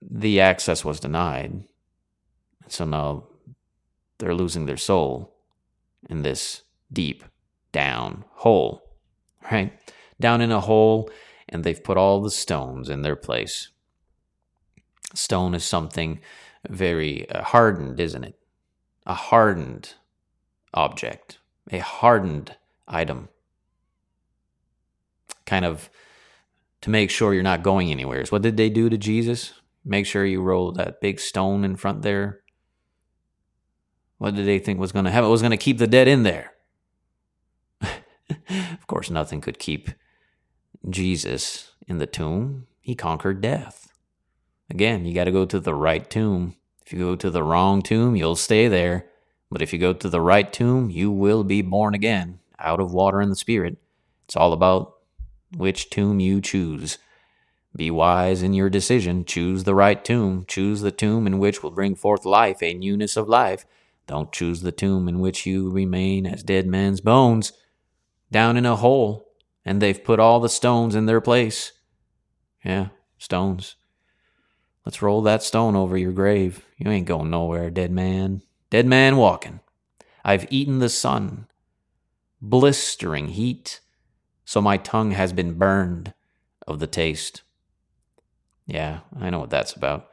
the 0.00 0.40
access 0.40 0.84
was 0.84 1.00
denied. 1.00 1.64
So 2.66 2.86
now 2.86 3.24
they're 4.18 4.34
losing 4.34 4.64
their 4.64 4.78
soul 4.78 5.36
in 6.08 6.22
this 6.22 6.62
deep 6.90 7.24
down 7.72 8.24
hole, 8.30 8.96
right? 9.52 9.78
Down 10.18 10.40
in 10.40 10.50
a 10.50 10.60
hole, 10.60 11.10
and 11.48 11.62
they've 11.62 11.82
put 11.82 11.98
all 11.98 12.22
the 12.22 12.30
stones 12.30 12.88
in 12.88 13.02
their 13.02 13.16
place. 13.16 13.68
Stone 15.14 15.54
is 15.54 15.64
something 15.64 16.20
very 16.68 17.28
uh, 17.28 17.42
hardened, 17.42 18.00
isn't 18.00 18.24
it? 18.24 18.38
A 19.06 19.14
hardened 19.14 19.94
object, 20.74 21.38
a 21.70 21.78
hardened 21.78 22.56
item. 22.86 23.28
Kind 25.46 25.64
of 25.64 25.90
to 26.82 26.90
make 26.90 27.10
sure 27.10 27.32
you're 27.32 27.42
not 27.42 27.62
going 27.62 27.90
anywhere. 27.90 28.24
What 28.28 28.42
did 28.42 28.56
they 28.56 28.68
do 28.68 28.90
to 28.90 28.98
Jesus? 28.98 29.54
Make 29.84 30.06
sure 30.06 30.26
you 30.26 30.42
roll 30.42 30.72
that 30.72 31.00
big 31.00 31.18
stone 31.20 31.64
in 31.64 31.76
front 31.76 32.02
there. 32.02 32.40
What 34.18 34.34
did 34.34 34.46
they 34.46 34.58
think 34.58 34.78
was 34.78 34.92
going 34.92 35.06
to 35.06 35.10
happen? 35.10 35.28
It 35.28 35.32
was 35.32 35.42
going 35.42 35.50
to 35.50 35.56
keep 35.56 35.78
the 35.78 35.86
dead 35.86 36.08
in 36.08 36.22
there. 36.22 36.52
of 37.80 38.86
course, 38.86 39.10
nothing 39.10 39.40
could 39.40 39.58
keep 39.58 39.90
Jesus 40.88 41.72
in 41.86 41.98
the 41.98 42.06
tomb. 42.06 42.66
He 42.80 42.94
conquered 42.94 43.40
death. 43.40 43.92
Again, 44.70 45.04
you 45.04 45.14
got 45.14 45.24
to 45.24 45.32
go 45.32 45.44
to 45.44 45.60
the 45.60 45.74
right 45.74 46.08
tomb. 46.08 46.56
If 46.84 46.92
you 46.92 46.98
go 46.98 47.16
to 47.16 47.30
the 47.30 47.42
wrong 47.42 47.82
tomb, 47.82 48.16
you'll 48.16 48.36
stay 48.36 48.68
there. 48.68 49.06
But 49.54 49.62
if 49.62 49.72
you 49.72 49.78
go 49.78 49.92
to 49.92 50.08
the 50.08 50.20
right 50.20 50.52
tomb, 50.52 50.90
you 50.90 51.12
will 51.12 51.44
be 51.44 51.62
born 51.62 51.94
again, 51.94 52.40
out 52.58 52.80
of 52.80 52.92
water 52.92 53.20
and 53.20 53.30
the 53.30 53.36
Spirit. 53.36 53.76
It's 54.24 54.34
all 54.34 54.52
about 54.52 54.96
which 55.56 55.90
tomb 55.90 56.18
you 56.18 56.40
choose. 56.40 56.98
Be 57.76 57.88
wise 57.88 58.42
in 58.42 58.52
your 58.52 58.68
decision. 58.68 59.24
Choose 59.24 59.62
the 59.62 59.76
right 59.76 60.04
tomb. 60.04 60.44
Choose 60.48 60.80
the 60.80 60.90
tomb 60.90 61.24
in 61.28 61.38
which 61.38 61.62
will 61.62 61.70
bring 61.70 61.94
forth 61.94 62.24
life, 62.24 62.64
a 62.64 62.74
newness 62.74 63.16
of 63.16 63.28
life. 63.28 63.64
Don't 64.08 64.32
choose 64.32 64.62
the 64.62 64.72
tomb 64.72 65.06
in 65.06 65.20
which 65.20 65.46
you 65.46 65.70
remain 65.70 66.26
as 66.26 66.42
dead 66.42 66.66
men's 66.66 67.00
bones, 67.00 67.52
down 68.32 68.56
in 68.56 68.66
a 68.66 68.74
hole, 68.74 69.28
and 69.64 69.80
they've 69.80 70.02
put 70.02 70.18
all 70.18 70.40
the 70.40 70.48
stones 70.48 70.96
in 70.96 71.06
their 71.06 71.20
place. 71.20 71.70
Yeah, 72.64 72.88
stones. 73.18 73.76
Let's 74.84 75.00
roll 75.00 75.22
that 75.22 75.44
stone 75.44 75.76
over 75.76 75.96
your 75.96 76.10
grave. 76.10 76.66
You 76.76 76.90
ain't 76.90 77.06
going 77.06 77.30
nowhere, 77.30 77.70
dead 77.70 77.92
man. 77.92 78.42
Dead 78.70 78.86
man 78.86 79.16
walking. 79.16 79.60
I've 80.24 80.50
eaten 80.50 80.78
the 80.78 80.88
sun, 80.88 81.46
blistering 82.40 83.28
heat, 83.28 83.80
so 84.44 84.60
my 84.60 84.76
tongue 84.76 85.12
has 85.12 85.32
been 85.32 85.58
burned 85.58 86.14
of 86.66 86.78
the 86.78 86.86
taste. 86.86 87.42
Yeah, 88.66 89.00
I 89.20 89.30
know 89.30 89.40
what 89.40 89.50
that's 89.50 89.74
about. 89.74 90.08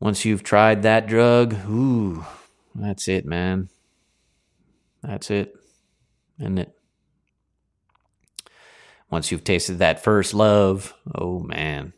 Once 0.00 0.24
you've 0.24 0.44
tried 0.44 0.82
that 0.82 1.08
drug, 1.08 1.54
ooh, 1.68 2.24
that's 2.74 3.08
it, 3.08 3.26
man. 3.26 3.68
That's 5.02 5.30
it. 5.30 5.54
Isn't 6.38 6.58
it? 6.58 6.74
Once 9.10 9.32
you've 9.32 9.44
tasted 9.44 9.78
that 9.78 10.04
first 10.04 10.34
love, 10.34 10.94
oh 11.14 11.40
man, 11.40 11.94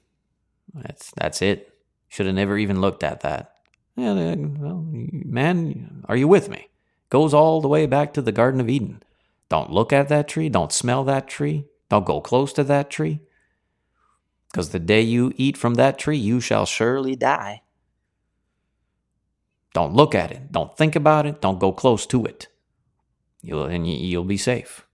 that's 0.73 1.11
that's 1.17 1.43
it. 1.43 1.75
Should 2.09 2.27
have 2.27 2.35
never 2.35 2.57
even 2.57 2.81
looked 2.81 3.03
at 3.03 3.21
that. 3.21 3.53
Yeah, 4.01 4.35
well, 4.35 4.83
man, 4.87 6.05
are 6.09 6.17
you 6.17 6.27
with 6.27 6.49
me? 6.49 6.69
Goes 7.11 7.35
all 7.35 7.61
the 7.61 7.69
way 7.69 7.85
back 7.85 8.15
to 8.15 8.23
the 8.23 8.33
Garden 8.33 8.59
of 8.59 8.69
Eden. 8.71 9.03
Don't 9.51 9.71
look 9.71 9.93
at 9.93 10.09
that 10.09 10.27
tree. 10.27 10.49
Don't 10.49 10.73
smell 10.73 11.05
that 11.05 11.29
tree. 11.29 11.67
Don't 11.91 12.07
go 12.07 12.23
close 12.23 12.55
to 12.55 12.65
that 12.65 12.89
tree. 12.89 13.21
Because 14.51 14.71
the 14.71 14.79
day 14.79 15.03
you 15.03 15.35
eat 15.37 15.59
from 15.59 15.75
that 15.75 15.99
tree, 15.99 16.17
you 16.17 16.41
shall 16.41 16.65
surely 16.65 17.15
die. 17.15 17.61
Don't 19.75 19.93
look 19.93 20.15
at 20.15 20.33
it. 20.33 20.51
Don't 20.51 20.75
think 20.79 20.97
about 20.97 21.27
it. 21.27 21.43
Don't 21.43 21.61
go 21.61 21.71
close 21.71 22.07
to 22.07 22.25
it. 22.25 22.49
You'll, 23.43 23.65
and 23.65 23.87
you'll 23.87 24.25
be 24.25 24.39
safe. 24.39 24.87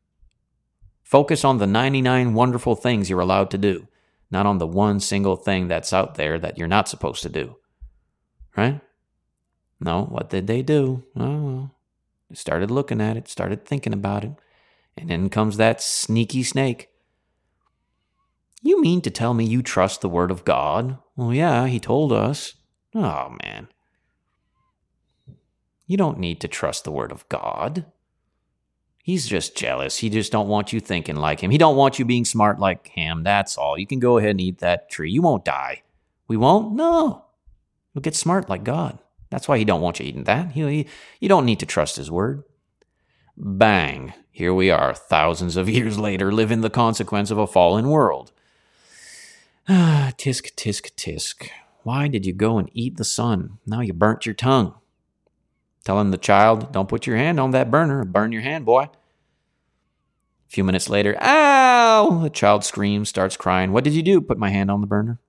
Focus 1.04 1.44
on 1.44 1.58
the 1.58 1.66
99 1.66 2.34
wonderful 2.34 2.74
things 2.74 3.08
you're 3.08 3.20
allowed 3.20 3.50
to 3.52 3.58
do, 3.58 3.86
not 4.32 4.46
on 4.46 4.58
the 4.58 4.66
one 4.66 4.98
single 4.98 5.36
thing 5.36 5.68
that's 5.68 5.92
out 5.92 6.16
there 6.16 6.40
that 6.40 6.58
you're 6.58 6.66
not 6.66 6.88
supposed 6.88 7.22
to 7.22 7.28
do. 7.28 7.56
Right? 8.56 8.80
No, 9.80 10.04
what 10.04 10.30
did 10.30 10.46
they 10.46 10.62
do? 10.62 11.04
Oh, 11.16 11.70
started 12.32 12.70
looking 12.70 13.00
at 13.00 13.16
it, 13.16 13.28
started 13.28 13.64
thinking 13.64 13.92
about 13.92 14.24
it, 14.24 14.32
and 14.96 15.10
in 15.10 15.28
comes 15.28 15.56
that 15.56 15.82
sneaky 15.82 16.42
snake. 16.42 16.88
You 18.62 18.80
mean 18.80 19.00
to 19.02 19.10
tell 19.10 19.34
me 19.34 19.44
you 19.44 19.62
trust 19.62 20.00
the 20.00 20.08
word 20.08 20.30
of 20.30 20.44
God? 20.44 20.98
Well, 21.14 21.32
yeah, 21.32 21.66
he 21.66 21.78
told 21.78 22.12
us. 22.12 22.54
Oh, 22.94 23.36
man. 23.44 23.68
You 25.86 25.96
don't 25.96 26.18
need 26.18 26.40
to 26.40 26.48
trust 26.48 26.84
the 26.84 26.90
word 26.90 27.12
of 27.12 27.28
God. 27.28 27.84
He's 29.04 29.28
just 29.28 29.56
jealous. 29.56 29.98
He 29.98 30.10
just 30.10 30.32
don't 30.32 30.48
want 30.48 30.72
you 30.72 30.80
thinking 30.80 31.14
like 31.14 31.38
him. 31.40 31.52
He 31.52 31.58
don't 31.58 31.76
want 31.76 32.00
you 32.00 32.04
being 32.04 32.24
smart 32.24 32.58
like 32.58 32.88
him. 32.88 33.22
That's 33.22 33.56
all. 33.56 33.78
You 33.78 33.86
can 33.86 34.00
go 34.00 34.18
ahead 34.18 34.30
and 34.30 34.40
eat 34.40 34.58
that 34.58 34.90
tree. 34.90 35.12
You 35.12 35.22
won't 35.22 35.44
die. 35.44 35.82
We 36.26 36.36
won't? 36.36 36.74
No. 36.74 37.26
We'll 37.94 38.02
get 38.02 38.16
smart 38.16 38.48
like 38.48 38.64
God. 38.64 38.98
That's 39.30 39.48
why 39.48 39.58
he 39.58 39.64
don't 39.64 39.80
want 39.80 40.00
you 40.00 40.06
eating 40.06 40.24
that. 40.24 40.52
He, 40.52 40.60
he, 40.62 40.86
you 41.20 41.28
don't 41.28 41.44
need 41.44 41.60
to 41.60 41.66
trust 41.66 41.96
his 41.96 42.10
word. 42.10 42.44
Bang. 43.36 44.12
Here 44.30 44.54
we 44.54 44.70
are, 44.70 44.94
thousands 44.94 45.56
of 45.56 45.68
years 45.68 45.98
later, 45.98 46.32
living 46.32 46.60
the 46.60 46.70
consequence 46.70 47.30
of 47.30 47.38
a 47.38 47.46
fallen 47.46 47.88
world. 47.88 48.32
Ah, 49.68 50.12
tisk, 50.18 50.54
tisk, 50.54 50.94
tisk. 50.94 51.48
Why 51.82 52.08
did 52.08 52.26
you 52.26 52.32
go 52.32 52.58
and 52.58 52.70
eat 52.72 52.96
the 52.96 53.04
sun? 53.04 53.58
Now 53.66 53.80
you 53.80 53.92
burnt 53.92 54.26
your 54.26 54.34
tongue 54.34 54.74
telling 55.86 56.10
the 56.10 56.18
child, 56.18 56.72
Don't 56.72 56.88
put 56.88 57.06
your 57.06 57.16
hand 57.16 57.40
on 57.40 57.52
that 57.52 57.70
burner, 57.70 58.04
burn 58.04 58.32
your 58.32 58.42
hand, 58.42 58.66
boy. 58.66 58.82
A 58.82 58.90
few 60.48 60.64
minutes 60.64 60.90
later, 60.90 61.16
Ow! 61.22 62.20
The 62.22 62.30
child 62.30 62.64
screams, 62.64 63.08
starts 63.08 63.36
crying. 63.36 63.72
What 63.72 63.84
did 63.84 63.94
you 63.94 64.02
do? 64.02 64.20
Put 64.20 64.36
my 64.36 64.50
hand 64.50 64.70
on 64.70 64.80
the 64.80 64.86
burner. 64.86 65.20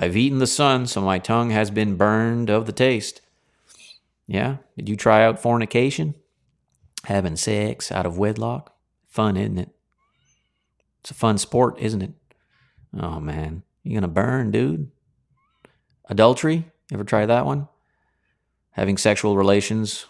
I've 0.00 0.16
eaten 0.16 0.38
the 0.38 0.46
sun, 0.46 0.86
so 0.86 1.00
my 1.00 1.18
tongue 1.18 1.50
has 1.50 1.72
been 1.72 1.96
burned 1.96 2.50
of 2.50 2.66
the 2.66 2.72
taste. 2.72 3.20
Yeah? 4.28 4.58
Did 4.76 4.88
you 4.88 4.94
try 4.94 5.24
out 5.24 5.40
fornication? 5.40 6.14
Having 7.04 7.36
sex 7.36 7.90
out 7.90 8.06
of 8.06 8.16
wedlock? 8.16 8.76
Fun, 9.08 9.36
isn't 9.36 9.58
it? 9.58 9.70
It's 11.00 11.10
a 11.10 11.14
fun 11.14 11.36
sport, 11.36 11.80
isn't 11.80 12.02
it? 12.02 12.12
Oh 12.96 13.18
man, 13.18 13.64
you're 13.82 14.00
gonna 14.00 14.12
burn, 14.12 14.52
dude. 14.52 14.90
Adultery? 16.08 16.70
Ever 16.92 17.04
try 17.04 17.26
that 17.26 17.44
one? 17.44 17.66
Having 18.70 18.98
sexual 18.98 19.36
relations 19.36 20.06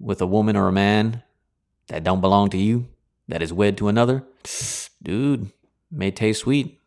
with 0.00 0.20
a 0.20 0.26
woman 0.26 0.56
or 0.56 0.66
a 0.66 0.72
man 0.72 1.22
that 1.86 2.02
don't 2.02 2.20
belong 2.20 2.50
to 2.50 2.58
you, 2.58 2.88
that 3.28 3.42
is 3.42 3.52
wed 3.52 3.76
to 3.78 3.88
another? 3.88 4.24
Dude, 5.00 5.52
may 5.92 6.10
taste 6.10 6.40
sweet, 6.40 6.80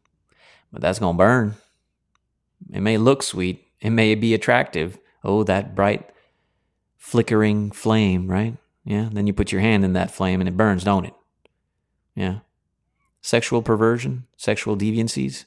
but 0.72 0.82
that's 0.82 1.00
gonna 1.00 1.18
burn. 1.18 1.56
It 2.72 2.82
may 2.82 2.98
look 2.98 3.24
sweet, 3.24 3.68
it 3.80 3.90
may 3.90 4.16
be 4.16 4.34
attractive. 4.34 4.98
Oh, 5.24 5.44
that 5.44 5.76
bright, 5.76 6.10
flickering 6.98 7.72
flame, 7.72 8.30
right? 8.30 8.58
Yeah, 8.84 9.10
then 9.12 9.28
you 9.28 9.34
put 9.34 9.52
your 9.52 9.62
hand 9.62 9.86
in 9.86 9.94
that 9.94 10.12
flame 10.12 10.42
and 10.42 10.48
it 10.48 10.58
burns, 10.58 10.84
don't 10.84 11.06
it? 11.06 11.14
Yeah. 12.16 12.40
Sexual 13.22 13.62
perversion, 13.62 14.26
sexual 14.38 14.76
deviancies. 14.76 15.46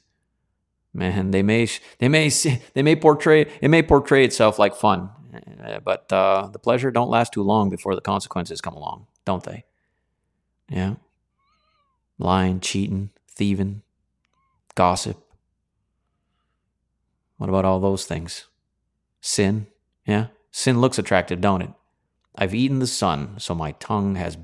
Man, 0.93 1.31
they 1.31 1.43
may 1.43 1.67
they 1.99 2.07
may 2.07 2.29
they 2.73 2.81
may 2.81 2.95
portray 2.95 3.47
it 3.61 3.69
may 3.69 3.83
portray 3.83 4.23
itself 4.23 4.57
like 4.57 4.75
fun, 4.75 5.09
uh, 5.61 5.79
but 5.79 6.11
uh, 6.11 6.47
the 6.51 6.59
pleasure 6.59 6.91
don't 6.91 7.09
last 7.09 7.33
too 7.33 7.43
long 7.43 7.69
before 7.69 7.95
the 7.95 8.01
consequences 8.01 8.61
come 8.61 8.75
along, 8.75 9.07
don't 9.25 9.43
they? 9.43 9.65
Yeah. 10.69 10.95
Lying, 12.17 12.61
cheating, 12.61 13.09
thieving, 13.27 13.81
gossip. 14.75 15.21
What 17.45 17.49
about 17.49 17.65
all 17.65 17.79
those 17.79 18.07
things? 18.07 18.47
Sin, 19.21 19.67
yeah? 20.07 20.29
Sin 20.49 20.81
looks 20.81 20.97
attractive, 20.97 21.41
don't 21.41 21.61
it? 21.61 21.69
I've 22.35 22.55
eaten 22.55 22.79
the 22.79 22.87
sun, 22.87 23.35
so 23.37 23.53
my 23.53 23.73
tongue 23.73 24.15
has 24.15 24.35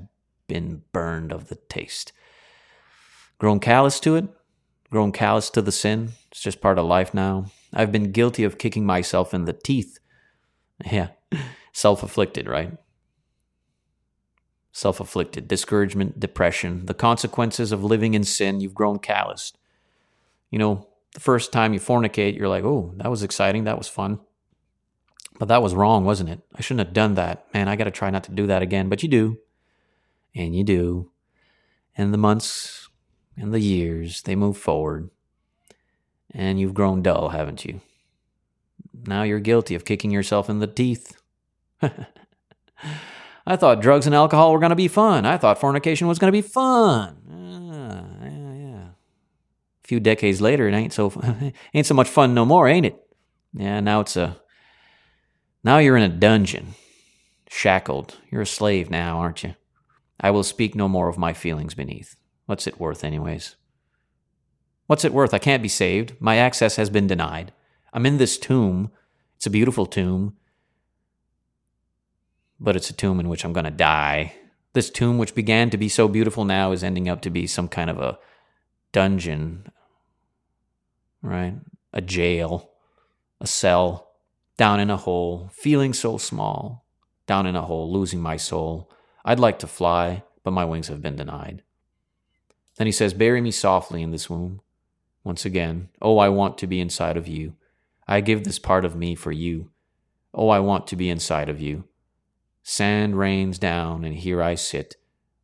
been 0.46 0.84
burned 0.92 1.32
of 1.32 1.48
the 1.48 1.56
taste. 1.56 2.12
Grown 3.38 3.58
callous 3.58 3.98
to 3.98 4.14
it? 4.14 4.28
Grown 4.88 5.10
callous 5.10 5.50
to 5.50 5.60
the 5.60 5.72
sin? 5.72 6.10
It's 6.30 6.40
just 6.40 6.60
part 6.60 6.78
of 6.78 6.86
life 6.86 7.12
now. 7.12 7.46
I've 7.74 7.90
been 7.90 8.12
guilty 8.12 8.44
of 8.44 8.56
kicking 8.56 8.86
myself 8.86 9.34
in 9.34 9.46
the 9.46 9.52
teeth. 9.52 9.98
Yeah, 10.86 11.08
self 11.72 12.04
afflicted, 12.04 12.48
right? 12.48 12.70
Self 14.70 15.00
afflicted, 15.00 15.48
discouragement, 15.48 16.20
depression, 16.20 16.86
the 16.86 16.94
consequences 16.94 17.72
of 17.72 17.82
living 17.82 18.14
in 18.14 18.22
sin, 18.22 18.60
you've 18.60 18.76
grown 18.76 19.00
calloused. 19.00 19.58
You 20.52 20.60
know, 20.60 20.86
the 21.14 21.20
first 21.20 21.52
time 21.52 21.74
you 21.74 21.80
fornicate, 21.80 22.36
you're 22.36 22.48
like, 22.48 22.64
oh, 22.64 22.92
that 22.96 23.10
was 23.10 23.22
exciting, 23.22 23.64
that 23.64 23.78
was 23.78 23.88
fun. 23.88 24.20
But 25.38 25.48
that 25.48 25.62
was 25.62 25.74
wrong, 25.74 26.04
wasn't 26.04 26.30
it? 26.30 26.40
I 26.54 26.60
shouldn't 26.60 26.86
have 26.86 26.94
done 26.94 27.14
that. 27.14 27.52
Man, 27.52 27.68
I 27.68 27.76
got 27.76 27.84
to 27.84 27.90
try 27.90 28.10
not 28.10 28.24
to 28.24 28.32
do 28.32 28.46
that 28.46 28.62
again. 28.62 28.88
But 28.88 29.02
you 29.02 29.08
do. 29.08 29.38
And 30.34 30.54
you 30.54 30.62
do. 30.62 31.10
And 31.96 32.12
the 32.12 32.18
months 32.18 32.88
and 33.36 33.52
the 33.52 33.60
years, 33.60 34.22
they 34.22 34.36
move 34.36 34.56
forward. 34.56 35.10
And 36.30 36.60
you've 36.60 36.74
grown 36.74 37.02
dull, 37.02 37.30
haven't 37.30 37.64
you? 37.64 37.80
Now 39.06 39.22
you're 39.22 39.40
guilty 39.40 39.74
of 39.74 39.84
kicking 39.84 40.10
yourself 40.10 40.48
in 40.48 40.60
the 40.60 40.66
teeth. 40.66 41.20
I 43.46 43.56
thought 43.56 43.82
drugs 43.82 44.06
and 44.06 44.14
alcohol 44.14 44.52
were 44.52 44.60
going 44.60 44.70
to 44.70 44.76
be 44.76 44.88
fun. 44.88 45.26
I 45.26 45.36
thought 45.36 45.58
fornication 45.58 46.06
was 46.06 46.18
going 46.18 46.32
to 46.32 46.36
be 46.36 46.42
fun. 46.46 47.21
A 49.84 49.88
few 49.88 50.00
decades 50.00 50.40
later, 50.40 50.68
it 50.68 50.74
ain't 50.74 50.92
so 50.92 51.12
ain't 51.74 51.86
so 51.86 51.94
much 51.94 52.08
fun 52.08 52.34
no 52.34 52.44
more, 52.44 52.68
ain't 52.68 52.86
it? 52.86 52.96
Yeah, 53.54 53.80
now 53.80 54.00
it's 54.00 54.16
a 54.16 54.40
now 55.64 55.78
you're 55.78 55.96
in 55.96 56.02
a 56.02 56.08
dungeon, 56.08 56.74
shackled. 57.48 58.18
You're 58.30 58.42
a 58.42 58.46
slave 58.46 58.90
now, 58.90 59.18
aren't 59.18 59.42
you? 59.42 59.54
I 60.20 60.30
will 60.30 60.44
speak 60.44 60.74
no 60.74 60.88
more 60.88 61.08
of 61.08 61.18
my 61.18 61.32
feelings 61.32 61.74
beneath. 61.74 62.16
What's 62.46 62.66
it 62.66 62.80
worth, 62.80 63.04
anyways? 63.04 63.56
What's 64.86 65.04
it 65.04 65.12
worth? 65.12 65.32
I 65.32 65.38
can't 65.38 65.62
be 65.62 65.68
saved. 65.68 66.14
My 66.20 66.36
access 66.36 66.76
has 66.76 66.90
been 66.90 67.06
denied. 67.06 67.52
I'm 67.92 68.06
in 68.06 68.18
this 68.18 68.38
tomb. 68.38 68.90
It's 69.36 69.46
a 69.46 69.50
beautiful 69.50 69.86
tomb, 69.86 70.36
but 72.60 72.76
it's 72.76 72.90
a 72.90 72.94
tomb 72.94 73.18
in 73.18 73.28
which 73.28 73.44
I'm 73.44 73.52
going 73.52 73.64
to 73.64 73.70
die. 73.70 74.34
This 74.72 74.90
tomb, 74.90 75.18
which 75.18 75.34
began 75.34 75.68
to 75.70 75.76
be 75.76 75.88
so 75.88 76.08
beautiful 76.08 76.44
now, 76.44 76.72
is 76.72 76.84
ending 76.84 77.08
up 77.08 77.22
to 77.22 77.30
be 77.30 77.46
some 77.46 77.68
kind 77.68 77.90
of 77.90 77.98
a 77.98 78.18
dungeon, 78.92 79.66
right? 81.22 81.54
A 81.92 82.00
jail, 82.00 82.70
a 83.40 83.46
cell, 83.46 84.12
down 84.56 84.80
in 84.80 84.90
a 84.90 84.96
hole, 84.96 85.50
feeling 85.52 85.92
so 85.92 86.18
small, 86.18 86.84
down 87.26 87.46
in 87.46 87.56
a 87.56 87.62
hole, 87.62 87.92
losing 87.92 88.20
my 88.20 88.36
soul. 88.36 88.90
I'd 89.24 89.40
like 89.40 89.58
to 89.60 89.66
fly, 89.66 90.22
but 90.44 90.52
my 90.52 90.64
wings 90.64 90.88
have 90.88 91.02
been 91.02 91.16
denied. 91.16 91.62
Then 92.76 92.86
he 92.86 92.92
says, 92.92 93.14
Bury 93.14 93.40
me 93.40 93.50
softly 93.50 94.02
in 94.02 94.10
this 94.10 94.30
womb. 94.30 94.60
Once 95.24 95.44
again, 95.44 95.88
oh, 96.00 96.18
I 96.18 96.28
want 96.28 96.58
to 96.58 96.66
be 96.66 96.80
inside 96.80 97.16
of 97.16 97.28
you. 97.28 97.54
I 98.08 98.20
give 98.20 98.44
this 98.44 98.58
part 98.58 98.84
of 98.84 98.96
me 98.96 99.14
for 99.14 99.32
you. 99.32 99.70
Oh, 100.34 100.48
I 100.48 100.58
want 100.60 100.86
to 100.88 100.96
be 100.96 101.08
inside 101.08 101.48
of 101.48 101.60
you. 101.60 101.84
Sand 102.62 103.18
rains 103.18 103.58
down, 103.58 104.04
and 104.04 104.14
here 104.14 104.42
I 104.42 104.54
sit, 104.54 104.96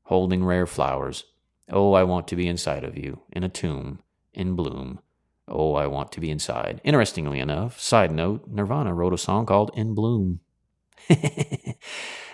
holding 0.05 0.45
rare 0.45 0.67
flowers. 0.67 1.25
Oh, 1.71 1.93
I 1.93 2.05
want 2.05 2.29
to 2.29 2.37
be 2.37 2.49
inside 2.49 2.85
of 2.85 2.97
you, 2.97 3.23
in 3.33 3.45
a 3.45 3.49
tomb, 3.49 4.01
in 4.33 4.55
bloom. 4.55 5.01
Oh, 5.47 5.75
I 5.75 5.87
want 5.87 6.13
to 6.13 6.21
be 6.21 6.31
inside. 6.31 6.81
Interestingly 6.85 7.41
enough, 7.41 7.81
side 7.81 8.13
note, 8.13 8.47
Nirvana 8.49 8.95
wrote 8.95 9.15
a 9.15 9.19
song 9.19 9.47
called 9.47 9.71
In 9.75 9.95
Bloom. 9.95 10.41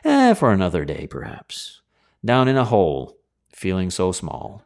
eh, 0.05 0.35
for 0.35 0.53
another 0.53 0.85
day, 0.85 1.07
perhaps. 1.07 1.81
Down 2.25 2.49
in 2.49 2.57
a 2.57 2.65
hole, 2.65 3.19
feeling 3.53 3.91
so 3.91 4.11
small. 4.11 4.63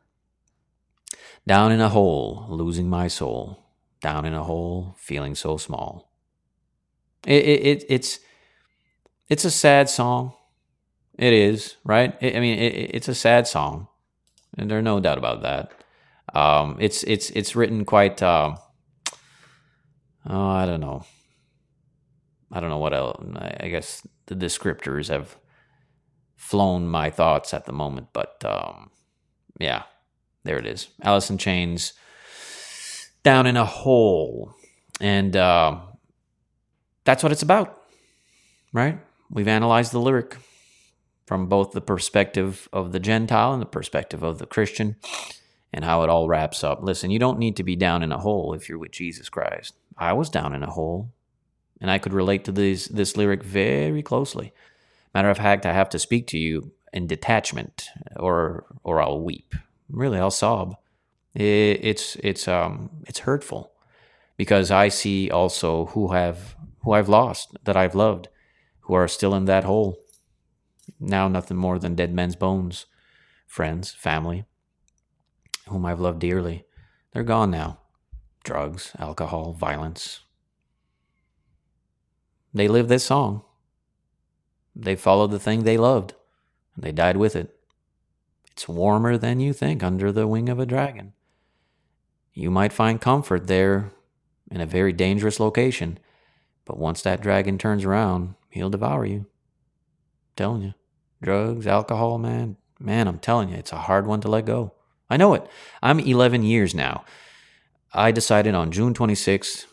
Down 1.47 1.73
in 1.73 1.81
a 1.81 1.89
hole, 1.89 2.47
losing 2.49 2.89
my 2.89 3.09
soul. 3.09 3.64
Down 4.01 4.25
in 4.25 4.35
a 4.35 4.45
hole, 4.45 4.95
feeling 4.99 5.35
so 5.35 5.57
small. 5.57 6.11
It, 7.27 7.45
it, 7.45 7.66
it 7.66 7.85
it's 7.89 8.21
it's 9.29 9.45
a 9.45 9.51
sad 9.51 9.89
song. 9.89 10.35
It 11.19 11.33
is 11.33 11.77
right. 11.85 12.16
It, 12.21 12.37
I 12.37 12.41
mean, 12.41 12.59
it, 12.59 12.95
it's 12.95 13.09
a 13.09 13.14
sad 13.14 13.47
song, 13.49 13.89
and 14.59 14.70
there's 14.70 14.84
no 14.84 15.00
doubt 15.00 15.18
about 15.18 15.42
that. 15.42 15.72
Um, 16.34 16.76
it's 16.80 17.02
it's 17.04 17.30
it's 17.30 17.56
written 17.56 17.84
quite. 17.84 18.22
Uh, 18.22 18.56
oh, 20.28 20.48
I 20.50 20.66
don't 20.66 20.80
know. 20.80 21.04
I 22.50 22.61
don't 22.61 22.70
know 22.70 22.78
what 22.78 22.94
else. 22.94 23.22
I 23.61 23.68
guess 23.68 24.06
the 24.26 24.34
descriptors 24.34 25.09
have 25.09 25.36
flown 26.36 26.86
my 26.86 27.11
thoughts 27.11 27.52
at 27.52 27.66
the 27.66 27.72
moment, 27.72 28.09
but 28.12 28.42
um, 28.44 28.90
yeah, 29.59 29.82
there 30.44 30.59
it 30.59 30.66
is. 30.66 30.88
Alice 31.02 31.30
in 31.30 31.38
Chains 31.38 31.92
down 33.22 33.46
in 33.46 33.56
a 33.56 33.64
hole. 33.64 34.54
And 35.00 35.36
uh, 35.36 35.80
that's 37.04 37.22
what 37.22 37.32
it's 37.32 37.42
about, 37.42 37.82
right? 38.72 38.98
We've 39.30 39.48
analyzed 39.48 39.92
the 39.92 40.00
lyric 40.00 40.36
from 41.29 41.47
both 41.47 41.72
the 41.72 41.81
perspective 41.81 42.68
of 42.72 42.93
the 42.93 42.99
Gentile 42.99 43.53
and 43.53 43.62
the 43.62 43.66
perspective 43.66 44.22
of 44.22 44.39
the 44.39 44.47
Christian 44.47 44.97
and 45.72 45.85
how 45.85 46.03
it 46.03 46.11
all 46.11 46.26
wraps 46.26 46.64
up. 46.64 46.83
Listen, 46.83 47.11
you 47.11 47.18
don't 47.18 47.39
need 47.39 47.57
to 47.57 47.62
be 47.62 47.76
down 47.76 48.03
in 48.03 48.11
a 48.11 48.18
hole 48.18 48.55
if 48.55 48.68
you're 48.68 48.79
with 48.79 48.91
Jesus 48.91 49.29
Christ. 49.29 49.74
I 49.97 50.14
was 50.14 50.31
down 50.31 50.55
in 50.55 50.62
a 50.62 50.70
hole, 50.70 51.12
and 51.81 51.91
I 51.91 51.99
could 51.99 52.12
relate 52.12 52.45
to 52.47 52.53
this, 52.53 52.87
this 52.87 53.16
lyric 53.16 53.45
very 53.45 54.03
closely. 54.03 54.53
Matter 55.14 55.31
of 55.31 55.37
fact, 55.37 55.66
I 55.66 55.72
have 55.74 55.91
to 55.91 55.99
speak 55.99 56.26
to 56.29 56.39
you 56.39 56.72
in 56.93 57.07
detachment, 57.07 57.89
or 58.16 58.64
or 58.83 59.01
I'll 59.01 59.20
weep 59.20 59.55
really 59.89 60.18
I'll 60.18 60.31
sob. 60.31 60.76
It, 61.35 61.81
it's 61.83 62.16
it's 62.16 62.49
um 62.49 62.91
it's 63.07 63.20
hurtful 63.20 63.72
because 64.37 64.70
I 64.70 64.89
see 64.89 65.31
also 65.31 65.87
who 65.87 66.12
have 66.12 66.57
who 66.83 66.93
I've 66.93 67.09
lost 67.09 67.57
that 67.64 67.76
I've 67.76 67.95
loved 67.95 68.29
who 68.81 68.95
are 68.95 69.09
still 69.09 69.35
in 69.35 69.45
that 69.47 69.64
hole. 69.64 69.99
Now 71.01 71.28
nothing 71.28 71.57
more 71.57 71.78
than 71.78 71.94
dead 71.94 72.12
men's 72.12 72.36
bones, 72.36 72.86
friends, 73.46 73.92
family, 73.92 74.44
whom 75.68 75.86
I've 75.86 76.01
loved 76.01 76.18
dearly. 76.18 76.64
They're 77.12 77.22
gone 77.22 77.51
now. 77.51 77.78
Drugs, 78.44 78.92
alcohol, 78.99 79.53
violence. 79.53 80.20
They 82.53 82.68
lived 82.68 82.88
this 82.88 83.05
song. 83.05 83.42
They 84.74 84.96
followed 84.96 85.30
the 85.30 85.38
thing 85.38 85.64
they 85.64 85.76
loved, 85.76 86.14
and 86.74 86.84
they 86.84 86.92
died 86.92 87.16
with 87.16 87.36
it. 87.36 87.55
It's 88.53 88.68
warmer 88.68 89.16
than 89.16 89.40
you 89.40 89.53
think 89.53 89.82
under 89.82 90.11
the 90.11 90.26
wing 90.26 90.49
of 90.49 90.59
a 90.59 90.66
dragon. 90.66 91.12
You 92.32 92.51
might 92.51 92.72
find 92.72 93.01
comfort 93.01 93.46
there 93.46 93.92
in 94.51 94.61
a 94.61 94.66
very 94.66 94.92
dangerous 94.92 95.40
location, 95.40 95.99
but 96.64 96.78
once 96.78 97.03
that 97.03 97.20
dragon 97.20 97.59
turns 97.59 97.84
around, 97.84 98.34
he'll 98.51 98.70
devour 98.70 99.05
you. 99.05 99.18
I'm 99.18 99.26
telling 100.36 100.62
you. 100.62 100.74
Drugs, 101.23 101.66
alcohol, 101.66 102.19
man. 102.19 102.57
Man, 102.79 103.09
I'm 103.09 103.19
telling 103.19 103.49
you, 103.49 103.57
it's 103.57 103.73
a 103.73 103.79
hard 103.79 104.07
one 104.07 104.21
to 104.21 104.29
let 104.29 104.47
go. 104.47 104.75
I 105.11 105.16
know 105.16 105.35
it. 105.35 105.47
I'm 105.83 105.99
11 105.99 106.43
years 106.43 106.75
now. 106.75 107.05
I 107.93 108.12
decided 108.12 108.55
on 108.55 108.71
June 108.71 108.95
26, 108.95 109.66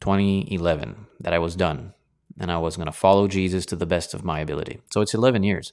2011, 0.00 1.06
that 1.20 1.32
I 1.32 1.38
was 1.38 1.56
done 1.56 1.94
and 2.40 2.50
I 2.50 2.58
was 2.58 2.76
going 2.76 2.86
to 2.86 2.92
follow 2.92 3.28
Jesus 3.28 3.66
to 3.66 3.76
the 3.76 3.86
best 3.86 4.14
of 4.14 4.24
my 4.24 4.40
ability. 4.40 4.80
So 4.90 5.02
it's 5.02 5.14
11 5.14 5.42
years. 5.42 5.72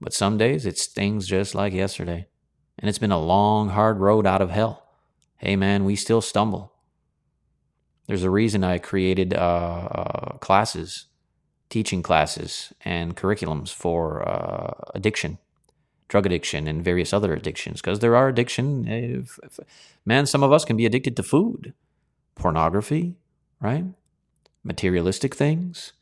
But 0.00 0.14
some 0.14 0.38
days 0.38 0.64
it 0.64 0.78
stings 0.78 1.26
just 1.26 1.54
like 1.54 1.72
yesterday. 1.72 2.28
And 2.78 2.88
it's 2.88 2.98
been 2.98 3.12
a 3.12 3.20
long, 3.20 3.70
hard 3.70 3.98
road 3.98 4.26
out 4.26 4.40
of 4.40 4.50
hell. 4.50 4.86
hey 5.38 5.56
man, 5.56 5.84
we 5.84 5.96
still 5.96 6.20
stumble. 6.20 6.72
There's 8.06 8.22
a 8.22 8.30
reason 8.30 8.62
I 8.62 8.78
created 8.78 9.34
uh, 9.34 9.36
uh, 9.36 10.38
classes, 10.38 11.06
teaching 11.70 12.02
classes, 12.02 12.72
and 12.84 13.16
curriculums 13.16 13.72
for 13.72 14.26
uh, 14.28 14.74
addiction, 14.94 15.38
drug 16.08 16.26
addiction, 16.26 16.66
and 16.66 16.84
various 16.84 17.12
other 17.12 17.32
addictions. 17.32 17.80
Because 17.80 17.98
there 17.98 18.16
are 18.16 18.28
addiction. 18.28 18.86
If, 18.86 19.38
if, 19.42 19.58
man, 20.04 20.26
some 20.26 20.42
of 20.42 20.52
us 20.52 20.64
can 20.64 20.76
be 20.76 20.86
addicted 20.86 21.16
to 21.16 21.22
food, 21.22 21.74
pornography, 22.34 23.16
right? 23.60 23.84
Materialistic 24.62 25.34
things, 25.34 25.92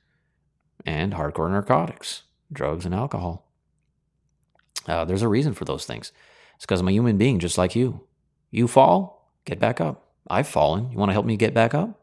and 0.85 1.15
hardcore 1.15 1.51
narcotics, 1.51 2.23
drugs, 2.53 2.85
and 2.85 2.95
alcohol. 2.95 3.49
Uh, 4.87 5.05
there's 5.05 5.23
a 5.23 5.29
reason 5.29 5.55
for 5.55 5.65
those 5.65 5.85
things. 5.85 6.13
It's 6.57 6.65
because 6.65 6.81
I'm 6.81 6.89
a 6.89 6.93
human 6.93 7.17
being 7.17 7.39
just 7.39 7.59
like 7.59 7.77
you. 7.77 8.07
You 8.51 8.69
fall, 8.69 9.31
get 9.45 9.59
back 9.59 9.81
up. 9.81 10.09
I've 10.29 10.49
fallen. 10.49 10.91
You 10.91 10.99
want 10.99 11.11
to 11.11 11.15
help 11.15 11.27
me 11.27 11.37
get 11.37 11.55
back 11.55 11.75
up? 11.75 12.01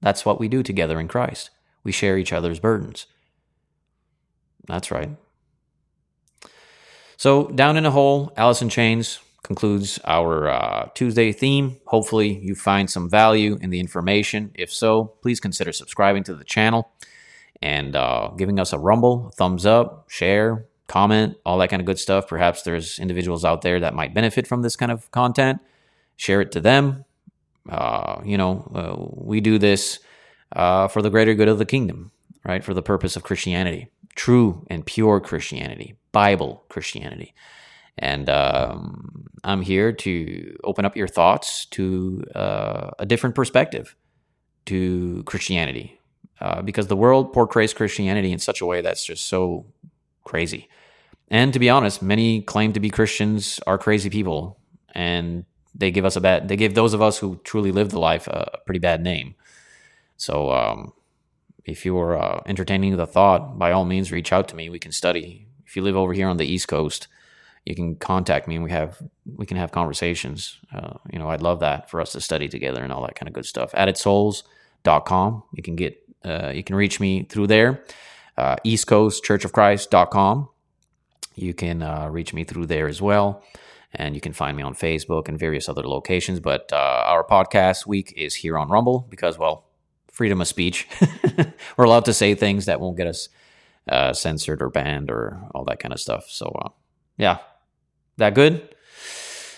That's 0.00 0.24
what 0.24 0.40
we 0.40 0.48
do 0.48 0.62
together 0.62 1.00
in 1.00 1.08
Christ. 1.08 1.50
We 1.88 1.92
share 1.92 2.18
each 2.18 2.34
other's 2.34 2.60
burdens. 2.60 3.06
That's 4.66 4.90
right. 4.90 5.08
So, 7.16 7.46
Down 7.46 7.78
in 7.78 7.86
a 7.86 7.90
Hole, 7.90 8.30
Alice 8.36 8.60
in 8.60 8.68
Chains 8.68 9.20
concludes 9.42 9.98
our 10.04 10.50
uh, 10.50 10.88
Tuesday 10.92 11.32
theme. 11.32 11.78
Hopefully, 11.86 12.40
you 12.40 12.54
find 12.54 12.90
some 12.90 13.08
value 13.08 13.56
in 13.62 13.70
the 13.70 13.80
information. 13.80 14.50
If 14.54 14.70
so, 14.70 15.14
please 15.22 15.40
consider 15.40 15.72
subscribing 15.72 16.24
to 16.24 16.34
the 16.34 16.44
channel 16.44 16.90
and 17.62 17.96
uh, 17.96 18.32
giving 18.36 18.60
us 18.60 18.74
a 18.74 18.78
rumble, 18.78 19.28
a 19.28 19.30
thumbs 19.30 19.64
up, 19.64 20.10
share, 20.10 20.66
comment, 20.88 21.38
all 21.46 21.56
that 21.56 21.70
kind 21.70 21.80
of 21.80 21.86
good 21.86 21.98
stuff. 21.98 22.28
Perhaps 22.28 22.64
there's 22.64 22.98
individuals 22.98 23.46
out 23.46 23.62
there 23.62 23.80
that 23.80 23.94
might 23.94 24.12
benefit 24.12 24.46
from 24.46 24.60
this 24.60 24.76
kind 24.76 24.92
of 24.92 25.10
content. 25.10 25.58
Share 26.16 26.42
it 26.42 26.52
to 26.52 26.60
them. 26.60 27.06
Uh, 27.66 28.20
you 28.26 28.36
know, 28.36 28.70
uh, 28.74 29.24
we 29.24 29.40
do 29.40 29.56
this 29.58 30.00
uh, 30.54 30.88
for 30.88 31.02
the 31.02 31.10
greater 31.10 31.34
good 31.34 31.48
of 31.48 31.58
the 31.58 31.66
kingdom, 31.66 32.10
right? 32.44 32.64
For 32.64 32.74
the 32.74 32.82
purpose 32.82 33.16
of 33.16 33.22
Christianity, 33.22 33.88
true 34.14 34.66
and 34.68 34.86
pure 34.86 35.20
Christianity, 35.20 35.96
Bible 36.12 36.64
Christianity. 36.68 37.34
And 37.98 38.30
um, 38.30 39.26
I'm 39.42 39.62
here 39.62 39.92
to 39.92 40.56
open 40.64 40.84
up 40.84 40.96
your 40.96 41.08
thoughts 41.08 41.66
to 41.66 42.22
uh, 42.34 42.90
a 42.98 43.06
different 43.06 43.34
perspective 43.34 43.96
to 44.66 45.22
Christianity. 45.24 45.98
Uh, 46.40 46.62
because 46.62 46.86
the 46.86 46.96
world 46.96 47.32
portrays 47.32 47.74
Christianity 47.74 48.30
in 48.30 48.38
such 48.38 48.60
a 48.60 48.66
way 48.66 48.80
that's 48.80 49.04
just 49.04 49.26
so 49.26 49.66
crazy. 50.22 50.68
And 51.26 51.52
to 51.52 51.58
be 51.58 51.68
honest, 51.68 52.00
many 52.00 52.42
claim 52.42 52.72
to 52.74 52.80
be 52.80 52.90
Christians 52.90 53.58
are 53.66 53.76
crazy 53.76 54.08
people, 54.08 54.56
and 54.94 55.44
they 55.74 55.90
give 55.90 56.04
us 56.04 56.14
a 56.14 56.20
bad. 56.20 56.46
They 56.46 56.54
give 56.56 56.74
those 56.74 56.94
of 56.94 57.02
us 57.02 57.18
who 57.18 57.40
truly 57.42 57.72
live 57.72 57.90
the 57.90 57.98
life 57.98 58.28
a 58.28 58.58
pretty 58.66 58.78
bad 58.78 59.02
name. 59.02 59.34
So, 60.18 60.52
um, 60.52 60.92
if 61.64 61.84
you 61.86 61.98
are 61.98 62.16
uh, 62.16 62.42
entertaining 62.44 62.96
the 62.96 63.06
thought, 63.06 63.58
by 63.58 63.72
all 63.72 63.84
means, 63.84 64.12
reach 64.12 64.32
out 64.32 64.48
to 64.48 64.56
me. 64.56 64.68
We 64.68 64.78
can 64.78 64.92
study. 64.92 65.48
If 65.66 65.76
you 65.76 65.82
live 65.82 65.96
over 65.96 66.12
here 66.12 66.28
on 66.28 66.36
the 66.36 66.46
East 66.46 66.68
Coast, 66.68 67.08
you 67.64 67.74
can 67.74 67.96
contact 67.96 68.46
me, 68.46 68.56
and 68.56 68.64
we 68.64 68.70
have 68.70 69.00
we 69.24 69.46
can 69.46 69.56
have 69.56 69.72
conversations. 69.72 70.58
Uh, 70.74 70.98
you 71.10 71.18
know, 71.18 71.30
I'd 71.30 71.42
love 71.42 71.60
that 71.60 71.90
for 71.90 72.00
us 72.00 72.12
to 72.12 72.20
study 72.20 72.48
together 72.48 72.82
and 72.82 72.92
all 72.92 73.02
that 73.02 73.14
kind 73.14 73.28
of 73.28 73.34
good 73.34 73.46
stuff. 73.46 73.72
AddedSouls.com. 73.72 75.42
You 75.54 75.62
can 75.62 75.76
get 75.76 75.98
uh, 76.24 76.52
you 76.54 76.62
can 76.62 76.76
reach 76.76 77.00
me 77.00 77.24
through 77.24 77.46
there. 77.46 77.82
Uh, 78.36 78.56
East 78.62 78.86
Coast 78.86 79.24
Church 79.24 79.44
of 79.44 79.52
Christ.com 79.52 80.48
you 81.38 81.54
can 81.54 81.82
uh, 81.82 82.08
reach 82.10 82.34
me 82.34 82.44
through 82.44 82.66
there 82.66 82.88
as 82.88 83.00
well. 83.00 83.42
And 83.94 84.14
you 84.14 84.20
can 84.20 84.32
find 84.32 84.56
me 84.56 84.62
on 84.62 84.74
Facebook 84.74 85.28
and 85.28 85.38
various 85.38 85.68
other 85.68 85.82
locations. 85.82 86.40
But 86.40 86.70
uh, 86.72 87.04
our 87.06 87.24
podcast 87.24 87.86
week 87.86 88.12
is 88.16 88.34
here 88.34 88.58
on 88.58 88.68
Rumble 88.68 89.06
because, 89.08 89.38
well, 89.38 89.64
freedom 90.18 90.40
of 90.40 90.48
speech. 90.48 90.88
We're 91.76 91.84
allowed 91.84 92.06
to 92.06 92.12
say 92.12 92.34
things 92.34 92.66
that 92.66 92.80
won't 92.80 92.96
get 92.96 93.06
us 93.06 93.28
uh, 93.88 94.12
censored 94.12 94.60
or 94.60 94.68
banned 94.68 95.12
or 95.12 95.40
all 95.54 95.64
that 95.66 95.78
kind 95.78 95.94
of 95.94 96.00
stuff. 96.00 96.26
So, 96.28 96.46
uh, 96.46 96.70
yeah, 97.16 97.38
that 98.16 98.34
good? 98.34 98.74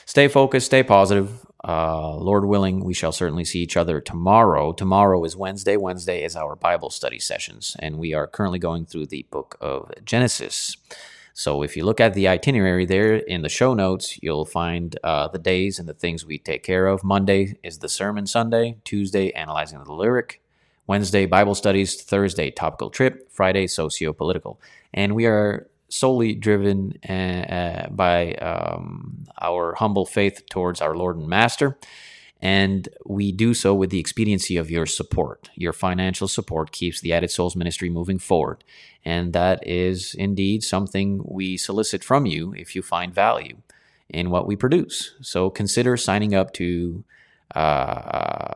Stay 0.04 0.28
focused, 0.28 0.66
stay 0.66 0.82
positive. 0.82 1.46
Uh, 1.66 2.14
Lord 2.14 2.44
willing, 2.44 2.84
we 2.84 2.92
shall 2.92 3.10
certainly 3.10 3.46
see 3.46 3.60
each 3.60 3.76
other 3.76 4.02
tomorrow. 4.02 4.72
Tomorrow 4.72 5.24
is 5.24 5.34
Wednesday. 5.34 5.78
Wednesday 5.78 6.22
is 6.24 6.36
our 6.36 6.56
Bible 6.56 6.90
study 6.90 7.18
sessions, 7.18 7.74
and 7.78 7.96
we 7.96 8.12
are 8.12 8.26
currently 8.26 8.58
going 8.58 8.84
through 8.84 9.06
the 9.06 9.26
book 9.30 9.56
of 9.62 9.90
Genesis. 10.04 10.76
So 11.32 11.62
if 11.62 11.74
you 11.74 11.86
look 11.86 12.00
at 12.00 12.12
the 12.12 12.28
itinerary 12.28 12.84
there 12.84 13.14
in 13.14 13.40
the 13.40 13.48
show 13.48 13.72
notes, 13.72 14.22
you'll 14.22 14.44
find 14.44 14.98
uh, 15.02 15.28
the 15.28 15.38
days 15.38 15.78
and 15.78 15.88
the 15.88 15.94
things 15.94 16.26
we 16.26 16.36
take 16.36 16.62
care 16.62 16.86
of. 16.86 17.02
Monday 17.02 17.56
is 17.62 17.78
the 17.78 17.88
sermon 17.88 18.26
Sunday, 18.26 18.76
Tuesday, 18.84 19.30
analyzing 19.32 19.82
the 19.82 19.94
lyric, 19.94 20.42
Wednesday, 20.90 21.24
Bible 21.24 21.54
studies, 21.54 22.02
Thursday, 22.02 22.50
topical 22.50 22.90
trip, 22.90 23.30
Friday, 23.30 23.68
socio 23.68 24.12
political. 24.12 24.60
And 24.92 25.14
we 25.14 25.24
are 25.24 25.68
solely 25.88 26.34
driven 26.34 26.98
uh, 27.08 27.12
uh, 27.12 27.88
by 27.90 28.34
um, 28.34 29.24
our 29.40 29.76
humble 29.76 30.04
faith 30.04 30.42
towards 30.50 30.80
our 30.80 30.96
Lord 30.96 31.16
and 31.16 31.28
Master. 31.28 31.78
And 32.42 32.88
we 33.06 33.30
do 33.30 33.54
so 33.54 33.72
with 33.72 33.90
the 33.90 34.00
expediency 34.00 34.56
of 34.56 34.68
your 34.68 34.84
support. 34.84 35.48
Your 35.54 35.72
financial 35.72 36.26
support 36.26 36.72
keeps 36.72 37.00
the 37.00 37.12
Added 37.12 37.30
Souls 37.30 37.54
ministry 37.54 37.88
moving 37.88 38.18
forward. 38.18 38.64
And 39.04 39.32
that 39.32 39.64
is 39.64 40.16
indeed 40.18 40.64
something 40.64 41.22
we 41.24 41.56
solicit 41.56 42.02
from 42.02 42.26
you 42.26 42.52
if 42.54 42.74
you 42.74 42.82
find 42.82 43.14
value 43.14 43.58
in 44.08 44.30
what 44.30 44.44
we 44.44 44.56
produce. 44.56 45.14
So 45.20 45.50
consider 45.50 45.96
signing 45.96 46.34
up 46.34 46.52
to 46.54 47.04
uh, 47.54 48.54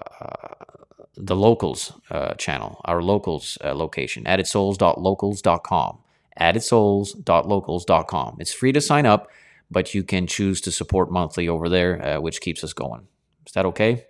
the 1.16 1.36
locals 1.36 1.92
uh, 2.10 2.34
channel, 2.34 2.80
our 2.84 3.02
locals 3.02 3.58
uh, 3.64 3.74
location, 3.74 4.24
addedsouls.locals.com. 4.24 5.98
Addedsouls.locals.com. 6.40 8.36
It's 8.40 8.52
free 8.52 8.72
to 8.72 8.80
sign 8.80 9.06
up, 9.06 9.30
but 9.70 9.94
you 9.94 10.02
can 10.02 10.26
choose 10.26 10.60
to 10.62 10.72
support 10.72 11.12
monthly 11.12 11.48
over 11.48 11.68
there, 11.68 12.04
uh, 12.04 12.20
which 12.20 12.40
keeps 12.40 12.64
us 12.64 12.72
going. 12.72 13.06
Is 13.46 13.52
that 13.52 13.66
okay? 13.66 14.06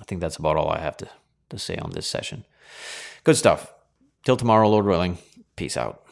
I 0.00 0.04
think 0.04 0.20
that's 0.20 0.36
about 0.36 0.56
all 0.56 0.68
I 0.70 0.78
have 0.78 0.96
to, 0.98 1.08
to 1.50 1.58
say 1.58 1.76
on 1.76 1.90
this 1.90 2.06
session. 2.06 2.44
Good 3.24 3.36
stuff. 3.36 3.72
Till 4.24 4.36
tomorrow, 4.36 4.68
Lord 4.68 4.86
willing. 4.86 5.18
Peace 5.56 5.76
out. 5.76 6.04